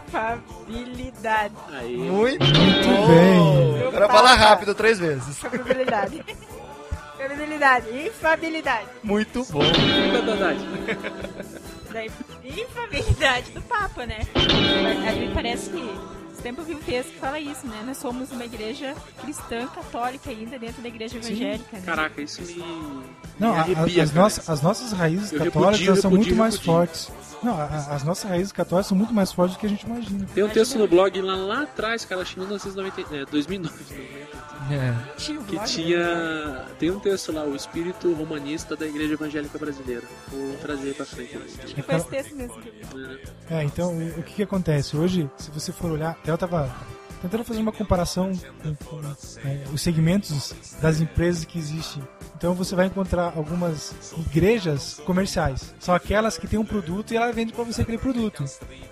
infabilidade. 0.07 1.53
Aí. 1.71 1.97
Muito, 1.97 2.43
Muito 2.43 3.07
bem. 3.07 3.73
bem. 3.79 3.87
Agora 3.87 4.07
fala 4.07 4.33
rápido 4.33 4.73
três 4.75 4.97
vezes. 4.99 5.37
Infabilidade. 5.43 6.23
Infabilidade. 7.19 7.87
Infabilidade. 8.07 8.87
Muito 9.03 9.45
bom. 9.51 9.61
Da 11.91 12.05
infabilidade 12.05 13.51
do 13.51 13.61
Papa, 13.61 14.05
né? 14.05 14.19
A 15.07 15.11
mim 15.13 15.31
parece 15.33 15.69
que. 15.69 16.14
Tempo 16.45 16.61
eu 16.61 16.65
vi 16.65 16.75
um 16.75 16.79
texto 16.79 17.09
que 17.09 17.17
fala 17.17 17.39
isso, 17.39 17.65
né? 17.65 17.81
Nós 17.83 17.97
somos 17.97 18.31
uma 18.31 18.45
igreja 18.45 18.93
cristã, 19.19 19.65
católica 19.65 20.29
ainda, 20.29 20.59
dentro 20.59 20.79
da 20.79 20.87
igreja 20.87 21.17
evangélica. 21.17 21.75
Né? 21.75 21.81
Caraca, 21.83 22.21
isso 22.21 22.39
me. 22.43 22.63
Não, 23.39 23.51
me 23.51 23.59
arrepia, 23.61 24.03
as, 24.03 24.11
cara. 24.11 24.21
nossas, 24.21 24.49
as 24.51 24.61
nossas 24.61 24.91
raízes 24.91 25.31
Eu 25.31 25.39
católicas 25.39 25.79
repudio, 25.79 25.99
são 25.99 26.11
repudio, 26.11 26.27
muito 26.35 26.39
mais 26.39 26.53
repudio. 26.53 26.73
fortes. 26.73 27.11
Não, 27.45 27.59
a- 27.61 27.65
as 27.65 28.03
nossas 28.03 28.29
raízes 28.29 28.51
católicas 28.51 28.87
são 28.87 28.97
muito 28.97 29.13
mais 29.13 29.31
fortes 29.31 29.55
do 29.55 29.59
que 29.59 29.65
a 29.67 29.69
gente 29.69 29.85
imagina. 29.85 30.25
Tem 30.33 30.43
um 30.43 30.49
texto 30.49 30.77
no 30.79 30.87
blog 30.87 31.21
lá, 31.21 31.35
lá 31.35 31.61
atrás, 31.63 32.03
cara, 32.03 32.21
acho 32.21 32.33
que 32.33 32.39
em 32.39 32.43
1990, 32.43 33.15
é, 33.15 33.25
2009, 33.25 33.75
Tinha 35.17 35.39
um 35.39 35.43
que 35.43 35.51
blog, 35.51 35.61
né? 35.61 35.65
tinha. 35.67 36.65
Tem 36.79 36.89
um 36.91 36.99
texto 36.99 37.31
lá, 37.31 37.43
o 37.43 37.55
espírito 37.55 38.11
romanista 38.13 38.75
da 38.75 38.85
Igreja 38.87 39.13
Evangélica 39.13 39.57
Brasileira. 39.59 40.03
Vou 40.29 40.53
trazer 40.57 40.95
pra 40.95 41.05
frente. 41.05 41.37
Acho 41.63 41.75
que 41.75 41.81
foi 41.83 41.95
esse 41.95 42.07
texto 42.09 42.35
mesmo 42.35 42.59
que 42.61 42.67
eu 42.69 42.73
vi. 42.73 43.19
É, 43.49 43.63
então 43.63 43.93
o, 43.93 44.19
o 44.19 44.23
que, 44.23 44.33
que 44.35 44.43
acontece? 44.43 44.97
Hoje, 44.97 45.29
se 45.37 45.51
você 45.51 45.71
for 45.71 45.91
olhar, 45.91 46.11
até 46.11 46.31
eu 46.31 46.37
tava 46.37 46.73
tentando 47.21 47.43
fazer 47.43 47.59
uma 47.61 47.71
comparação 47.71 48.31
com, 48.63 48.75
com, 48.75 49.01
é, 49.43 49.63
os 49.73 49.81
segmentos 49.81 50.55
das 50.81 50.99
empresas 50.99 51.45
que 51.45 51.59
existem. 51.59 52.01
Então 52.37 52.53
você 52.53 52.75
vai 52.75 52.87
encontrar 52.87 53.33
algumas 53.35 53.93
igrejas 54.17 55.01
comerciais. 55.05 55.73
São 55.79 55.95
aquelas 55.95 56.37
que 56.37 56.47
têm 56.47 56.59
um 56.59 56.65
produto 56.65 57.13
e 57.13 57.17
ela 57.17 57.31
vende 57.31 57.53
para 57.53 57.63
você 57.63 57.81
aquele 57.81 57.97
produto. 57.97 58.43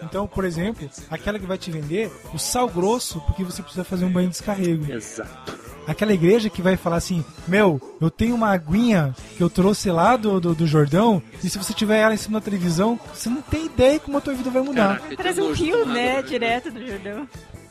Então, 0.01 0.25
por 0.27 0.45
exemplo, 0.45 0.89
aquela 1.09 1.37
que 1.37 1.45
vai 1.45 1.57
te 1.57 1.69
vender 1.71 2.11
o 2.33 2.37
sal 2.39 2.67
grosso 2.69 3.19
porque 3.21 3.43
você 3.43 3.61
precisa 3.61 3.83
fazer 3.83 4.05
um 4.05 4.11
banho 4.11 4.27
de 4.27 4.33
descarrego. 4.33 4.91
Exato. 4.91 5.61
Aquela 5.85 6.13
igreja 6.13 6.49
que 6.49 6.61
vai 6.61 6.77
falar 6.77 6.95
assim: 6.95 7.25
Meu, 7.45 7.81
eu 7.99 8.09
tenho 8.09 8.33
uma 8.35 8.49
aguinha 8.51 9.13
que 9.35 9.43
eu 9.43 9.49
trouxe 9.49 9.91
lá 9.91 10.15
do, 10.15 10.39
do, 10.39 10.55
do 10.55 10.65
Jordão, 10.65 11.21
e 11.43 11.49
se 11.49 11.57
você 11.57 11.73
tiver 11.73 11.97
ela 11.97 12.13
em 12.13 12.17
cima 12.17 12.39
da 12.39 12.45
televisão, 12.45 12.97
você 13.13 13.27
não 13.29 13.41
tem 13.41 13.65
ideia 13.65 13.99
como 13.99 14.17
a 14.17 14.21
tua 14.21 14.33
vida 14.33 14.49
vai 14.49 14.61
mudar. 14.61 14.99
Caraca, 14.99 15.17
Traz 15.17 15.37
um 15.37 15.51
rio, 15.51 15.85
né? 15.85 16.21
Direto 16.21 16.71
do 16.71 16.87
Jordão. 16.87 17.27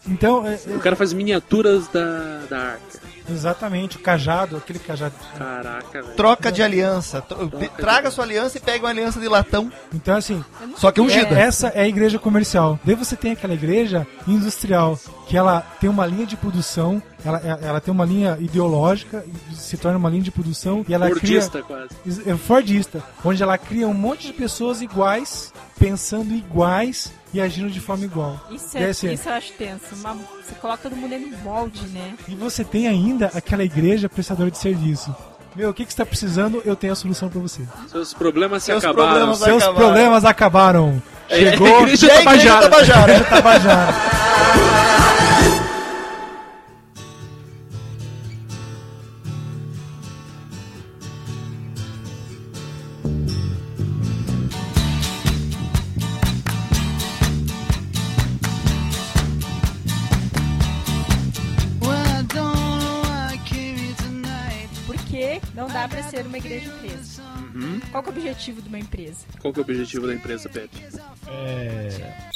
Então, 0.07 0.47
é- 0.47 0.61
O 0.77 0.81
cara 0.81 0.95
faz 0.95 1.15
miniaturas 1.15 1.89
da, 1.89 2.41
da 2.51 2.59
arca. 2.59 3.01
É 3.29 3.33
exatamente, 3.33 3.97
o 3.97 4.01
cajado, 4.01 4.57
aquele 4.57 4.79
cajado. 4.79 5.15
Caraca, 5.37 6.03
velho. 6.03 6.15
Troca 6.15 6.51
de 6.53 6.63
aliança. 6.63 7.21
Tro- 7.21 7.49
Troca 7.49 7.59
de 7.59 7.69
Traga 7.71 7.99
aliança. 7.99 8.11
sua 8.15 8.25
aliança 8.25 8.59
e 8.59 8.61
pegue 8.61 8.85
uma 8.85 8.91
aliança 8.91 9.21
de 9.21 9.29
latão. 9.29 9.71
Então, 9.95 10.17
assim, 10.17 10.45
Só 10.77 10.91
que 10.91 11.01
ungida. 11.01 11.35
é- 11.39 11.43
essa 11.43 11.69
é 11.69 11.83
a 11.83 11.89
igreja 11.89 12.19
comercial. 12.19 12.79
Daí 12.85 12.95
você 12.95 13.17
tem 13.17 13.33
aquela 13.33 13.55
igreja 13.55 14.07
industrial, 14.27 14.99
que 15.27 15.37
ela 15.37 15.61
tem 15.81 15.89
uma 15.89 16.07
linha 16.07 16.27
de 16.27 16.37
produção, 16.37 17.03
ela, 17.25 17.39
ela 17.45 17.61
ela 17.63 17.81
tem 17.81 17.93
uma 17.93 18.05
linha 18.05 18.37
ideológica, 18.41 19.25
se 19.55 19.77
torna 19.77 19.97
uma 19.99 20.11
linha 20.11 20.23
de 20.23 20.31
produção, 20.31 20.85
e 20.89 20.93
ela 20.93 21.09
Fordista, 21.09 21.63
cria. 21.63 21.89
quase. 22.05 22.29
É 22.31 22.37
Fordista, 22.37 23.03
onde 23.25 23.43
ela 23.43 23.57
cria 23.57 23.87
um 23.89 23.95
monte 23.95 24.27
de 24.27 24.33
pessoas 24.33 24.83
iguais, 24.83 25.53
pensando 25.79 26.35
iguais 26.35 27.13
e 27.33 27.41
agindo 27.41 27.71
de 27.71 27.81
forma 27.81 28.05
igual. 28.05 28.39
Isso, 28.51 28.77
é, 28.77 28.85
assim, 28.91 29.13
isso 29.13 29.29
eu 29.29 29.33
acho 29.35 29.53
tenso. 29.55 29.95
Uma- 29.95 30.15
você 30.15 30.55
coloca 30.61 30.83
todo 30.83 30.97
mundo 30.97 31.11
dentro 31.11 31.31
de 31.31 31.37
molde, 31.43 31.87
né? 31.89 32.15
E 32.29 32.35
você 32.35 32.63
tem 32.65 32.87
ainda 32.89 33.31
aquela 33.35 33.65
igreja 33.65 34.09
prestadora 34.09 34.51
de 34.51 34.59
serviço. 34.59 35.15
Meu, 35.55 35.69
o 35.71 35.75
que, 35.75 35.85
que 35.85 35.93
você 35.93 35.95
está 35.95 36.07
precisando? 36.07 36.63
Eu 36.65 36.75
tenho 36.75 36.93
a 36.95 36.97
solução 36.97 37.29
para 37.29 37.39
você. 37.41 37.63
Seus 37.91 38.15
problemas 38.15 38.63
se 38.63 38.67
Seus 38.73 38.83
acabaram. 38.85 39.11
problemas 39.11 39.39
Seus 39.39 39.63
acabaram. 39.63 39.87
problemas 39.87 40.25
acabaram. 40.25 41.03
É, 41.29 41.37
Chegou 41.39 41.67
é 41.69 41.75
a 41.77 41.83
igreja. 41.83 42.61
Tabajara. 42.61 43.13
Igreja 43.13 43.25
Tabajara. 43.25 43.93
Não 65.55 65.69
dá 65.69 65.89
pra 65.89 66.03
ser 66.05 66.25
uma 66.27 66.39
igreja 66.39 66.67
empresa. 66.67 67.23
Uhum. 67.55 67.81
Qual 67.91 68.03
que 68.03 68.09
é 68.09 68.13
o 68.13 68.17
objetivo 68.17 68.63
de 68.63 68.69
uma 68.69 68.79
empresa? 68.79 69.27
Qual 69.41 69.53
que 69.53 69.61
é 69.61 69.63
o 69.63 69.65
objetivo 69.65 70.07
da 70.07 70.15
empresa, 70.15 70.49
Pedro? 70.49 70.71
É... 71.29 72.31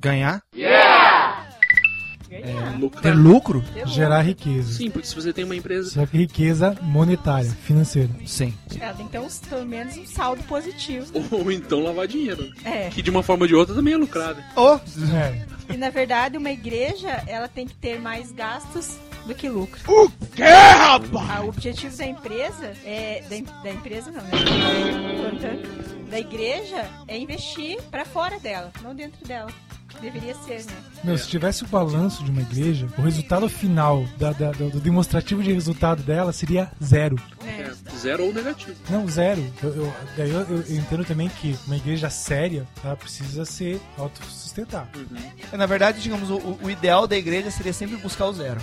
Ganhar? 0.00 0.42
Ganhar. 0.52 1.54
Lucrar. 2.78 3.02
Ter 3.02 3.14
lucro? 3.14 3.64
Gerar 3.86 4.22
riqueza. 4.22 4.72
Sim, 4.74 4.90
porque 4.90 5.06
se 5.06 5.14
você 5.14 5.32
tem 5.32 5.44
uma 5.44 5.56
empresa. 5.56 5.90
Só 5.90 6.06
que 6.06 6.16
riqueza 6.16 6.76
monetária, 6.82 7.50
financeira. 7.50 8.10
Sim. 8.26 8.54
Ela 8.78 8.94
tem 8.94 9.06
que 9.06 9.12
ter 9.12 9.20
um, 9.20 9.28
pelo 9.48 9.64
menos 9.64 9.96
um 9.96 10.06
saldo 10.06 10.42
positivo. 10.44 11.06
Ou 11.30 11.50
então 11.52 11.80
lavar 11.80 12.06
dinheiro. 12.06 12.50
É. 12.64 12.88
Que 12.90 13.02
de 13.02 13.10
uma 13.10 13.22
forma 13.22 13.44
ou 13.44 13.48
de 13.48 13.54
outra 13.54 13.74
também 13.74 13.94
é 13.94 13.96
lucrado. 13.96 14.42
Oh, 14.56 14.78
É. 15.16 15.46
E 15.72 15.76
na 15.76 15.90
verdade, 15.90 16.36
uma 16.36 16.50
igreja, 16.50 17.22
ela 17.26 17.48
tem 17.48 17.66
que 17.66 17.74
ter 17.74 17.98
mais 17.98 18.30
gastos 18.32 18.98
do 19.26 19.34
que 19.34 19.48
lucro. 19.48 19.80
O 19.86 20.10
quê, 20.34 20.42
rapaz? 20.42 21.30
Ah, 21.30 21.42
o 21.42 21.48
objetivo 21.48 21.96
da 21.96 22.06
empresa 22.06 22.72
é. 22.84 23.22
Da, 23.28 23.62
da 23.62 23.70
empresa 23.70 24.10
não, 24.10 24.22
né? 24.22 24.30
Da 26.10 26.18
igreja 26.20 26.88
é 27.08 27.18
investir 27.18 27.80
pra 27.90 28.04
fora 28.04 28.38
dela, 28.38 28.70
não 28.82 28.94
dentro 28.94 29.26
dela. 29.26 29.50
Deveria 30.00 30.34
ser, 30.34 30.64
né? 30.64 30.72
Meu, 31.04 31.16
se 31.16 31.28
tivesse 31.28 31.62
o 31.62 31.68
balanço 31.68 32.24
de 32.24 32.30
uma 32.30 32.40
igreja, 32.42 32.88
o 32.98 33.02
resultado 33.02 33.48
final 33.48 34.04
da, 34.18 34.32
da- 34.32 34.50
do, 34.50 34.68
do 34.68 34.80
demonstrativo 34.80 35.40
de 35.40 35.52
resultado 35.52 36.02
dela 36.02 36.32
seria 36.32 36.70
zero. 36.82 37.16
É. 37.46 37.60
É, 37.62 37.72
zero 37.96 38.24
ou 38.26 38.32
negativo. 38.34 38.74
Não, 38.90 39.06
zero. 39.08 39.40
Eu, 39.62 39.70
eu, 39.76 39.94
daí 40.16 40.30
eu, 40.30 40.40
eu- 40.40 40.76
entendo 40.76 41.04
também 41.04 41.28
que 41.28 41.56
uma 41.66 41.76
igreja 41.76 42.10
séria 42.10 42.66
ela 42.84 42.96
precisa 42.96 43.44
ser 43.44 43.80
autossustentar. 43.96 44.88
Uhum. 44.96 45.56
Na 45.58 45.66
verdade, 45.66 46.00
digamos, 46.00 46.28
o, 46.28 46.58
o 46.60 46.68
ideal 46.68 47.06
da 47.06 47.16
igreja 47.16 47.50
seria 47.52 47.72
sempre 47.72 47.96
buscar 47.96 48.26
o 48.26 48.32
zero. 48.32 48.60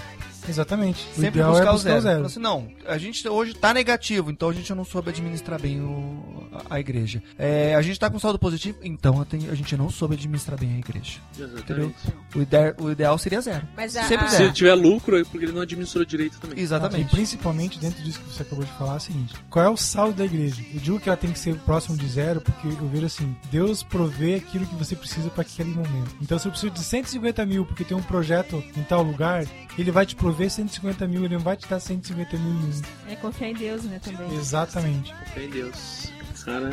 Exatamente. 0.48 1.08
O 1.12 1.16
Sempre 1.16 1.28
ideal 1.40 1.52
buscar, 1.52 1.66
é 1.66 1.70
o 1.70 1.74
buscar 1.74 1.90
zero. 1.90 2.00
o 2.00 2.02
zero. 2.02 2.26
Assim, 2.26 2.40
não, 2.40 2.68
a 2.88 2.98
gente 2.98 3.28
hoje 3.28 3.54
tá 3.54 3.74
negativo, 3.74 4.32
então 4.32 4.50
a 4.50 4.54
gente 4.54 4.74
não 4.74 4.84
soube 4.86 5.10
administrar 5.10 5.60
bem 5.62 5.82
o, 5.82 6.48
a, 6.70 6.76
a 6.76 6.80
igreja. 6.80 7.22
É, 7.38 7.76
a 7.76 7.82
gente 7.82 8.00
tá 8.00 8.10
com 8.10 8.20
saldo 8.20 8.38
positivo, 8.40 8.78
então 8.84 9.22
a, 9.22 9.26
tem- 9.26 9.50
a 9.50 9.56
gente 9.56 9.76
não 9.78 9.90
soube 9.90 10.16
administrar 10.16 10.60
bem 10.60 10.76
a 10.76 10.80
igreja. 10.80 11.20
Exatamente. 11.38 11.96
O, 12.36 12.42
ide- 12.42 12.76
o 12.80 12.92
ideal 12.92 13.18
seria 13.18 13.42
zero. 13.42 13.68
Mas 13.76 13.96
a, 13.96 14.04
Sempre 14.04 14.26
a- 14.26 14.30
Se 14.30 14.38
zero. 14.38 14.54
tiver 14.54 14.74
lucro, 14.76 15.18
é 15.20 15.24
porque 15.24 15.46
ele 15.46 15.54
não 15.54 15.62
administrou 15.62 16.04
direito 16.06 16.40
também. 16.40 16.58
E 16.58 16.62
Exatamente. 16.62 17.10
principalmente 17.12 17.80
dentro 17.80 18.02
disso 18.04 18.20
que 18.20 18.30
você 18.34 18.44
acabou 18.44 18.66
de 18.66 18.72
falar, 18.74 18.94
é 18.94 18.98
o 18.98 19.00
seguinte: 19.02 19.34
qual 19.50 19.66
é 19.66 19.70
o 19.70 19.78
saldo 19.78 20.14
da 20.18 20.26
igreja? 20.26 20.62
Eu 20.74 20.80
digo 20.80 21.00
que 21.00 21.10
ela 21.10 21.18
tem 21.18 21.32
que 21.32 21.40
ser 21.40 21.56
próximo 21.60 21.98
de 21.98 22.08
zero, 22.08 22.42
porque 22.42 22.68
eu 22.68 22.88
vejo 22.88 23.06
assim: 23.06 23.36
Deus 23.52 23.84
provê 23.84 24.36
aquilo 24.36 24.66
que 24.66 24.76
você 24.76 24.96
precisa 24.96 25.30
para 25.30 25.42
aquele 25.42 25.70
momento. 25.72 26.16
Então, 26.22 26.38
se 26.40 26.48
eu 26.48 26.52
preciso 26.52 26.74
de 26.74 26.80
150 26.84 27.46
mil 27.46 27.66
porque 27.66 27.84
tem 27.84 27.96
um 27.96 28.02
projeto 28.02 28.64
em 28.76 28.84
tal 28.84 29.04
lugar, 29.04 29.46
ele 29.78 29.92
vai 29.92 30.06
te 30.06 30.16
prover 30.16 30.48
vê 30.48 30.50
150 30.50 31.08
mil, 31.08 31.26
ele 31.26 31.36
não 31.36 31.42
vai 31.44 31.56
te 31.58 31.68
dar 31.68 31.80
150 31.80 32.38
mil. 32.38 32.82
É 33.10 33.16
confiar 33.16 33.50
em 33.50 33.54
Deus, 33.54 33.84
né, 33.84 34.00
também. 34.04 34.34
Exatamente. 34.36 35.14
Fé 35.34 35.44
em 35.46 35.50
Deus. 35.50 36.12
Cara, 36.46 36.70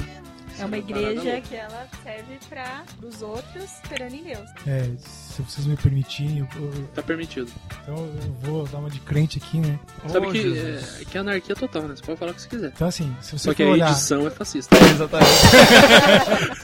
É 0.58 0.64
uma 0.64 0.76
Parada 0.76 0.76
igreja 1.12 1.40
que 1.42 1.54
ela 1.54 1.86
serve 2.02 2.38
para 2.48 2.82
os 3.06 3.20
outros 3.22 3.64
esperando 3.82 4.14
em 4.14 4.22
Deus. 4.24 4.48
É, 4.66 4.90
se 4.98 5.42
vocês 5.42 5.66
me 5.66 5.76
permitirem, 5.76 6.38
eu, 6.38 6.48
eu- 6.56 6.88
tá 6.94 7.02
permitido. 7.02 7.48
então 7.82 7.96
eu 7.96 8.32
vou 8.42 8.66
dar 8.66 8.78
uma 8.78 8.88
de 8.90 8.98
crente 9.00 9.38
aqui, 9.38 9.58
né? 9.58 9.78
Sabe 10.08 10.26
Ô, 10.26 10.32
que 10.32 10.58
é, 10.58 11.04
que 11.04 11.16
é 11.16 11.20
anarquia 11.20 11.54
total, 11.54 11.82
né? 11.82 11.94
Você 11.94 12.02
pode 12.02 12.18
falar 12.18 12.30
o 12.32 12.34
que 12.34 12.42
você 12.42 12.48
quiser. 12.48 12.72
Então 12.74 12.88
assim, 12.88 13.14
se 13.20 13.32
você 13.38 13.44
Só 13.44 13.54
que 13.54 13.62
for 13.62 13.68
a 13.70 13.72
olhar, 13.72 13.90
edição 13.92 14.26
é 14.26 14.30
fascista. 14.30 14.74
Exatamente. 14.90 15.28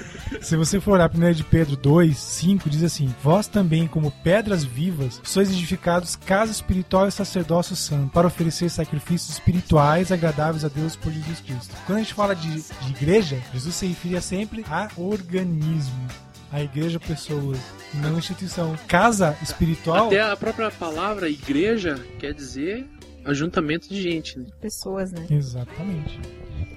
se 0.45 0.57
você 0.57 0.79
for 0.79 0.93
olhar 0.93 1.11
1 1.11 1.33
de 1.33 1.43
Pedro 1.43 1.75
2, 1.75 2.17
5, 2.17 2.69
diz 2.69 2.83
assim: 2.83 3.13
Vós 3.23 3.47
também, 3.47 3.87
como 3.87 4.11
pedras 4.11 4.63
vivas, 4.63 5.21
sois 5.25 5.51
edificados 5.51 6.17
casa 6.17 6.53
espiritual 6.53 7.09
e 7.09 7.13
sacerdócio 7.13 7.75
santo, 7.75 8.13
para 8.13 8.27
oferecer 8.27 8.69
sacrifícios 8.69 9.31
espirituais 9.31 10.13
agradáveis 10.13 10.65
a 10.65 10.69
Deus 10.69 10.97
por 10.97 11.11
Jesus 11.11 11.41
Cristo. 11.41 11.75
Quando 11.87 11.99
a 11.99 12.03
gente 12.03 12.15
fala 12.15 12.37
de, 12.37 12.63
de 12.63 12.91
igreja, 12.91 13.41
Jesus 13.53 13.75
se 13.75 13.87
referia 13.87 14.21
sempre 14.21 14.65
a 14.69 14.89
organismo. 14.97 16.07
A 16.53 16.63
igreja, 16.63 17.01
pessoas, 17.01 17.59
não 17.95 18.19
instituição. 18.19 18.77
Casa 18.87 19.37
espiritual. 19.43 20.07
Até 20.07 20.21
a 20.21 20.37
própria 20.37 20.71
palavra 20.71 21.29
igreja 21.29 21.99
quer 22.21 22.33
dizer 22.33 22.87
ajuntamento 23.25 23.89
de 23.89 24.01
gente, 24.01 24.39
né? 24.39 24.47
Pessoas, 24.61 25.11
né? 25.11 25.27
Exatamente. 25.31 26.21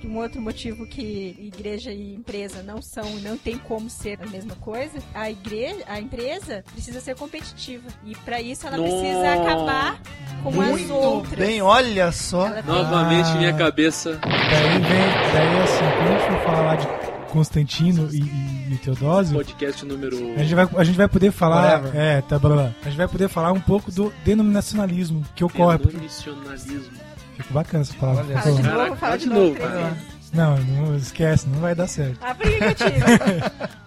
Um 0.06 0.18
outro 0.18 0.42
motivo 0.42 0.86
que 0.86 1.36
igreja 1.40 1.92
e 1.92 2.14
empresa 2.14 2.62
não 2.62 2.82
são 2.82 3.06
e 3.18 3.22
não 3.22 3.38
tem 3.38 3.58
como 3.58 3.90
ser 3.90 4.20
a 4.22 4.26
mesma 4.28 4.56
coisa, 4.56 5.00
a 5.16 5.32
igreja, 5.32 5.84
a 5.88 6.00
empresa 6.00 6.64
precisa 6.74 7.00
ser 7.00 7.16
competitiva. 7.16 7.88
E 8.06 8.14
para 8.18 8.42
isso 8.42 8.68
ela 8.68 8.78
precisa 8.78 9.34
acabar 9.34 10.02
com 10.44 10.50
as 10.62 10.68
Muito 10.68 10.94
outras. 10.94 11.40
bem, 11.40 11.62
olha 11.62 12.12
só. 12.12 12.48
Ela 12.48 12.62
tem- 12.62 12.66
Novamente 12.76 13.30
Ah. 13.30 13.36
minha 13.36 13.54
cabeça. 13.54 14.20
Daí 14.22 14.80
vem, 14.80 15.32
daí 15.34 15.62
assim, 15.64 15.86
quando 15.98 16.08
a 16.08 16.20
gente 16.20 16.28
for 16.32 16.46
falar 16.46 16.62
lá 16.62 16.76
de 16.76 16.88
Constantino 17.32 18.10
e, 18.12 18.20
e, 18.22 18.74
e 18.74 18.78
Teodósio, 18.78 19.36
Podcast 19.36 19.86
número. 19.86 20.16
A 20.36 20.40
gente, 20.44 20.56
vai, 20.56 20.68
a 20.78 20.84
gente 20.84 20.96
vai 20.96 21.08
poder 21.08 21.32
falar. 21.32 21.82
Whatever. 21.82 21.96
É, 22.02 22.22
tá 22.22 22.40
blá, 22.40 22.50
blá. 22.56 22.72
A 22.82 22.86
gente 22.86 22.98
vai 22.98 23.08
poder 23.08 23.28
falar 23.28 23.52
um 23.52 23.60
pouco 23.60 23.92
do 23.92 24.14
denominacionalismo 24.24 25.24
que 25.36 25.44
ocorre. 25.44 25.78
Denominacionalismo. 25.78 26.97
Fica 27.38 27.54
bacana 27.54 27.82
essa 27.84 27.94
palavra. 27.96 28.26
Olha 28.26 28.38
Ficou- 28.42 28.54
Fala 28.54 28.58
de 28.58 28.68
Caraca, 28.68 28.90
novo, 28.90 28.96
fala 28.96 28.98
fala 28.98 29.18
de 29.18 29.26
novo. 29.28 30.18
Não, 30.34 30.58
não 30.58 30.96
esquece, 30.98 31.48
não 31.48 31.60
vai 31.60 31.74
dar 31.74 31.88
certo. 31.88 32.18
Ah, 32.22 32.36
por 32.36 32.46
que 32.46 32.58
que 32.58 32.64
eu 32.64 32.76
tiro? 32.76 32.92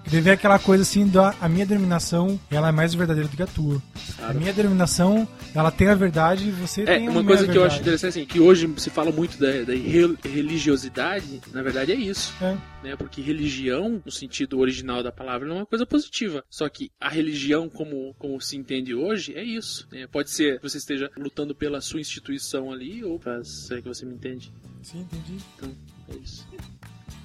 Deve 0.05 0.21
ver 0.23 0.31
aquela 0.33 0.59
coisa 0.59 0.83
assim 0.83 1.07
da 1.07 1.35
a 1.41 1.49
minha 1.49 1.67
denominação, 1.67 2.41
ela 2.51 2.69
é 2.69 2.73
mais 2.73 2.95
verdadeira 2.95 3.29
do 3.29 3.37
que 3.37 3.43
a 3.43 3.47
tua. 3.47 3.77
A 3.77 4.23
Claro. 4.23 4.39
minha 4.41 4.53
denominação, 4.53 5.29
ela 5.55 5.71
tem 5.71 5.89
a 5.89 5.95
verdade 5.95 6.49
e 6.49 6.51
você 6.51 6.83
É, 6.83 6.97
tem 6.99 7.07
a 7.09 7.11
uma 7.11 7.25
coisa 7.25 7.47
que 7.49 7.57
eu 7.57 7.65
acho 7.65 7.81
interessante, 7.81 8.11
assim, 8.11 8.27
que 8.27 8.39
hoje 8.41 8.69
se 8.77 8.91
fala 8.91 9.11
muito 9.11 9.39
da, 9.39 9.63
da 9.63 9.73
rel- 9.75 10.17
religiosidade, 10.23 11.41
na 11.53 11.63
verdade 11.63 11.93
é 11.93 11.95
isso. 11.95 12.33
É. 12.43 12.57
Né? 12.83 12.97
Porque 12.97 13.21
religião, 13.21 14.01
no 14.05 14.11
sentido 14.13 14.59
original 14.59 15.03
da 15.03 15.13
palavra, 15.13 15.47
não 15.49 15.57
é 15.57 15.59
uma 15.61 15.67
coisa 15.67 15.85
positiva. 15.85 16.45
Só 16.49 16.69
que 16.69 16.91
a 17.01 17.09
religião, 17.09 17.69
como, 17.69 18.15
como 18.19 18.41
se 18.41 18.57
entende 18.57 18.95
hoje, 18.95 19.35
é 19.35 19.43
isso. 19.45 19.87
né? 19.93 20.07
Pode 20.07 20.31
ser 20.31 20.59
que 20.59 20.69
você 20.69 20.79
esteja 20.79 21.11
lutando 21.17 21.55
pela 21.55 21.81
sua 21.81 22.01
instituição 22.01 22.73
ali, 22.73 23.05
ou 23.05 23.19
pra 23.19 23.43
ser 23.45 23.83
que 23.83 23.89
você 23.89 24.07
me 24.07 24.15
entende. 24.15 24.53
Sim, 24.83 25.01
entendi. 25.01 25.37
Então, 25.57 25.71
é 26.09 26.17
isso. 26.17 26.47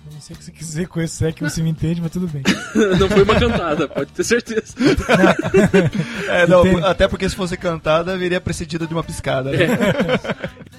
Eu 0.08 0.14
não 0.14 0.22
sei 0.22 0.36
o 0.36 0.40
que 0.40 0.46
você 0.46 0.52
quis 0.52 0.68
dizer 0.68 0.88
com 0.88 1.02
esse 1.02 1.26
é 1.26 1.32
que 1.32 1.42
você 1.44 1.62
me 1.64 1.70
entende, 1.70 2.00
mas 2.02 2.12
tudo 2.12 2.28
bem. 2.28 2.44
não 3.00 3.10
foi 3.10 3.24
uma 3.24 3.40
cantada, 3.40 3.88
pode 3.88 4.12
ter 4.12 4.24
certeza. 4.24 4.74
É, 6.30 6.48
não, 6.48 6.86
até 6.86 7.08
porque 7.08 7.28
se 7.30 7.36
fosse 7.36 7.56
cantada, 7.58 8.18
viria 8.18 8.42
precedida 8.42 8.86
de 8.88 8.94
uma 8.94 9.04
piscada. 9.04 9.52
Né? 9.52 9.58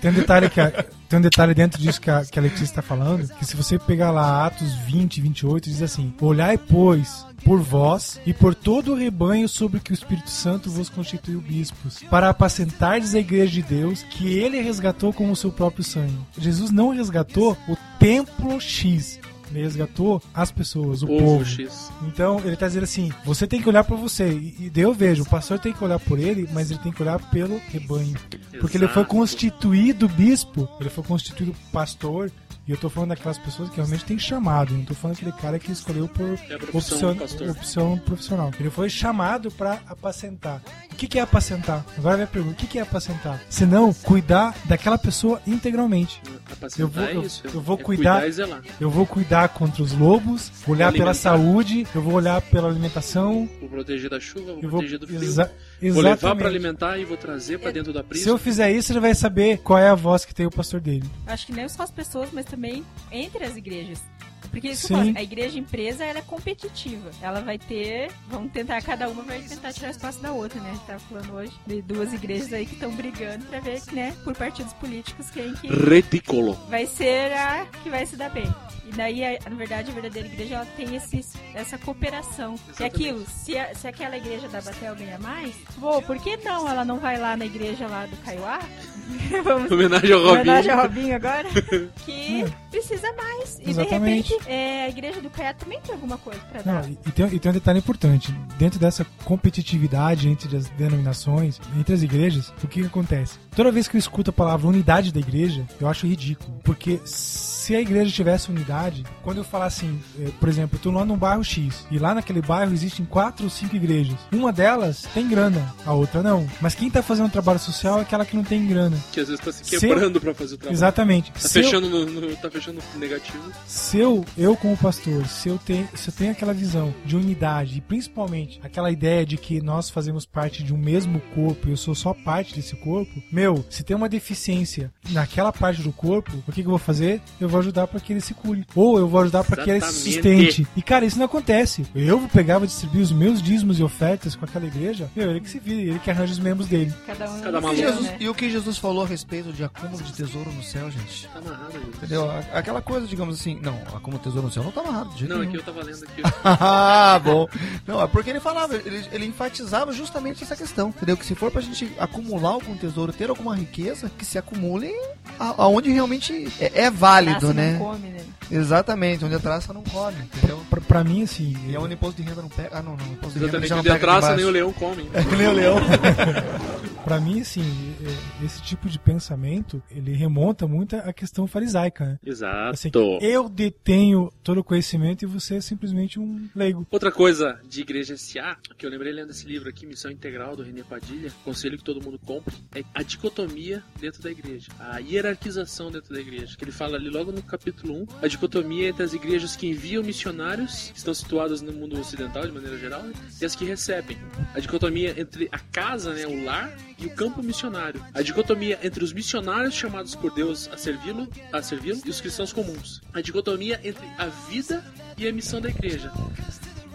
Tem 0.01 0.11
um 0.11 0.15
detalhe, 0.15 0.51
que 0.51 0.61
a- 0.61 0.85
tem 1.09 1.19
um 1.19 1.23
detalhe 1.23 1.55
dentro 1.55 1.81
disso 1.81 2.01
que 2.01 2.11
a, 2.11 2.25
que 2.25 2.39
a 2.39 2.43
Letícia 2.43 2.65
está 2.65 2.83
falando, 2.83 3.27
que 3.37 3.45
se 3.45 3.57
você 3.57 3.79
pegar 3.79 4.11
lá 4.11 4.47
Atos 4.47 4.75
20, 4.87 5.21
28, 5.21 5.71
diz 5.71 5.83
assim, 5.83 6.13
Olhai, 6.21 6.59
pois, 6.59 7.25
por 7.47 7.61
vós 7.61 8.21
e 8.27 8.35
por 8.35 8.57
todo 8.57 8.93
o 8.93 8.97
rebanho 8.97 9.49
sobre 9.49 9.79
que 9.79 9.93
o 9.93 9.95
Espírito 9.95 10.29
Santo 10.29 10.69
vos 10.69 10.91
constituiu 10.91 11.41
bispos, 11.41 12.03
para 12.11 12.29
apacentardes 12.29 13.15
a 13.15 13.21
igreja 13.21 13.53
de 13.53 13.63
Deus, 13.63 14.03
que 14.03 14.37
ele 14.37 14.61
resgatou 14.61 15.13
com 15.13 15.31
o 15.31 15.37
seu 15.37 15.53
próprio 15.53 15.85
sangue. 15.85 16.19
Jesus 16.37 16.73
não 16.73 16.89
resgatou 16.89 17.57
o 17.69 17.77
templo 18.01 18.61
X, 18.61 19.21
resgatou 19.53 20.23
as 20.35 20.51
pessoas, 20.51 21.03
o 21.03 21.07
Povo 21.07 21.25
povo. 21.25 21.45
X. 21.45 21.91
Então 22.07 22.41
ele 22.45 22.57
tá 22.57 22.67
dizendo 22.67 22.85
assim: 22.85 23.13
você 23.25 23.47
tem 23.47 23.61
que 23.63 23.69
olhar 23.69 23.85
pra 23.85 23.97
você. 23.97 24.29
E, 24.31 24.71
daí 24.71 24.85
eu 24.85 24.93
vejo, 24.95 25.23
o 25.23 25.29
pastor 25.29 25.59
tem 25.59 25.73
que 25.73 25.83
olhar 25.85 25.99
por 25.99 26.19
ele, 26.19 26.49
mas 26.53 26.71
ele 26.71 26.81
tem 26.81 26.93
que 26.93 27.03
olhar 27.03 27.19
pelo 27.31 27.61
rebanho. 27.71 28.15
Porque 28.61 28.77
ele 28.77 28.89
foi 28.89 29.03
Exato. 29.03 29.15
constituído 29.17 30.09
bispo, 30.09 30.69
ele 30.81 30.91
foi 30.91 31.05
constituído 31.05 31.55
pastor. 31.73 32.31
E 32.69 32.73
eu 32.73 32.77
tô 32.77 32.91
falando 32.91 33.11
daquelas 33.11 33.39
pessoas 33.39 33.71
que 33.71 33.77
realmente 33.77 34.05
tem 34.05 34.19
chamado, 34.19 34.75
não 34.75 34.85
tô 34.85 34.93
falando 34.93 35.15
daquele 35.19 35.41
cara 35.41 35.57
que 35.57 35.71
escolheu 35.71 36.09
por 36.09 36.27
É 36.51 36.57
opção, 36.77 37.17
opção 37.49 37.97
profissional. 38.05 38.51
Ele 38.59 38.71
foi 38.71 38.91
chamado 38.91 39.53
pra 39.53 39.79
apacentar. 39.87 40.61
O 40.93 40.97
que, 40.97 41.07
que 41.07 41.17
é 41.17 41.23
apacentar? 41.23 41.85
Agora 41.97 42.25
a 42.25 42.27
pergunta: 42.27 42.55
o 42.55 42.57
que, 42.57 42.67
que 42.67 42.79
é 42.81 42.83
apacentar? 42.83 43.41
Senão, 43.49 43.93
cuidar 43.95 44.53
daquela 44.65 44.99
pessoa 44.99 45.41
integralmente. 45.47 46.21
Apacentar 46.51 46.81
Eu 46.81 46.89
vou- 46.89 47.05
é 47.05 47.15
eu- 47.15 47.23
isso. 47.23 47.43
eu 47.55 47.61
vou 47.61 47.79
é 47.79 47.83
cuidar- 47.85 48.29
zelar. 48.31 48.63
Eu 48.81 48.91
vou 48.91 49.07
cuidar 49.07 49.36
contra 49.49 49.83
os 49.83 49.93
lobos, 49.93 50.51
olhar 50.67 50.93
pela 50.93 51.13
saúde, 51.15 51.87
eu 51.95 52.01
vou 52.03 52.15
olhar 52.15 52.41
pela 52.43 52.69
alimentação, 52.69 53.49
Vou 53.61 53.69
proteger 53.69 54.09
da 54.11 54.19
chuva, 54.21 54.53
vou, 54.53 54.63
eu 54.63 54.69
vou 54.71 54.71
proteger 54.81 54.99
do 54.99 55.07
frio. 55.07 55.23
exa 55.23 55.53
Vou 55.83 56.03
levar 56.03 56.17
exatamente. 56.17 56.47
alimentar 56.47 56.99
e 56.99 57.05
vou 57.05 57.17
trazer 57.17 57.59
pra 57.59 57.71
dentro 57.71 57.93
da 57.93 58.01
Se 58.01 58.07
prisma. 58.09 58.31
eu 58.33 58.39
fizer 58.39 58.73
isso, 58.73 58.93
ele 58.93 59.01
vai 59.01 59.15
saber 59.15 59.59
qual 59.59 59.79
é 59.79 59.89
a 59.89 59.95
voz 59.95 60.25
que 60.25 60.35
tem 60.35 60.47
o 60.47 60.51
pastor 60.51 60.81
dele. 60.81 61.05
Acho 61.27 61.47
que 61.47 61.53
não 61.53 61.69
só 61.69 61.83
as 61.83 61.91
pessoas, 61.91 62.31
mas 62.33 62.45
também 62.47 62.85
entre 63.13 63.45
as 63.45 63.57
igrejas. 63.57 64.03
Porque 64.51 64.69
isso 64.69 64.89
falo, 64.89 65.13
a 65.17 65.23
igreja 65.23 65.59
empresa 65.59 66.05
ela 66.05 66.21
é 66.21 66.23
competitiva. 66.23 67.11
Ela 67.21 67.41
vai 67.41 67.59
ter. 67.59 68.11
Vamos 68.29 68.53
tentar, 68.53 68.81
cada 68.81 69.07
uma 69.09 69.23
vai 69.23 69.41
tentar 69.41 69.73
tirar 69.73 69.91
espaço 69.91 70.21
da 70.23 70.33
outra, 70.33 70.59
né? 70.61 70.71
A 70.71 70.75
gente 70.75 70.87
tava 70.87 70.99
falando 71.01 71.35
hoje 71.35 71.53
de 71.67 71.83
duas 71.83 72.13
igrejas 72.15 72.53
aí 72.53 72.65
que 72.65 72.75
estão 72.75 72.91
brigando 72.95 73.45
pra 73.47 73.61
ver, 73.61 73.83
né, 73.93 74.15
por 74.25 74.35
partidos 74.35 74.73
políticos 74.75 75.29
quem 75.31 75.53
que 75.55 75.67
Ridículo. 75.67 76.55
vai 76.71 76.87
ser 76.87 77.33
a 77.33 77.67
que 77.83 77.91
vai 77.91 78.07
se 78.07 78.17
dar 78.17 78.31
bem. 78.31 78.47
E 78.87 78.93
daí, 78.97 79.25
a- 79.25 79.39
na 79.51 79.57
verdade, 79.57 79.91
a 79.91 79.95
verdadeira 79.95 80.29
igreja 80.29 80.55
ela 80.57 80.67
tem 80.77 80.95
esse, 80.95 81.25
essa 81.55 81.77
cooperação. 81.79 82.55
E 82.79 82.85
aquilo, 82.85 83.25
se, 83.27 83.57
a- 83.59 83.75
se 83.75 83.89
aquela 83.89 84.17
igreja 84.17 84.49
da 84.49 84.61
Batel 84.61 84.95
ganha 84.95 85.19
mais, 85.19 85.55
pô, 85.81 86.01
por 86.03 86.19
que 86.19 86.37
não 86.39 86.69
ela 86.69 86.85
não 86.85 86.99
vai 86.99 87.19
lá 87.19 87.37
na 87.37 87.45
igreja 87.47 87.87
lá 87.87 88.07
do 88.07 88.17
Caiuá? 88.19 88.61
Vamos 89.45 89.71
Homenagem 89.71 90.13
ao 90.13 90.19
Robinho. 90.21 90.41
Homenagem 90.41 90.71
ao 90.73 90.83
Robinho 90.83 91.15
agora. 91.17 91.49
Que 92.05 92.45
precisa 92.71 93.13
mais. 93.15 93.59
E 93.59 93.71
Exatamente. 93.71 94.29
de 94.29 94.35
repente, 94.35 94.49
é, 94.51 94.85
a 94.85 94.89
igreja 94.89 95.21
do 95.21 95.31
Caiá 95.31 95.53
também 95.55 95.81
tem 95.81 95.95
alguma 95.95 96.19
coisa 96.19 96.41
pra 96.41 96.63
Não, 96.65 96.81
dar. 96.83 96.89
e, 96.91 96.93
e 97.07 97.11
tem, 97.13 97.27
e 97.35 97.39
tem 97.41 97.51
um 97.51 97.55
detalhe 97.55 97.79
importante. 97.79 98.33
Dentro 98.59 98.79
dessa 98.79 99.05
competitividade 99.25 100.29
entre 100.29 100.57
as 100.57 100.69
denominações, 100.71 101.61
entre 101.79 101.95
as 101.95 102.03
igrejas, 102.03 102.49
o 102.63 102.67
que, 102.69 102.81
que 102.81 102.87
acontece? 102.87 103.39
Toda 103.55 103.73
vez 103.73 103.89
que 103.89 103.97
eu 103.97 103.99
escuto 103.99 104.31
a 104.31 104.33
palavra 104.33 104.67
unidade 104.69 105.13
da 105.13 105.19
igreja, 105.21 105.65
eu 105.81 105.89
acho 105.89 106.07
ridículo. 106.07 106.59
Porque 106.63 107.01
se 107.05 107.56
a 107.75 107.81
igreja 107.81 108.11
tivesse 108.13 108.51
unidade, 108.51 109.05
quando 109.23 109.39
eu 109.39 109.45
falar 109.45 109.67
assim, 109.67 109.99
eh, 110.21 110.29
por 110.39 110.49
exemplo, 110.49 110.77
eu 110.79 110.83
tô 110.83 110.91
lá 110.91 111.05
num 111.05 111.17
bairro 111.17 111.43
X, 111.45 111.87
e 111.91 111.99
lá 111.99 112.15
naquele 112.15 112.41
bairro 112.43 112.73
existem 112.73 113.05
quatro 113.05 113.45
ou 113.45 113.51
cinco 113.51 113.75
igrejas. 113.77 114.17
Uma 114.33 114.53
delas 114.53 115.03
tem 115.15 115.27
grana, 115.29 115.75
a 115.85 115.93
outra 115.93 116.23
não. 116.23 116.47
Mas 116.61 116.75
quem 116.75 116.91
tá 116.91 117.03
fazendo 117.03 117.31
trabalho 117.31 117.59
social 117.59 117.99
é 117.99 118.03
aquela 118.03 118.25
que 118.25 118.37
não 118.37 118.45
tem 118.45 118.67
grana. 118.67 118.97
Que 119.13 119.21
às 119.21 119.29
vezes 119.29 119.45
tá 119.45 119.51
se 119.53 119.65
Se- 119.65 119.79
quebrando 119.81 120.21
pra 120.21 120.35
fazer 120.35 120.55
o 120.55 120.59
trabalho. 120.59 120.77
Exatamente. 120.77 121.33
Tá 121.33 121.39
Se 121.41 121.59
eu- 121.59 121.65
fechando, 121.65 121.89
no, 121.89 122.07
no- 122.07 122.37
tá 122.37 122.51
fechando 122.51 122.81
negativo. 122.97 123.51
se 123.67 123.99
eu, 123.99 124.25
eu 124.37 124.57
como 124.57 124.77
pastor, 124.77 125.27
se 125.27 125.49
eu, 125.49 125.59
tenho, 125.59 125.89
se 125.95 126.09
eu 126.11 126.15
tenho 126.15 126.33
aquela 126.33 126.53
visão 126.55 126.95
de 127.05 127.17
unidade 127.17 127.79
e 127.79 127.81
principalmente 127.81 128.61
aquela 128.63 128.91
ideia 128.91 129.25
de 129.27 129.37
que 129.37 129.61
nós 129.61 129.91
fazemos 129.91 130.25
parte 130.27 130.63
de 130.63 130.73
um 130.75 130.79
mesmo 130.79 131.21
corpo 131.35 131.69
e 131.69 131.71
eu 131.71 131.77
sou 131.77 131.95
só 131.95 132.13
parte 132.15 132.55
desse 132.55 132.77
corpo, 132.77 133.23
meu, 133.33 133.65
se 133.71 133.83
tem 133.83 133.97
uma 133.97 134.09
deficiência 134.09 134.93
naquela 135.11 135.53
parte 135.53 135.83
do 135.83 135.93
corpo, 135.93 136.33
o 136.47 136.53
que, 136.53 136.61
que 136.63 136.67
eu 136.67 136.71
vou 136.71 136.79
fazer? 136.79 137.21
Eu 137.41 137.49
vou 137.49 137.56
ajudar 137.59 137.87
para 137.87 138.01
que 138.01 138.13
ele 138.13 138.21
se 138.21 138.35
cure. 138.35 138.67
Ou 138.75 138.99
eu 138.99 139.09
vou 139.09 139.21
ajudar 139.21 139.45
para 139.45 139.63
que 139.63 139.71
ele 139.71 139.81
se 139.81 140.13
sustente. 140.13 140.67
E 140.77 140.83
cara, 140.83 141.05
isso 141.05 141.19
não 141.19 141.27
acontece. 141.27 141.87
Eu 141.95 142.19
vou 142.19 142.29
pegar, 142.29 142.59
vou 142.59 142.67
distribuir 142.67 143.03
os 143.03 143.13
meus 143.13 143.41
dízimos 143.43 143.79
e 143.79 143.83
ofertas 143.83 144.35
com 144.37 144.45
aquela 144.45 144.67
igreja, 144.67 145.09
meu, 145.15 145.31
ele 145.31 145.41
que 145.41 145.49
se 145.51 145.59
vire, 145.59 145.89
ele 145.91 145.99
que 145.99 146.11
arranja 146.11 146.33
os 146.33 146.39
membros 146.39 146.69
dele. 146.69 146.93
Cada 147.07 147.31
um 147.31 147.41
Cada 147.41 147.61
seu, 147.61 147.75
Jesus- 147.77 148.07
né? 148.07 148.17
e 148.21 148.29
o 148.29 148.35
que 148.35 148.51
Jesus 148.51 148.79
falou 148.79 149.05
a 149.05 149.07
respeito 149.07 149.53
de 149.53 149.65
acúmulo 149.65 150.03
de 150.03 150.13
tesouro 150.13 150.51
no 150.53 150.63
céu, 150.63 150.91
gente? 150.91 151.27
Tá 151.29 151.39
amarrado, 151.39 151.73
gente. 151.73 151.97
Entendeu? 151.97 152.31
Aquela 152.53 152.81
coisa, 152.83 153.07
digamos 153.07 153.39
assim, 153.41 153.59
não, 153.63 153.77
acúmulo 153.95 154.19
de 154.19 154.25
tesouro 154.25 154.47
no 154.47 154.53
céu 154.53 154.63
não 154.65 154.73
tá 154.73 154.81
amarrado 154.81 155.11
de 155.11 155.19
jeito 155.21 155.31
Não, 155.31 155.39
nenhum. 155.39 155.51
aqui 155.51 155.59
eu 155.59 155.63
tava 155.65 155.83
lendo 155.85 156.05
aqui. 156.05 156.23
ah, 156.45 157.21
bom. 157.23 157.47
Não, 157.87 158.01
é 158.03 158.07
porque 158.07 158.31
ele 158.31 158.41
falava, 158.41 158.75
ele, 158.77 159.05
ele 159.13 159.27
enfatizava 159.27 159.93
justamente 159.93 160.43
essa 160.45 160.57
questão, 160.57 160.89
entendeu? 160.91 161.17
Que 161.17 161.25
se 161.27 161.35
for 161.35 161.51
pra 161.51 161.61
gente 161.61 161.93
acumular 161.99 162.51
algum 162.51 162.77
tesouro, 162.77 163.13
ter 163.13 163.31
alguma 163.31 163.55
riqueza, 163.57 164.11
que 164.17 164.25
se 164.25 164.39
acumule 164.39 164.93
a- 165.39 165.55
aonde 165.59 165.91
realmente 165.91 166.49
é, 166.61 166.83
é 166.85 166.91
válido, 166.91 167.46
Traça 167.53 167.55
né? 167.55 167.73
não 167.73 167.79
come, 167.79 168.09
né? 168.09 168.25
Exatamente, 168.51 169.25
onde 169.25 169.35
a 169.35 169.39
traça 169.39 169.73
não 169.73 169.83
come, 169.83 170.17
entendeu? 170.23 170.61
Pra, 170.71 170.81
pra 170.81 171.05
mim, 171.05 171.23
assim. 171.23 171.57
E 171.67 171.75
é 171.75 171.79
onde 171.79 171.95
o 171.95 171.97
imposto 171.97 172.23
de 172.23 172.29
renda 172.29 172.43
não 172.43 172.49
pega. 172.49 172.71
Ah, 172.73 172.83
não, 172.83 172.97
não, 172.97 173.05
o 173.05 173.13
imposto 173.13 173.39
de 173.39 173.45
renda 173.45 173.59
Exatamente, 173.59 173.69
já 173.69 173.75
não 173.75 173.81
onde 173.81 173.91
a 173.91 173.99
traça 173.99 174.31
de 174.31 174.37
nem 174.37 174.45
o 174.45 174.51
leão 174.51 174.73
come. 174.73 175.09
É 175.15 175.37
nem 175.37 175.47
o 175.47 175.53
leão. 175.53 175.77
Pra 177.07 177.21
mim, 177.21 177.41
assim, 177.41 177.63
é- 178.05 178.45
esse 178.45 178.61
tipo 178.63 178.89
de 178.89 178.99
pensamento, 178.99 179.81
ele 179.89 180.13
remonta 180.13 180.67
muito 180.67 180.97
à 180.97 181.13
questão 181.13 181.47
farisaica, 181.47 182.05
né? 182.05 182.19
Exato. 182.27 182.71
Assim, 182.71 182.91
eu 183.21 183.49
detenho 183.49 184.33
todo 184.43 184.59
o 184.59 184.65
conhecimento 184.65 185.23
e 185.23 185.27
você 185.27 185.59
é 185.59 185.61
simplesmente 185.61 186.19
um 186.19 186.49
leigo. 186.53 186.85
Outra 186.91 187.13
coisa 187.13 187.61
de 187.69 187.81
Igreja 187.81 188.17
SA, 188.17 188.57
que 188.77 188.85
eu 188.85 188.91
lembrei 188.91 189.13
lendo 189.13 189.31
esse 189.31 189.47
livro 189.47 189.69
aqui, 189.69 189.87
Missão 189.87 190.11
Integral, 190.11 190.57
do 190.57 190.65
René 190.65 190.83
Padilha, 190.83 191.31
conselho 191.45 191.79
que 191.79 191.85
todo 191.85 192.03
mundo 192.03 192.19
compre, 192.19 192.53
é 192.75 192.83
a 192.93 193.05
dicotomia 193.05 193.85
dentro 194.01 194.21
da 194.21 194.31
igreja, 194.33 194.67
a 194.81 194.99
hierarquização 194.99 195.93
dentro 195.93 196.13
da 196.13 196.21
igreja, 196.21 196.57
que 196.57 196.65
ele 196.65 196.73
fala 196.73 196.97
ali 196.97 197.09
logo 197.09 197.31
no 197.37 197.43
capítulo 197.43 198.03
1, 198.03 198.07
a 198.23 198.27
dicotomia 198.27 198.89
entre 198.89 199.03
as 199.03 199.13
igrejas 199.13 199.55
que 199.55 199.69
enviam 199.69 200.03
missionários, 200.03 200.91
que 200.91 200.99
estão 200.99 201.13
situadas 201.13 201.61
no 201.61 201.73
mundo 201.73 202.01
ocidental 202.01 202.47
de 202.47 202.53
maneira 202.53 202.79
geral, 202.79 203.03
né, 203.03 203.13
e 203.41 203.45
as 203.45 203.55
que 203.55 203.65
recebem. 203.65 204.17
A 204.55 204.59
dicotomia 204.59 205.15
entre 205.21 205.49
a 205.53 205.59
casa, 205.59 206.15
né, 206.15 206.27
o 206.27 206.45
lar, 206.45 206.75
e 206.99 207.07
o 207.07 207.11
campo 207.11 207.43
missionário. 207.43 208.03
A 208.15 208.23
dicotomia 208.23 208.79
entre 208.83 209.05
os 209.05 209.13
missionários 209.13 209.75
chamados 209.75 210.15
por 210.15 210.35
Deus 210.35 210.69
a 210.73 210.79
servi-lo, 210.79 211.29
a 211.53 211.63
servi-lo 211.63 212.01
e 212.05 212.11
os 212.11 212.21
cristãos 212.21 212.53
comuns. 212.53 213.03
A 213.13 213.21
dicotomia 213.21 213.79
entre 213.85 214.07
a 214.17 214.27
vida 214.27 214.83
e 215.19 215.29
a 215.29 215.33
missão 215.33 215.61
da 215.61 215.69
igreja. 215.69 216.11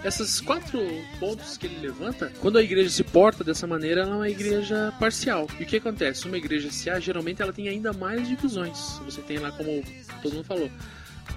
Esses 0.04 0.41
quatro 0.41 0.80
pontos 1.20 1.58
que 1.58 1.68
ele 1.68 1.80
levanta, 1.80 2.32
quando 2.39 2.58
a 2.58 2.64
igreja 2.64 2.89
se 2.89 3.04
porta 3.04 3.43
dessa 3.43 3.68
maneira, 3.68 4.02
ela 4.02 4.14
é 4.14 4.16
uma 4.16 4.30
igreja 4.30 4.91
parcial. 4.99 5.47
E 5.60 5.64
o 5.64 5.66
que 5.66 5.78
acontece? 5.78 6.26
Uma 6.26 6.38
igreja 6.38 6.72
SA, 6.72 6.99
geralmente, 6.99 7.41
ela 7.41 7.54
tem 7.54 7.68
ainda 7.68 7.93
mais 7.93 8.28
divisões. 8.28 8.99
Você 9.06 9.22
tem 9.22 9.38
lá, 9.38 9.52
como 9.52 9.84
todo 10.24 10.34
mundo 10.34 10.45
falou, 10.45 10.72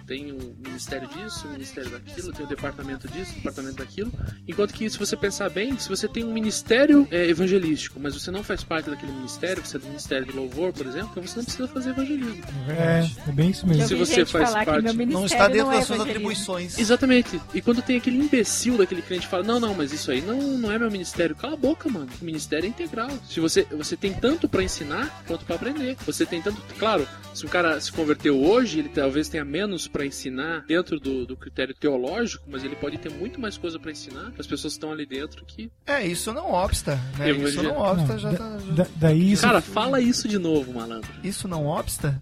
tem 0.07 0.33
o 0.33 0.57
ministério 0.65 1.09
disso, 1.09 1.47
o 1.47 1.51
ministério 1.51 1.91
daquilo, 1.91 2.33
tem 2.33 2.45
o 2.45 2.49
departamento 2.49 3.09
disso, 3.09 3.33
o 3.33 3.35
departamento 3.37 3.77
daquilo. 3.77 4.13
Enquanto 4.47 4.75
que, 4.75 4.89
se 4.89 4.99
você 4.99 5.17
pensar 5.17 5.51
bem, 5.51 5.79
se 5.79 5.89
você 5.89 6.07
tem 6.07 6.25
um 6.25 6.33
ministério 6.33 7.07
é, 7.11 7.29
evangelístico, 7.29 7.99
mas 8.01 8.15
você 8.15 8.31
não 8.31 8.43
faz 8.43 8.63
parte 8.63 8.91
daquele 8.91 9.13
ministério, 9.13 9.65
você 9.65 9.77
é 9.77 9.81
do 9.81 9.87
ministério 9.87 10.27
de 10.27 10.33
louvor, 10.33 10.73
por 10.73 10.87
exemplo, 10.87 11.09
então 11.11 11.23
você 11.23 11.37
não 11.39 11.45
precisa 11.45 11.69
fazer 11.69 11.91
evangelismo. 11.91 12.45
É, 12.69 13.29
é 13.29 13.33
bem 13.33 13.51
isso 13.51 13.67
mesmo. 13.67 13.87
Se 13.87 13.95
você 13.95 14.25
faz 14.25 14.51
parte. 14.51 14.85
Não 15.07 15.27
está 15.27 15.49
dentro 15.49 15.71
das 15.71 15.87
suas 15.87 16.01
atribuições. 16.01 16.79
Exatamente. 16.79 17.41
E 17.55 17.61
quando 17.61 17.83
tem 17.83 17.97
aquele 17.97 18.17
imbecil 18.17 18.77
daquele 18.77 19.03
crente 19.03 19.23
que 19.23 19.29
fala, 19.29 19.43
não, 19.43 19.61
não, 19.61 19.75
mas 19.75 19.93
isso 19.93 20.11
aí 20.11 20.21
não, 20.21 20.41
não 20.59 20.73
é 20.73 20.79
meu 20.79 20.91
ministério. 20.91 21.35
Cala 21.35 21.55
a 21.55 21.57
boca, 21.57 21.89
mano. 21.89 22.09
O 22.21 22.25
ministério 22.25 22.67
é 22.67 22.69
integral. 22.69 23.11
Se 23.29 23.41
você, 23.41 23.63
você 23.71 23.97
tem 23.97 24.13
tanto 24.13 24.49
pra 24.49 24.63
ensinar 24.63 25.23
quanto 25.27 25.45
pra 25.45 25.57
aprender. 25.57 25.97
Você 26.05 26.27
tem 26.27 26.43
tanto. 26.43 26.61
Claro, 26.79 27.07
se 27.33 27.45
um 27.45 27.49
cara 27.49 27.81
se 27.81 27.93
converteu 27.93 28.43
hoje, 28.43 28.81
ele 28.81 28.89
talvez 28.89 29.29
tenha 29.29 29.45
menos 29.45 29.87
pra 29.95 30.05
ensinar 30.05 30.65
dentro 30.67 30.99
do, 30.99 31.25
do 31.25 31.37
critério 31.37 31.73
teológico, 31.73 32.45
mas 32.49 32.65
ele 32.65 32.75
pode 32.75 32.99
ter 32.99 33.13
muito 33.13 33.41
mais 33.41 33.57
coisa 33.57 33.79
pra 33.79 33.93
ensinar 33.93 34.33
para 34.33 34.41
as 34.41 34.47
pessoas 34.47 34.73
que 34.73 34.79
estão 34.79 34.91
ali 34.91 35.07
dentro 35.07 35.45
que. 35.47 35.71
É, 35.87 36.05
isso 36.05 36.33
não 36.33 36.51
obsta, 36.53 36.97
né? 37.17 37.31
Isso 37.31 37.63
não 37.63 37.79
obsta, 37.79 38.09
Não, 38.15 38.19
já 38.19 38.31
da- 38.33 38.37
tá. 38.39 38.57
da- 38.75 38.87
daí 38.97 39.31
isso- 39.33 39.43
Cara, 39.43 39.61
fala 39.61 40.01
isso 40.01 40.27
de 40.27 40.37
novo, 40.37 40.73
malandro. 40.75 41.09
Isso 41.23 41.47
não 41.47 41.67
obsta? 41.69 42.21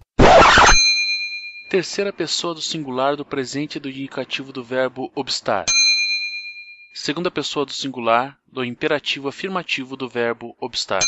Terceira 1.67 2.13
pessoa 2.13 2.53
do 2.53 2.61
singular 2.61 3.15
do 3.15 3.25
presente 3.25 3.79
do 3.79 3.89
indicativo 3.89 4.53
do 4.53 4.63
verbo 4.63 5.11
obstar. 5.15 5.65
Segunda 6.93 7.31
pessoa 7.31 7.65
do 7.65 7.73
singular 7.73 8.37
do 8.51 8.63
imperativo 8.63 9.27
afirmativo 9.27 9.97
do 9.97 10.07
verbo 10.07 10.55
obstar. 10.61 11.01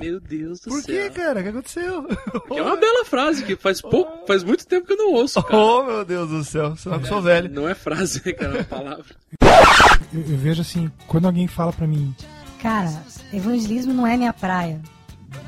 Meu 0.00 0.18
Deus 0.20 0.60
do 0.60 0.70
Por 0.70 0.82
céu. 0.82 0.94
que, 0.94 1.10
cara? 1.10 1.40
O 1.40 1.42
que 1.42 1.48
aconteceu? 1.50 2.04
Que 2.48 2.58
é 2.58 2.62
uma 2.62 2.76
bela 2.76 3.04
frase 3.04 3.44
que 3.44 3.54
faz 3.56 3.80
pouco, 3.80 4.26
faz 4.26 4.42
muito 4.42 4.66
tempo 4.66 4.86
que 4.86 4.94
eu 4.94 4.96
não 4.96 5.12
ouço, 5.12 5.42
cara. 5.42 5.56
Oh, 5.56 5.82
meu 5.84 6.04
Deus 6.04 6.28
do 6.30 6.44
céu. 6.44 6.74
Será 6.76 6.98
que 6.98 7.04
eu 7.04 7.08
sou 7.08 7.22
velho? 7.22 7.50
Não 7.52 7.68
é 7.68 7.74
frase, 7.74 8.22
né, 8.24 8.32
cara? 8.32 8.52
É 8.52 8.56
uma 8.58 8.64
palavra. 8.64 9.04
Eu, 10.12 10.20
eu 10.20 10.36
vejo 10.38 10.62
assim, 10.62 10.90
quando 11.06 11.26
alguém 11.26 11.46
fala 11.46 11.72
pra 11.72 11.86
mim, 11.86 12.14
Cara, 12.62 13.02
evangelismo 13.32 13.92
não 13.94 14.06
é 14.06 14.16
minha 14.16 14.32
praia. 14.32 14.80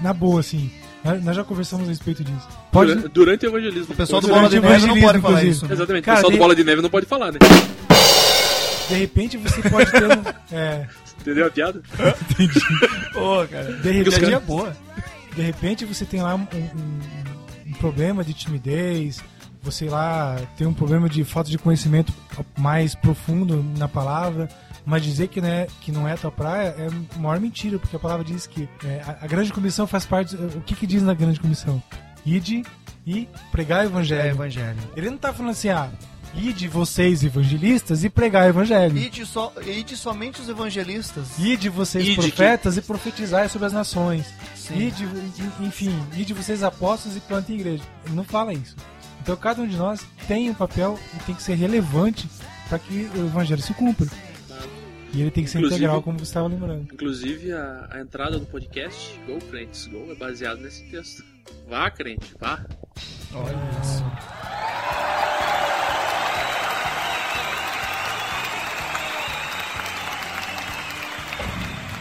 na 0.01 0.13
boa, 0.15 0.41
assim, 0.41 0.71
nós, 1.05 1.37
já 1.37 1.45
conversamos 1.45 1.87
a 1.87 1.91
respeito 1.91 2.23
disso. 2.25 2.49
Pode. 2.71 2.95
Durante, 2.95 3.09
durante 3.13 3.47
o 3.47 3.49
evangelismo. 3.51 3.93
O 3.93 3.97
pessoal 3.97 4.21
do 4.21 4.29
Bola 4.29 4.49
de 4.49 4.61
Neve 4.61 4.87
não 4.87 5.01
pode 5.01 5.21
falar 5.21 5.45
isso. 5.45 5.67
né? 5.67 5.75
Exatamente, 5.75 6.09
o 6.09 6.15
pessoal 6.15 6.31
do 6.33 6.39
Bola 6.39 6.55
de 6.55 6.65
Neve 6.65 6.81
não 6.83 6.91
pode 6.91 7.07
falar, 7.07 7.33
né? 7.33 7.39
De 8.93 9.01
repente 9.01 9.37
você 9.37 9.69
pode 9.69 9.91
ter 9.91 10.05
um. 10.05 10.23
É, 10.55 10.87
Entendeu 11.21 11.47
a 11.47 11.51
piada? 11.51 11.81
entendi. 12.31 12.59
Ô, 13.15 13.47
cara. 13.47 13.73
De 13.75 13.91
repente, 13.91 14.11
Piadinha 14.19 14.41
boa. 14.41 14.77
de 15.35 15.41
repente 15.43 15.85
você 15.85 16.05
tem 16.05 16.21
lá 16.21 16.35
um, 16.35 16.41
um- 16.53 17.01
um 17.69 17.73
problema 17.75 18.23
de 18.25 18.35
timidez, 18.35 19.23
você 19.63 19.89
lá 19.89 20.37
tem 20.59 20.67
um 20.67 20.75
problema 20.75 21.09
de 21.09 21.23
falta 21.25 21.49
de 21.49 21.57
conhecimento 21.59 22.13
mais 22.59 22.95
profundo 22.95 23.65
na 23.79 23.87
palavra, 23.89 24.49
mas 24.85 25.03
dizer 25.03 25.29
que 25.29 25.41
não 25.41 25.49
é, 25.49 25.67
que 25.81 25.91
não 25.93 26.07
é 26.09 26.17
tua 26.17 26.31
praia 26.33 26.75
é 26.77 26.89
a 27.15 27.19
maior 27.19 27.39
mentira, 27.41 27.79
porque 27.79 27.95
a 27.97 28.01
palavra 28.01 28.25
diz 28.25 28.47
que 28.47 28.69
é, 28.85 29.01
a, 29.07 29.25
a 29.25 29.27
grande 29.27 29.53
comissão 29.53 29.87
faz 29.87 30.05
parte. 30.05 30.35
O 30.37 30.61
que 30.61 30.75
que 30.75 30.87
diz 30.87 31.03
na 31.03 31.15
grande 31.15 31.39
comissão? 31.41 31.81
Ide 32.27 32.63
e 33.07 33.29
pregar 33.53 33.85
o 33.85 33.89
evangelho. 33.89 34.23
É 34.23 34.31
evangelho. 34.31 34.79
Ele 34.97 35.09
não 35.09 35.17
tá 35.19 35.33
falando 35.33 35.53
assim, 35.53 35.69
ah, 35.71 35.89
ide 36.35 36.69
vocês 36.69 37.23
evangelistas 37.23 38.05
e 38.05 38.11
pregar 38.11 38.47
o 38.47 38.49
evangelho. 38.49 38.97
Ide, 38.97 39.25
so, 39.27 39.53
ide 39.67 39.97
somente 39.97 40.41
os 40.41 40.49
evangelistas. 40.49 41.39
Ide 41.39 41.69
vocês 41.69 42.07
Ide 42.07 42.17
profetas 42.17 42.77
e 42.77 42.83
profetizai 42.83 43.49
sobre 43.49 43.67
as 43.67 43.73
nações. 43.73 44.27
Sim. 44.55 44.79
Ide, 44.89 45.05
en- 45.05 45.67
enfim, 45.67 45.95
ide 46.17 46.33
vocês 46.33 46.63
apóstolos 46.63 47.17
e 47.17 47.21
plantem 47.21 47.57
igreja. 47.57 47.83
Ele 48.07 48.15
não 48.15 48.25
fala 48.25 48.53
isso. 48.55 48.77
Então 49.21 49.37
cada 49.37 49.63
um 49.63 49.67
de 49.69 49.77
nós 49.77 50.05
tem 50.27 50.51
um 50.51 50.55
papel 50.55 50.99
e 51.15 51.19
tem 51.25 51.35
que 51.35 51.43
ser 51.43 51.55
relevante 51.55 52.29
para 52.69 52.79
que 52.79 53.11
o 53.15 53.27
evangelho 53.27 53.63
se 53.63 53.75
cumpra. 53.75 54.07
E 55.15 55.21
ele 55.21 55.31
tem 55.31 55.45
que 55.45 55.51
ser 55.51 55.59
Inclusive- 55.59 55.83
integral, 55.85 56.03
como 56.03 56.19
você 56.19 56.25
estava 56.25 56.49
lembrando. 56.49 56.89
Inclusive, 56.91 57.53
a, 57.53 57.87
a 57.91 58.01
entrada 58.01 58.39
do 58.39 58.47
podcast, 58.47 59.21
Go 59.27 59.39
Crentes 59.51 59.87
Go, 59.87 60.11
é 60.11 60.15
baseado 60.15 60.61
nesse 60.63 60.85
texto. 60.85 61.23
Vá, 61.69 61.91
crente, 61.91 62.35
vá. 62.41 62.65
Olha 63.35 63.55
isso. 63.83 64.03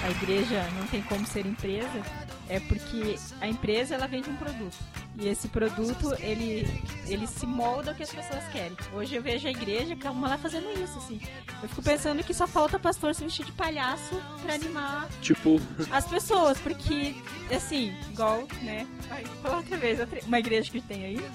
A 0.04 0.10
igreja 0.10 0.68
não 0.78 0.88
tem 0.88 1.02
como 1.04 1.26
ser 1.26 1.45
empresa 1.45 2.02
é 2.49 2.60
porque 2.60 3.18
a 3.39 3.47
empresa 3.47 3.95
ela 3.95 4.08
vende 4.08 4.30
um 4.30 4.36
produto 4.36 4.78
e 5.18 5.28
esse 5.28 5.47
produto 5.47 6.14
ele 6.20 6.68
ele 7.08 7.28
se 7.28 7.45
molda 7.45 7.91
ao 7.91 7.95
que 7.95 8.04
as 8.04 8.12
pessoas 8.12 8.43
querem. 8.52 8.76
Hoje 8.93 9.16
eu 9.16 9.22
vejo 9.22 9.47
a 9.47 9.52
igreja 9.52 9.95
calma 9.95 10.30
lá 10.30 10.38
fazendo 10.38 10.70
isso 10.82 10.97
assim. 10.97 11.20
Eu 11.62 11.70
fico 11.70 11.82
pensando 11.82 12.24
que 12.24 12.34
só 12.34 12.47
falta 12.47 12.80
pastor 12.80 13.14
se 13.14 13.24
vestir 13.24 13.45
de 13.45 13.52
palhaço 13.52 14.22
pra 14.41 14.56
animar 14.56 15.08
Tipo, 15.22 15.62
as 15.91 16.06
pessoas, 16.08 16.58
porque 16.60 17.16
assim, 17.56 17.93
igual, 18.10 18.47
né? 18.62 18.88
Ai, 19.10 19.24
outra 19.43 19.78
vez, 19.78 19.99
uma 20.26 20.39
igreja 20.39 20.72
que 20.72 20.82
tem 20.82 21.06
aí 21.06 21.32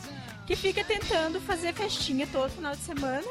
que 0.46 0.54
fica 0.54 0.84
tentando 0.84 1.40
fazer 1.40 1.74
festinha 1.74 2.26
todo 2.26 2.50
final 2.50 2.74
de 2.74 2.82
semana 2.82 3.26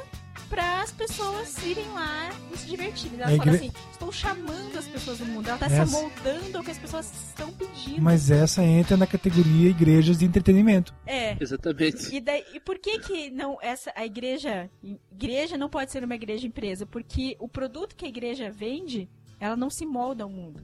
para 0.49 0.81
as 0.81 0.91
pessoas 0.91 1.57
irem 1.65 1.87
lá 1.93 2.29
e 2.53 2.57
se 2.57 2.67
divertirem. 2.67 3.19
Ela 3.19 3.33
A 3.33 3.37
fala 3.37 3.55
igre- 3.55 3.67
assim: 3.67 3.71
estou 3.91 4.11
chamando 4.11 4.77
as 4.77 4.85
pessoas 4.87 5.17
do 5.19 5.25
mundo. 5.25 5.47
Ela 5.47 5.55
está 5.55 5.65
Essa- 5.67 5.85
se 5.85 5.91
moldando 5.91 6.57
ao 6.57 6.63
que 6.63 6.71
as 6.71 6.77
pessoas 6.77 7.11
estão 7.29 7.51
pedindo. 7.53 8.01
Mas 8.01 8.29
essa 8.31 8.63
entra 8.63 8.95
na 8.97 9.07
categoria 9.07 9.69
igrejas 9.69 10.17
de 10.19 10.25
entretenimento. 10.25 10.93
É. 11.05 11.35
exatamente. 11.39 12.15
E, 12.15 12.19
daí, 12.19 12.43
e 12.53 12.59
por 12.59 12.77
que 12.79 12.99
que 12.99 13.29
não 13.29 13.57
essa 13.61 13.91
a 13.95 14.05
igreja 14.05 14.69
igreja 15.11 15.57
não 15.57 15.69
pode 15.69 15.91
ser 15.91 16.03
uma 16.03 16.15
igreja 16.15 16.45
empresa? 16.47 16.85
Porque 16.85 17.35
o 17.39 17.47
produto 17.47 17.95
que 17.95 18.05
a 18.05 18.09
igreja 18.09 18.49
vende, 18.51 19.09
ela 19.39 19.55
não 19.55 19.69
se 19.69 19.85
molda 19.85 20.23
ao 20.23 20.29
mundo. 20.29 20.61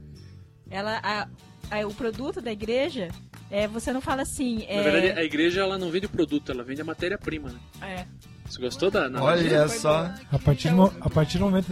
Ela 0.70 1.00
a, 1.02 1.28
a- 1.70 1.86
o 1.86 1.92
produto 1.94 2.40
da 2.40 2.50
igreja 2.52 3.08
é 3.50 3.68
você 3.68 3.92
não 3.92 4.00
fala 4.00 4.22
assim, 4.22 4.64
é, 4.66 4.76
Na 4.76 4.82
verdade, 4.82 5.18
a 5.18 5.22
igreja 5.24 5.60
ela 5.60 5.76
não 5.78 5.90
vende 5.90 6.06
o 6.06 6.08
produto, 6.08 6.50
ela 6.50 6.62
vende 6.64 6.80
a 6.80 6.84
matéria-prima, 6.84 7.50
né? 7.50 7.58
é, 7.82 8.06
Você 8.44 8.60
gostou 8.60 8.90
da 8.90 9.04
analogia? 9.06 9.60
Olha 9.60 9.68
só. 9.68 10.12
A 10.30 10.38
partir, 10.38 10.70
do, 10.70 10.92
a 11.00 11.08
partir 11.08 11.38
do 11.38 11.44
momento 11.44 11.68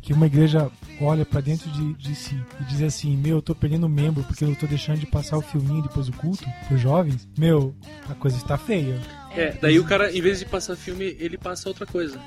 que 0.00 0.12
uma 0.12 0.26
igreja 0.26 0.70
olha 1.00 1.24
pra 1.24 1.40
dentro 1.40 1.70
de, 1.70 1.94
de 1.94 2.14
si 2.14 2.40
e 2.60 2.64
diz 2.64 2.82
assim: 2.82 3.16
Meu, 3.16 3.36
eu 3.36 3.42
tô 3.42 3.54
perdendo 3.54 3.88
membro 3.88 4.24
porque 4.24 4.44
eu 4.44 4.54
tô 4.56 4.66
deixando 4.66 4.98
de 4.98 5.06
passar 5.06 5.36
o 5.36 5.42
filminho 5.42 5.82
depois 5.82 6.06
do 6.06 6.16
culto 6.16 6.44
pros 6.66 6.80
jovens, 6.80 7.28
meu, 7.36 7.74
a 8.08 8.14
coisa 8.14 8.36
está 8.36 8.56
feia. 8.56 8.98
É, 9.36 9.52
daí 9.60 9.78
o 9.78 9.84
cara, 9.84 10.10
em 10.10 10.20
vez 10.20 10.38
de 10.38 10.46
passar 10.46 10.76
filme, 10.76 11.16
ele 11.18 11.36
passa 11.36 11.68
outra 11.68 11.84
coisa. 11.84 12.18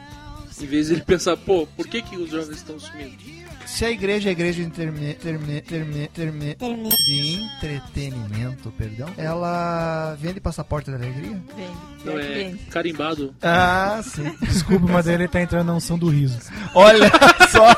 Em 0.61 0.65
vez 0.65 0.88
de 0.88 0.93
ele 0.93 1.01
pensar, 1.01 1.36
pô, 1.38 1.65
por 1.65 1.88
que, 1.88 2.01
que 2.01 2.17
os 2.17 2.30
jovens 2.30 2.57
estão 2.57 2.78
sumindo? 2.80 3.15
Se 3.66 3.86
a 3.86 3.89
igreja 3.91 4.30
é 4.30 4.32
igreja 4.34 4.62
de, 4.62 4.68
interme, 4.68 5.14
terme, 5.16 5.62
terme, 5.62 6.07
terme, 6.14 6.55
Termi- 6.55 6.89
de 7.05 7.41
entretenimento, 7.41 8.72
perdão, 8.72 9.09
ela 9.18 10.16
vende 10.20 10.39
passaporte 10.39 10.91
da 10.91 10.97
alegria? 10.97 11.41
vende. 11.55 11.72
Não 12.05 12.14
que 12.14 12.20
é 12.20 12.34
vende. 12.34 12.57
carimbado. 12.66 13.36
Ah, 13.41 14.01
sim. 14.03 14.36
Desculpa, 14.41 14.88
mas 14.88 15.07
ele 15.07 15.28
tá 15.28 15.41
entrando 15.41 15.68
na 15.68 15.74
unção 15.76 15.97
do 15.97 16.09
riso. 16.09 16.38
Olha 16.76 17.09
só. 17.49 17.70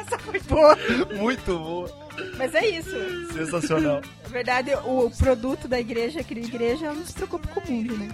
Essa 0.00 0.18
foi 0.18 0.40
boa. 0.40 0.76
Muito 1.16 1.58
boa. 1.58 2.06
Mas 2.38 2.54
é 2.54 2.66
isso. 2.66 2.90
Sensacional. 3.32 4.00
Na 4.24 4.28
verdade, 4.28 4.70
o 4.84 5.10
produto 5.16 5.66
da 5.68 5.78
igreja, 5.80 6.18
a 6.18 6.22
igreja, 6.22 6.92
não 6.92 7.04
se 7.06 7.12
preocupa 7.12 7.48
com 7.48 7.60
o 7.60 7.72
mundo, 7.72 7.96
né? 7.96 8.08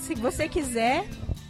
Se 0.00 0.14
você 0.14 0.48
quiser, 0.48 1.04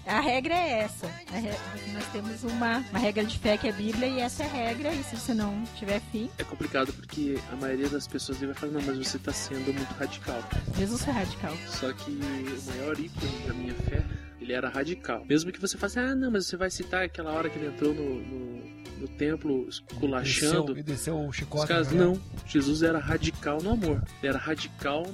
A 0.06 0.20
regra 0.20 0.54
é 0.54 0.80
essa. 0.82 1.06
A 1.32 1.36
re- 1.38 1.92
Nós 1.92 2.04
temos 2.12 2.44
uma, 2.44 2.78
uma 2.90 2.98
regra 2.98 3.24
de 3.24 3.38
fé 3.38 3.56
que 3.56 3.66
é 3.66 3.70
a 3.70 3.72
Bíblia 3.72 4.06
e 4.06 4.20
essa 4.20 4.42
é 4.42 4.46
a 4.46 4.50
regra. 4.50 4.92
E 4.92 5.02
se 5.02 5.16
você 5.16 5.32
não 5.34 5.62
tiver 5.76 6.00
fim, 6.12 6.30
É 6.38 6.44
complicado 6.44 6.92
porque 6.92 7.38
a 7.52 7.56
maioria 7.56 7.88
das 7.88 8.06
pessoas 8.06 8.38
vai 8.38 8.52
falar, 8.54 8.72
não, 8.72 8.82
mas 8.82 8.98
você 8.98 9.18
tá 9.18 9.32
sendo 9.32 9.72
muito 9.72 9.90
radical. 9.94 10.42
Jesus 10.76 11.04
foi 11.04 11.12
radical. 11.14 11.56
Só 11.68 11.92
que 11.92 12.10
o 12.10 12.62
maior 12.70 12.98
ícone 13.00 13.46
da 13.46 13.54
minha 13.54 13.74
fé, 13.74 14.02
ele 14.40 14.52
era 14.52 14.68
radical. 14.68 15.24
Mesmo 15.26 15.50
que 15.50 15.60
você 15.60 15.78
faça, 15.78 16.00
ah, 16.00 16.14
não, 16.14 16.30
mas 16.30 16.46
você 16.46 16.56
vai 16.56 16.70
citar 16.70 17.02
aquela 17.04 17.32
hora 17.32 17.48
que 17.48 17.58
ele 17.58 17.68
entrou 17.68 17.94
no, 17.94 18.20
no, 18.20 18.64
no 19.00 19.08
templo 19.08 19.66
esculachando. 19.68 20.74
Desceu, 20.74 20.76
e 20.78 20.82
desceu 20.82 21.18
o 21.26 21.32
chicote. 21.32 21.62
Os 21.64 21.68
caras, 21.68 21.90
mulher. 21.90 22.04
não. 22.04 22.20
Jesus 22.46 22.82
era 22.82 22.98
radical 22.98 23.62
no 23.62 23.70
amor. 23.70 24.02
Ele 24.20 24.28
era 24.28 24.38
radical 24.38 25.04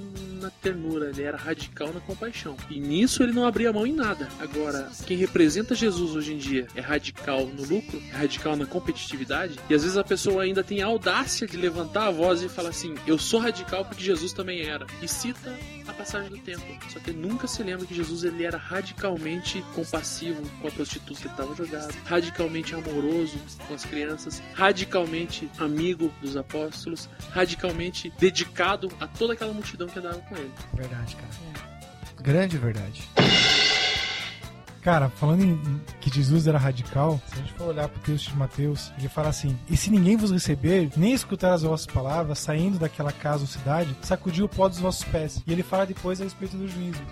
na 0.40 0.50
ternura. 0.60 1.10
Ele 1.10 1.22
era 1.22 1.36
radical 1.36 1.92
na 1.92 2.00
compaixão. 2.00 2.56
E 2.68 2.78
nisso 2.78 3.22
ele 3.22 3.32
não 3.32 3.46
abria 3.46 3.72
mão 3.72 3.86
em 3.86 3.92
nada. 3.92 4.28
Agora, 4.38 4.90
quem 5.06 5.16
representa 5.16 5.74
Jesus 5.74 6.14
hoje 6.14 6.34
em 6.34 6.38
dia 6.38 6.66
é 6.74 6.80
radical 6.80 7.46
no 7.46 7.64
lucro, 7.64 8.00
é 8.12 8.16
radical 8.16 8.56
na 8.56 8.66
competitividade. 8.66 9.58
E 9.68 9.74
às 9.74 9.82
vezes 9.82 9.96
a 9.96 10.04
pessoa 10.04 10.42
ainda 10.42 10.62
tem 10.62 10.82
a 10.82 10.86
audácia 10.86 11.46
de 11.46 11.56
levantar 11.56 12.08
a 12.08 12.10
voz 12.10 12.42
e 12.42 12.48
falar 12.48 12.70
assim: 12.70 12.94
Eu 13.06 13.18
sou 13.18 13.40
radical 13.40 13.84
porque 13.84 14.02
Jesus 14.02 14.32
também 14.32 14.62
era. 14.62 14.86
E 15.02 15.08
cita 15.08 15.56
a 15.86 15.92
passagem 15.92 16.30
do 16.30 16.38
tempo. 16.38 16.62
Só 16.88 16.98
que 17.00 17.12
nunca 17.12 17.46
se 17.46 17.62
lembra 17.62 17.86
que 17.86 17.94
Jesus 17.94 18.24
ele 18.24 18.44
era 18.44 18.56
radicalmente 18.56 19.64
compassivo 19.74 20.42
com 20.60 20.68
a 20.68 20.70
prostituta 20.70 21.20
que 21.20 21.26
estava 21.26 21.54
jogada, 21.54 21.92
radicalmente 22.04 22.74
amoroso 22.74 23.38
com 23.66 23.74
as 23.74 23.84
crianças, 23.84 24.42
radicalmente 24.54 25.50
amigo 25.58 26.12
dos 26.20 26.36
apóstolos, 26.36 27.08
radicalmente 27.30 28.12
dedicado 28.18 28.90
a 29.00 29.06
toda 29.06 29.32
aquela 29.32 29.52
multidão 29.52 29.88
que 29.88 29.98
andava 29.98 30.20
com 30.20 30.36
ele. 30.36 30.49
Verdade, 30.74 31.16
cara. 31.16 31.30
Grande 32.22 32.58
verdade. 32.58 33.08
Cara, 34.82 35.10
falando 35.10 35.44
em, 35.44 35.80
que 36.00 36.08
Jesus 36.08 36.46
era 36.46 36.58
radical, 36.58 37.20
se 37.26 37.34
a 37.34 37.36
gente 37.38 37.52
for 37.52 37.68
olhar 37.68 37.86
pro 37.86 38.00
texto 38.00 38.30
de 38.30 38.36
Mateus, 38.36 38.90
ele 38.98 39.08
fala 39.08 39.28
assim: 39.28 39.58
E 39.68 39.76
se 39.76 39.90
ninguém 39.90 40.16
vos 40.16 40.30
receber, 40.30 40.90
nem 40.96 41.12
escutar 41.12 41.52
as 41.52 41.62
vossas 41.62 41.86
palavras, 41.86 42.38
saindo 42.38 42.78
daquela 42.78 43.12
casa 43.12 43.42
ou 43.42 43.46
cidade, 43.46 43.94
sacudiu 44.02 44.46
o 44.46 44.48
pó 44.48 44.68
dos 44.68 44.78
vossos 44.78 45.04
pés. 45.04 45.42
E 45.46 45.52
ele 45.52 45.62
fala 45.62 45.84
depois 45.84 46.20
a 46.20 46.24
respeito 46.24 46.56
do 46.56 46.66
juízo. 46.66 47.02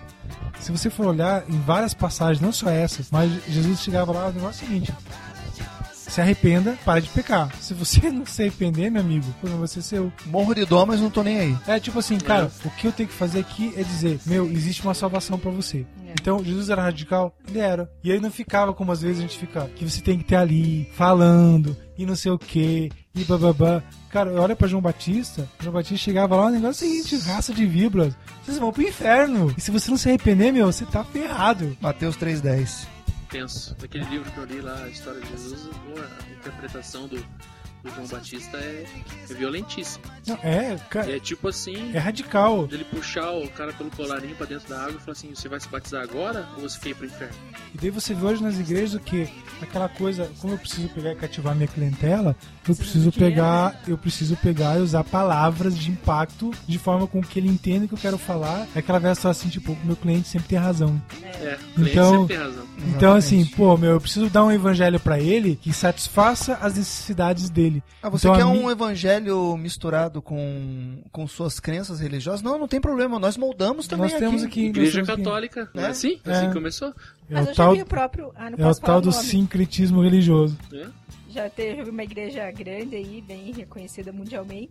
Se 0.58 0.72
você 0.72 0.88
for 0.88 1.06
olhar 1.06 1.44
em 1.48 1.60
várias 1.60 1.92
passagens, 1.92 2.40
não 2.40 2.52
só 2.52 2.70
essas, 2.70 3.10
mas 3.10 3.30
Jesus 3.46 3.80
chegava 3.80 4.12
lá, 4.12 4.28
o 4.28 4.32
negócio 4.32 4.64
é 4.64 4.66
o 4.66 4.68
seguinte: 4.68 4.94
se 6.08 6.20
arrependa, 6.20 6.76
para 6.84 7.00
de 7.00 7.08
pecar. 7.08 7.54
Se 7.60 7.74
você 7.74 8.10
não 8.10 8.26
se 8.26 8.42
arrepender, 8.42 8.90
meu 8.90 9.02
amigo, 9.02 9.26
o 9.28 9.32
problema 9.34 9.60
vai 9.60 9.68
ser 9.68 9.82
seu. 9.82 10.12
Morro 10.26 10.54
de 10.54 10.64
dó, 10.64 10.84
mas 10.84 11.00
não 11.00 11.10
tô 11.10 11.22
nem 11.22 11.38
aí. 11.38 11.56
É 11.66 11.78
tipo 11.78 11.98
assim, 11.98 12.18
cara, 12.18 12.50
o 12.64 12.70
que 12.70 12.86
eu 12.86 12.92
tenho 12.92 13.08
que 13.08 13.14
fazer 13.14 13.40
aqui 13.40 13.72
é 13.76 13.82
dizer, 13.82 14.18
meu, 14.26 14.50
existe 14.50 14.82
uma 14.82 14.94
salvação 14.94 15.38
pra 15.38 15.50
você. 15.50 15.86
Então, 16.20 16.42
Jesus 16.42 16.70
era 16.70 16.82
radical? 16.82 17.34
Ele 17.46 17.58
era. 17.58 17.90
E 18.02 18.10
ele 18.10 18.20
não 18.20 18.30
ficava 18.30 18.72
como 18.72 18.92
às 18.92 19.02
vezes 19.02 19.18
a 19.18 19.22
gente 19.22 19.38
fica, 19.38 19.68
que 19.76 19.88
você 19.88 20.00
tem 20.00 20.18
que 20.18 20.24
ter 20.24 20.36
ali, 20.36 20.90
falando, 20.94 21.76
e 21.96 22.06
não 22.06 22.16
sei 22.16 22.32
o 22.32 22.38
que, 22.38 22.90
e 23.14 23.24
bababá. 23.24 23.82
Cara, 24.10 24.32
olha 24.40 24.56
pra 24.56 24.68
João 24.68 24.82
Batista, 24.82 25.48
João 25.60 25.74
Batista 25.74 25.96
chegava 25.96 26.34
lá, 26.34 26.46
o 26.46 26.50
negócio 26.50 26.84
é 26.84 26.88
o 26.88 26.90
seguinte, 26.90 27.28
raça 27.28 27.52
de 27.52 27.66
víboras, 27.66 28.14
vocês 28.42 28.58
vão 28.58 28.72
pro 28.72 28.82
inferno. 28.82 29.52
E 29.56 29.60
se 29.60 29.70
você 29.70 29.90
não 29.90 29.98
se 29.98 30.08
arrepender, 30.08 30.52
meu, 30.52 30.66
você 30.66 30.86
tá 30.86 31.04
ferrado. 31.04 31.76
Mateus 31.80 32.16
3,10. 32.16 32.97
Tenso. 33.28 33.76
Naquele 33.80 34.04
livro 34.04 34.30
que 34.32 34.38
eu 34.38 34.44
li 34.44 34.60
lá, 34.60 34.84
a 34.84 34.88
história 34.88 35.20
de 35.20 35.28
Jesus, 35.28 35.68
a 35.68 36.32
interpretação 36.32 37.06
do, 37.06 37.24
do 37.88 37.94
João 37.94 38.06
Batista 38.06 38.56
é, 38.56 38.84
é 39.30 39.34
violentíssima. 39.34 40.04
Não, 40.26 40.36
é, 40.42 40.76
cara, 40.90 41.16
É 41.16 41.18
tipo 41.18 41.48
assim. 41.48 41.92
é 41.94 41.98
radical. 41.98 42.68
ele 42.70 42.84
puxar 42.84 43.30
o 43.32 43.48
cara 43.50 43.72
pelo 43.72 43.90
colarinho 43.90 44.34
pra 44.36 44.46
dentro 44.46 44.68
da 44.68 44.78
água 44.80 44.96
e 44.96 45.00
falar 45.00 45.12
assim: 45.12 45.34
você 45.34 45.48
vai 45.48 45.60
se 45.60 45.68
batizar 45.68 46.02
agora 46.02 46.46
ou 46.56 46.62
você 46.62 46.78
quer 46.78 46.88
ir 46.90 46.94
pro 46.94 47.06
inferno? 47.06 47.34
E 47.74 47.78
daí 47.78 47.90
você 47.90 48.14
vê 48.14 48.26
hoje 48.26 48.42
nas 48.42 48.58
igrejas 48.58 48.94
o 48.94 49.00
que? 49.00 49.28
Aquela 49.62 49.88
coisa, 49.88 50.30
como 50.40 50.54
eu 50.54 50.58
preciso 50.58 50.88
pegar 50.90 51.12
e 51.12 51.16
cativar 51.16 51.54
minha 51.54 51.68
clientela, 51.68 52.36
eu 52.68 52.74
preciso 52.74 53.10
pegar, 53.12 53.80
eu 53.86 53.96
preciso 53.98 54.36
pegar 54.36 54.78
e 54.78 54.82
usar 54.82 55.04
palavras 55.04 55.76
de 55.76 55.90
impacto 55.90 56.50
de 56.66 56.78
forma 56.78 57.06
com 57.06 57.20
que 57.22 57.38
ele 57.38 57.48
entenda 57.48 57.84
o 57.84 57.88
que 57.88 57.94
eu 57.94 57.98
quero 57.98 58.18
falar. 58.18 58.66
É 58.74 58.78
aquela 58.80 58.98
vez 58.98 59.18
só 59.18 59.30
assim, 59.30 59.48
tipo, 59.48 59.76
meu 59.84 59.96
cliente 59.96 60.28
sempre 60.28 60.48
tem 60.48 60.58
razão. 60.58 61.00
É, 61.40 61.58
Então, 61.76 62.20
sempre 62.22 62.36
tem 62.36 62.44
razão. 62.46 62.64
então 62.88 63.14
assim, 63.14 63.44
pô, 63.44 63.76
meu, 63.76 63.92
eu 63.92 64.00
preciso 64.00 64.28
dar 64.30 64.44
um 64.44 64.52
evangelho 64.52 65.00
pra 65.00 65.18
ele 65.18 65.58
que 65.60 65.72
satisfaça 65.72 66.54
as 66.60 66.74
necessidades 66.76 67.48
dele. 67.50 67.77
Ah, 68.02 68.08
você 68.08 68.26
Então, 68.28 68.34
a 68.34 68.38
quer 68.38 68.52
mi- 68.52 68.64
um 68.64 68.70
evangelho 68.70 69.56
misturado 69.56 70.20
com, 70.22 70.98
com 71.12 71.26
suas 71.26 71.58
crenças 71.60 72.00
religiosas? 72.00 72.42
Não, 72.42 72.58
não 72.58 72.68
tem 72.68 72.80
problema. 72.80 73.18
Nós 73.18 73.36
moldamos 73.36 73.86
também 73.86 74.10
Nós 74.10 74.18
temos 74.18 74.42
aqui- 74.44 74.66
Igreja 74.66 74.98
nós 74.98 75.06
temos 75.06 75.18
que- 75.20 75.24
católica, 75.24 75.70
não 75.74 75.82
é 75.82 75.86
Né? 75.86 75.90
assim? 75.90 76.20
É. 76.24 76.30
Assim 76.30 76.46
que 76.48 76.54
começou? 76.54 76.88
É 76.88 77.34
Mas 77.34 77.46
o 77.46 77.50
eu 77.50 77.54
tal, 77.54 77.70
já 77.70 77.76
vi 77.76 77.82
o 77.82 77.86
próprio. 77.86 78.32
Ah, 78.34 78.50
não 78.50 78.66
é 78.66 78.70
o 78.70 78.74
tal 78.74 79.00
do 79.00 79.10
nome. 79.10 79.22
sincretismo 79.24 80.02
religioso. 80.02 80.56
É? 80.72 80.86
Já 81.30 81.50
teve 81.50 81.90
uma 81.90 82.02
igreja 82.02 82.50
grande 82.50 82.96
aí, 82.96 83.22
bem 83.26 83.52
reconhecida 83.52 84.10
mundialmente, 84.12 84.70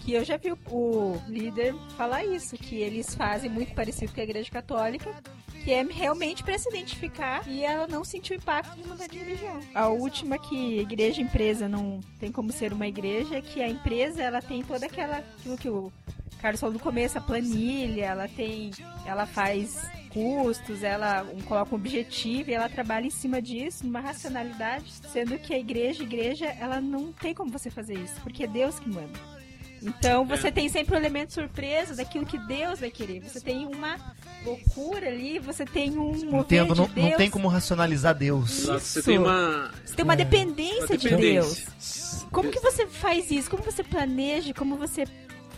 que 0.00 0.12
eu 0.12 0.24
já 0.24 0.36
vi 0.36 0.52
o, 0.52 1.22
líder 1.28 1.74
falar 1.96 2.24
isso, 2.24 2.56
que 2.56 2.76
eles 2.76 3.14
fazem 3.14 3.50
muito 3.50 3.74
parecido 3.74 4.12
com 4.12 4.20
a 4.20 4.24
igreja 4.24 4.50
católica, 4.50 5.14
que 5.62 5.72
é 5.72 5.82
realmente 5.82 6.42
para 6.42 6.58
se 6.58 6.68
identificar 6.70 7.46
e 7.46 7.62
ela 7.62 7.86
não 7.86 8.02
sentir 8.02 8.32
o 8.32 8.36
impacto 8.36 8.76
de 8.76 8.88
mudar 8.88 9.06
de 9.06 9.18
religião. 9.18 9.60
A 9.74 9.88
última 9.88 10.38
que 10.38 10.78
igreja 10.78 11.20
empresa 11.20 11.68
não 11.68 12.00
tem 12.18 12.32
como 12.32 12.50
ser 12.50 12.72
uma 12.72 12.88
igreja 12.88 13.36
é 13.36 13.40
que 13.42 13.62
a 13.62 13.68
empresa 13.68 14.22
ela 14.22 14.40
tem 14.40 14.62
toda 14.62 14.86
aquela 14.86 15.18
aquilo 15.18 15.58
que 15.58 15.68
o 15.68 15.92
Carlos 16.40 16.60
falou 16.60 16.72
no 16.72 16.80
começo, 16.80 17.18
a 17.18 17.20
planilha, 17.20 18.06
ela 18.06 18.26
tem, 18.26 18.70
ela 19.04 19.26
faz 19.26 19.86
custos, 20.08 20.82
ela 20.82 21.22
um, 21.22 21.42
coloca 21.42 21.74
um 21.74 21.78
objetivo 21.78 22.50
e 22.50 22.54
ela 22.54 22.68
trabalha 22.68 23.06
em 23.06 23.10
cima 23.10 23.42
disso, 23.42 23.84
numa 23.84 24.00
racionalidade, 24.00 24.90
sendo 25.12 25.38
que 25.38 25.52
a 25.52 25.58
igreja, 25.58 26.02
igreja, 26.02 26.46
ela 26.46 26.80
não 26.80 27.12
tem 27.12 27.34
como 27.34 27.50
você 27.50 27.70
fazer 27.70 27.94
isso, 27.94 28.18
porque 28.22 28.44
é 28.44 28.46
Deus 28.46 28.80
que 28.80 28.88
manda. 28.88 29.39
Então 29.82 30.26
você 30.26 30.50
tem 30.52 30.68
sempre 30.68 30.94
o 30.94 30.98
elemento 30.98 31.32
surpresa 31.32 31.94
daquilo 31.94 32.26
que 32.26 32.36
Deus 32.38 32.80
vai 32.80 32.90
querer. 32.90 33.20
Você 33.20 33.40
tem 33.40 33.66
uma 33.66 33.96
loucura 34.44 35.08
ali, 35.08 35.38
você 35.38 35.64
tem 35.64 35.98
um 35.98 36.12
Entendo, 36.40 36.74
de 36.74 36.80
não, 36.80 36.88
não 37.10 37.16
tem 37.16 37.30
como 37.30 37.48
racionalizar 37.48 38.14
Deus. 38.14 38.60
Exato, 38.64 38.80
Você 38.80 38.98
Isso. 39.00 39.08
tem 39.08 39.18
uma. 39.18 39.70
Você 39.84 39.94
tem 39.96 40.04
uma 40.04 40.16
dependência, 40.16 40.86
Uma 40.86 40.96
de 40.98 41.08
dependência. 41.08 41.66
Deus. 41.70 42.26
Como 42.30 42.50
que 42.50 42.60
você 42.60 42.86
faz 42.86 43.30
isso? 43.30 43.50
Como 43.50 43.62
você 43.62 43.82
planeja? 43.82 44.54
Como 44.54 44.76
você 44.76 45.04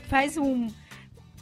faz 0.08 0.36
um. 0.36 0.68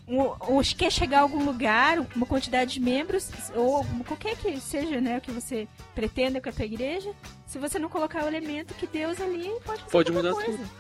um, 0.08 0.18
ou 0.18 0.62
quer 0.76 0.90
chegar 0.90 1.18
a 1.18 1.22
algum 1.22 1.44
lugar, 1.44 1.98
uma 2.16 2.26
quantidade 2.26 2.72
de 2.74 2.80
membros, 2.80 3.30
ou 3.54 3.84
qualquer 4.06 4.36
que 4.36 4.58
seja 4.60 5.00
né, 5.00 5.18
o 5.18 5.20
que 5.20 5.30
você 5.30 5.68
pretenda 5.94 6.40
com 6.40 6.48
a 6.48 6.52
tua 6.52 6.64
igreja, 6.64 7.12
se 7.46 7.58
você 7.58 7.78
não 7.78 7.88
colocar 7.88 8.24
o 8.24 8.28
elemento 8.28 8.74
que 8.74 8.86
Deus 8.86 9.20
ali 9.20 9.50
pode 9.64 9.80
fazer 9.82 9.90
Pode 9.92 10.12
mudar 10.12 10.32
coisa. 10.32 10.50
tudo. 10.58 10.70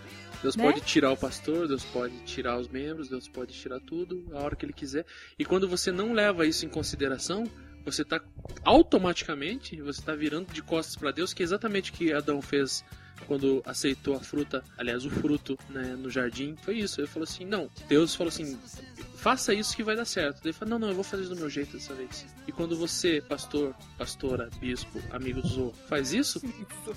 Deus 0.42 0.56
né? 0.56 0.64
pode 0.64 0.80
tirar 0.80 1.12
o 1.12 1.16
pastor, 1.16 1.68
Deus 1.68 1.84
pode 1.84 2.14
tirar 2.24 2.58
os 2.58 2.68
membros, 2.68 3.08
Deus 3.08 3.28
pode 3.28 3.52
tirar 3.52 3.80
tudo 3.80 4.26
a 4.32 4.38
hora 4.38 4.56
que 4.56 4.64
ele 4.64 4.72
quiser. 4.72 5.04
E 5.38 5.44
quando 5.44 5.68
você 5.68 5.92
não 5.92 6.12
leva 6.12 6.46
isso 6.46 6.64
em 6.64 6.68
consideração, 6.68 7.44
você 7.84 8.02
está 8.02 8.20
automaticamente, 8.64 9.80
você 9.80 10.00
está 10.00 10.14
virando 10.14 10.52
de 10.52 10.62
costas 10.62 10.96
para 10.96 11.10
Deus, 11.10 11.32
que 11.32 11.42
é 11.42 11.44
exatamente 11.44 11.90
o 11.90 11.94
que 11.94 12.12
Adão 12.12 12.40
fez 12.40 12.84
quando 13.26 13.62
aceitou 13.64 14.16
a 14.16 14.20
fruta, 14.20 14.62
aliás, 14.76 15.04
o 15.04 15.10
fruto 15.10 15.58
né, 15.68 15.96
no 15.96 16.10
jardim. 16.10 16.56
Foi 16.62 16.78
isso. 16.78 17.00
Ele 17.00 17.06
falou 17.08 17.24
assim: 17.24 17.44
não. 17.44 17.68
Deus 17.88 18.14
falou 18.14 18.28
assim: 18.28 18.58
faça 19.16 19.52
isso 19.52 19.76
que 19.76 19.82
vai 19.82 19.96
dar 19.96 20.04
certo. 20.04 20.44
Ele 20.44 20.52
falou: 20.52 20.70
não, 20.70 20.78
não, 20.78 20.88
eu 20.88 20.94
vou 20.94 21.04
fazer 21.04 21.24
do 21.24 21.36
meu 21.36 21.48
jeito 21.48 21.76
dessa 21.76 21.94
vez. 21.94 22.26
E 22.46 22.52
quando 22.52 22.76
você, 22.76 23.22
pastor, 23.28 23.74
pastora, 23.96 24.48
bispo, 24.60 25.00
amigo 25.10 25.40
do 25.42 25.48
Zoo, 25.48 25.74
faz 25.88 26.12
isso, 26.12 26.40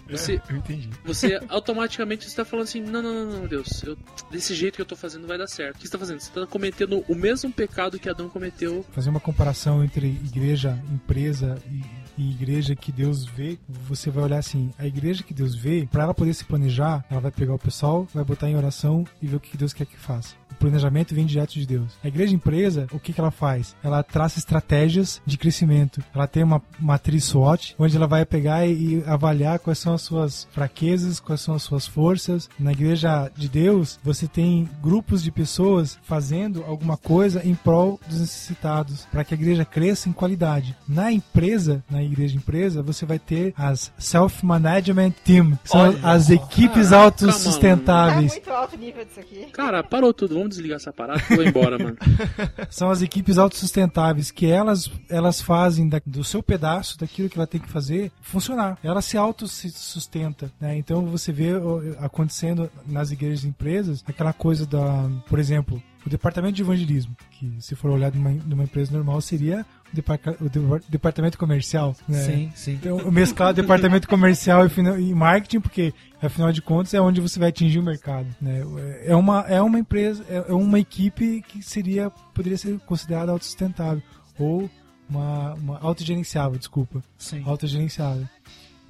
você 0.09 0.41
Eu 0.49 0.57
entendi. 0.57 0.89
você 1.03 1.39
automaticamente 1.49 2.27
está 2.27 2.43
falando 2.43 2.63
assim: 2.63 2.81
não, 2.81 3.01
não, 3.01 3.13
não, 3.13 3.39
não, 3.39 3.47
Deus, 3.47 3.83
eu, 3.83 3.97
desse 4.31 4.55
jeito 4.55 4.75
que 4.75 4.81
eu 4.81 4.85
tô 4.85 4.95
fazendo 4.95 5.27
vai 5.27 5.37
dar 5.37 5.47
certo. 5.47 5.75
O 5.75 5.79
que 5.79 5.81
você 5.81 5.87
está 5.87 5.99
fazendo? 5.99 6.19
Você 6.19 6.29
está 6.29 6.47
cometendo 6.47 7.03
o 7.07 7.15
mesmo 7.15 7.51
pecado 7.51 7.99
que 7.99 8.09
Adão 8.09 8.29
cometeu. 8.29 8.85
fazer 8.91 9.09
uma 9.09 9.19
comparação 9.19 9.83
entre 9.83 10.07
igreja, 10.07 10.81
empresa 10.91 11.61
e, 11.69 12.02
e 12.17 12.31
igreja 12.31 12.75
que 12.75 12.91
Deus 12.91 13.25
vê, 13.25 13.57
você 13.67 14.09
vai 14.09 14.23
olhar 14.23 14.37
assim, 14.37 14.71
a 14.77 14.85
igreja 14.85 15.23
que 15.23 15.33
Deus 15.33 15.55
vê, 15.55 15.87
para 15.91 16.03
ela 16.03 16.13
poder 16.13 16.33
se 16.33 16.45
planejar, 16.45 17.03
ela 17.09 17.21
vai 17.21 17.31
pegar 17.31 17.53
o 17.53 17.59
pessoal, 17.59 18.07
vai 18.13 18.23
botar 18.23 18.49
em 18.49 18.55
oração 18.55 19.05
e 19.21 19.27
ver 19.27 19.37
o 19.37 19.39
que 19.39 19.57
Deus 19.57 19.73
quer 19.73 19.85
que 19.85 19.97
faça. 19.97 20.35
O 20.51 20.55
planejamento 20.55 21.15
vem 21.15 21.25
direto 21.25 21.53
de 21.53 21.65
Deus. 21.65 21.93
A 22.03 22.07
igreja 22.07 22.35
empresa, 22.35 22.87
o 22.91 22.99
que, 22.99 23.11
que 23.11 23.19
ela 23.19 23.31
faz? 23.31 23.75
Ela 23.83 24.03
traça 24.03 24.39
estratégias 24.39 25.21
de 25.25 25.37
crescimento. 25.37 26.01
Ela 26.13 26.27
tem 26.27 26.43
uma 26.43 26.61
matriz 26.79 27.25
SWOT, 27.25 27.75
onde 27.77 27.97
ela 27.97 28.07
vai 28.07 28.25
pegar 28.25 28.65
e, 28.65 29.03
avaliar 29.07 29.59
quais 29.59 29.79
são 29.79 29.93
as 29.93 30.01
suas 30.01 30.47
fraquezas, 30.51 31.19
quais 31.19 31.41
são 31.41 31.55
as 31.55 31.63
suas 31.63 31.87
forças. 31.87 32.49
Na 32.59 32.71
igreja 32.71 33.31
de 33.35 33.49
Deus, 33.49 33.99
você 34.03 34.27
tem 34.27 34.69
grupos 34.81 35.23
de 35.23 35.31
pessoas 35.31 35.97
fazendo 36.03 36.63
alguma 36.63 36.97
coisa 36.97 37.45
em 37.45 37.55
prol 37.55 37.99
dos 38.07 38.19
necessitados, 38.19 39.07
para 39.11 39.23
que 39.23 39.33
a 39.33 39.37
igreja 39.37 39.65
cresça 39.65 40.07
em 40.07 40.13
qualidade. 40.13 40.75
Na 40.87 41.11
empresa, 41.11 41.83
na 41.89 42.02
na 42.03 42.11
igreja 42.11 42.35
empresa, 42.37 42.83
você 42.83 43.05
vai 43.05 43.17
ter 43.19 43.53
as 43.57 43.91
Self-Management 43.97 45.11
Team, 45.23 45.57
que 45.63 45.69
são 45.69 45.79
Olha 45.81 45.99
as 46.03 46.29
equipes 46.29 46.89
Caraca, 46.89 47.03
autossustentáveis. 47.05 48.31
Tá 48.33 48.39
muito 48.39 48.51
alto 48.51 48.77
nível 48.77 49.05
disso 49.05 49.19
aqui. 49.19 49.45
Cara, 49.51 49.83
parou 49.83 50.13
tudo. 50.13 50.33
Vamos 50.35 50.49
desligar 50.49 50.77
essa 50.77 50.91
parada 50.91 51.21
eu 51.29 51.35
vou 51.37 51.45
embora, 51.45 51.77
mano. 51.77 51.97
São 52.69 52.89
as 52.89 53.01
equipes 53.01 53.37
autossustentáveis 53.37 54.31
que 54.31 54.45
elas, 54.49 54.89
elas 55.09 55.41
fazem 55.41 55.87
da- 55.87 56.01
do 56.05 56.23
seu 56.23 56.41
pedaço, 56.43 56.97
daquilo 56.99 57.29
que 57.29 57.37
ela 57.37 57.47
tem 57.47 57.61
que 57.61 57.69
fazer, 57.69 58.11
funcionar. 58.21 58.77
Ela 58.83 59.01
se 59.01 59.17
autossustenta, 59.17 60.51
né? 60.59 60.77
Então 60.77 61.05
você 61.05 61.31
vê 61.31 61.51
acontecendo 61.99 62.69
nas 62.85 63.11
igrejas 63.11 63.43
e 63.43 63.47
empresas 63.47 64.03
aquela 64.07 64.33
coisa 64.33 64.65
da, 64.65 65.09
por 65.29 65.39
exemplo, 65.39 65.81
o 66.05 66.09
departamento 66.09 66.55
de 66.55 66.61
evangelismo, 66.61 67.15
que 67.31 67.55
se 67.59 67.75
for 67.75 67.89
olhar 67.91 68.11
numa, 68.13 68.31
numa 68.31 68.63
empresa 68.63 68.91
normal 68.91 69.21
seria 69.21 69.65
o, 69.91 69.95
deparca- 69.95 70.35
o 70.41 70.49
de- 70.49 70.85
departamento 70.89 71.37
comercial, 71.37 71.95
né? 72.07 72.17
Sim, 72.23 72.51
sim. 72.55 72.73
Então, 72.73 73.11
mesclar 73.11 73.53
departamento 73.53 74.07
comercial 74.07 74.65
e, 74.65 74.69
e 75.09 75.13
marketing, 75.15 75.61
porque 75.61 75.93
afinal 76.21 76.51
de 76.51 76.61
contas 76.61 76.93
é 76.93 76.99
onde 77.01 77.21
você 77.21 77.39
vai 77.39 77.49
atingir 77.49 77.79
o 77.79 77.83
mercado, 77.83 78.27
né? 78.41 78.61
É 79.05 79.15
uma 79.15 79.41
é 79.41 79.61
uma 79.61 79.79
empresa, 79.79 80.25
é 80.29 80.45
é 80.49 80.53
uma 80.53 80.79
equipe 80.79 81.41
que 81.47 81.61
seria 81.61 82.09
poderia 82.33 82.57
ser 82.57 82.77
considerada 82.81 83.31
autossustentável 83.31 84.01
ou 84.37 84.69
uma, 85.09 85.53
uma 85.55 85.79
autogerenciável, 85.79 86.57
desculpa, 86.57 87.01
Sim. 87.17 87.43
autogerenciável. 87.45 88.27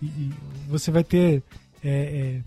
E, 0.02 0.06
e 0.06 0.34
você 0.68 0.90
vai 0.92 1.04
ter 1.04 1.44
é, 1.84 1.90
é, 1.90 2.42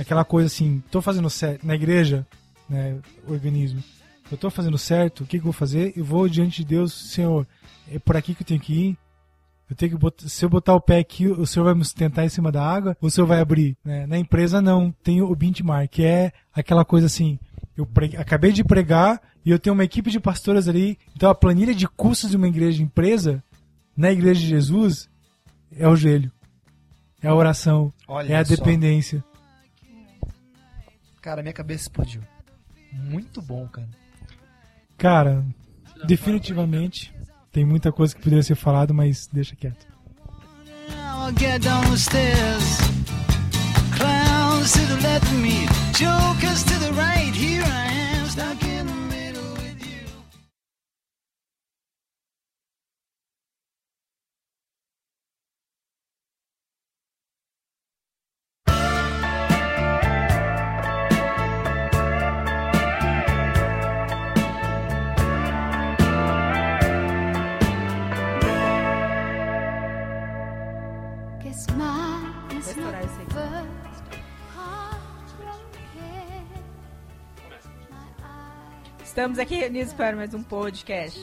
aquela 0.00 0.24
coisa 0.24 0.46
assim, 0.46 0.82
tô 0.90 1.00
fazendo 1.02 1.28
certo 1.28 1.66
na 1.66 1.74
igreja, 1.74 2.26
né, 2.68 2.96
organismo. 3.26 3.82
Eu 4.30 4.36
tô 4.36 4.50
fazendo 4.50 4.76
certo, 4.76 5.22
o 5.22 5.26
que, 5.26 5.32
que 5.38 5.38
eu 5.38 5.44
vou 5.44 5.52
fazer? 5.52 5.92
Eu 5.96 6.04
vou 6.04 6.28
diante 6.28 6.58
de 6.62 6.64
Deus, 6.66 6.92
Senhor, 6.92 7.46
é 7.90 7.98
por 7.98 8.16
aqui 8.16 8.34
que 8.34 8.42
eu 8.42 8.46
tenho 8.46 8.60
que 8.60 8.72
ir. 8.72 8.98
Eu 9.70 9.76
tenho 9.76 9.92
que 9.92 9.98
botar, 9.98 10.26
se 10.28 10.44
eu 10.44 10.48
botar 10.48 10.74
o 10.74 10.80
pé 10.80 10.98
aqui, 10.98 11.26
o 11.26 11.46
senhor 11.46 11.66
vai 11.66 11.74
me 11.74 11.84
sustentar 11.84 12.24
em 12.24 12.28
cima 12.30 12.50
da 12.50 12.64
água 12.66 12.96
ou 13.02 13.08
o 13.08 13.10
senhor 13.10 13.26
vai 13.26 13.38
abrir? 13.38 13.76
né? 13.84 14.06
Na 14.06 14.18
empresa 14.18 14.62
não, 14.62 14.90
tem 15.02 15.20
o 15.20 15.34
benchmark, 15.36 15.90
que 15.90 16.02
é 16.04 16.32
aquela 16.54 16.86
coisa 16.86 17.04
assim, 17.06 17.38
eu 17.76 17.84
pre- 17.84 18.16
acabei 18.16 18.50
de 18.50 18.64
pregar 18.64 19.20
e 19.44 19.50
eu 19.50 19.58
tenho 19.58 19.74
uma 19.74 19.84
equipe 19.84 20.10
de 20.10 20.18
pastores 20.18 20.68
ali, 20.68 20.98
então 21.14 21.28
a 21.28 21.34
planilha 21.34 21.74
de 21.74 21.86
custos 21.86 22.30
de 22.30 22.36
uma 22.38 22.48
igreja 22.48 22.82
empresa, 22.82 23.44
na 23.94 24.10
igreja 24.10 24.40
de 24.40 24.46
Jesus, 24.46 25.06
é 25.76 25.86
o 25.86 25.94
joelho, 25.94 26.32
é 27.22 27.28
a 27.28 27.34
oração, 27.34 27.92
Olha 28.06 28.32
é 28.32 28.36
a 28.38 28.44
só. 28.46 28.56
dependência. 28.56 29.22
Cara, 31.20 31.42
minha 31.42 31.52
cabeça 31.52 31.82
explodiu. 31.82 32.22
Muito 32.90 33.42
bom, 33.42 33.68
cara. 33.68 33.88
Cara, 34.98 35.44
definitivamente 36.04 37.14
tem 37.52 37.64
muita 37.64 37.92
coisa 37.92 38.14
que 38.14 38.20
poderia 38.20 38.42
ser 38.42 38.56
falado, 38.56 38.92
mas 38.92 39.28
deixa 39.32 39.54
quieto. 39.56 39.86
Clowns 43.96 44.72
to 44.72 44.80
the 44.86 45.02
left 45.02 45.26
of 45.26 45.34
me, 45.40 45.66
jokers 45.92 46.62
to 46.64 46.78
the 46.78 46.92
right. 46.92 47.34
Here 47.34 47.64
I 47.64 48.16
am, 48.16 48.26
stuck 48.28 48.67
Estamos 79.18 79.40
aqui 79.40 79.56
reunidos 79.56 79.92
para 79.92 80.14
mais 80.14 80.32
um 80.32 80.44
podcast. 80.44 81.18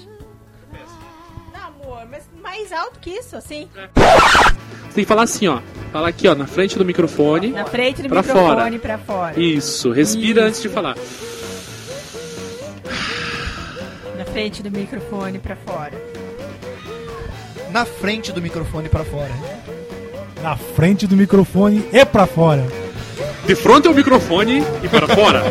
Não, 1.53 1.61
amor, 1.61 2.05
mas 2.11 2.29
mais 2.43 2.69
alto 2.73 2.99
que 2.99 3.09
isso, 3.09 3.37
assim. 3.37 3.69
Você 3.95 4.95
tem 4.95 5.05
que 5.05 5.05
falar 5.05 5.23
assim, 5.23 5.47
ó. 5.47 5.61
Fala 5.93 6.09
aqui, 6.09 6.27
ó, 6.27 6.35
na 6.35 6.45
frente 6.45 6.77
do 6.77 6.83
microfone. 6.83 7.51
Na 7.53 7.63
frente 7.63 8.01
do 8.01 8.09
pra 8.09 8.21
microfone 8.21 8.79
fora. 8.79 8.79
pra 8.79 8.97
fora. 8.97 9.39
Isso, 9.39 9.91
respira 9.91 10.41
Isso. 10.41 10.47
antes 10.49 10.61
de 10.61 10.67
falar. 10.67 10.97
Na 14.17 14.25
frente 14.25 14.61
do 14.61 14.69
microfone 14.69 15.39
pra 15.39 15.55
fora. 15.55 15.93
Na 17.71 17.85
frente 17.85 18.33
do 18.33 18.41
microfone 18.41 18.89
pra 18.89 19.05
fora. 19.05 19.31
Na 20.43 20.57
frente 20.57 21.07
do 21.07 21.15
microfone 21.15 21.87
e 21.93 22.05
pra 22.05 22.27
fora. 22.27 22.67
De 23.47 23.55
frente 23.55 23.87
ao 23.87 23.93
microfone 23.93 24.61
e 24.83 24.89
para 24.89 25.07
fora. 25.07 25.43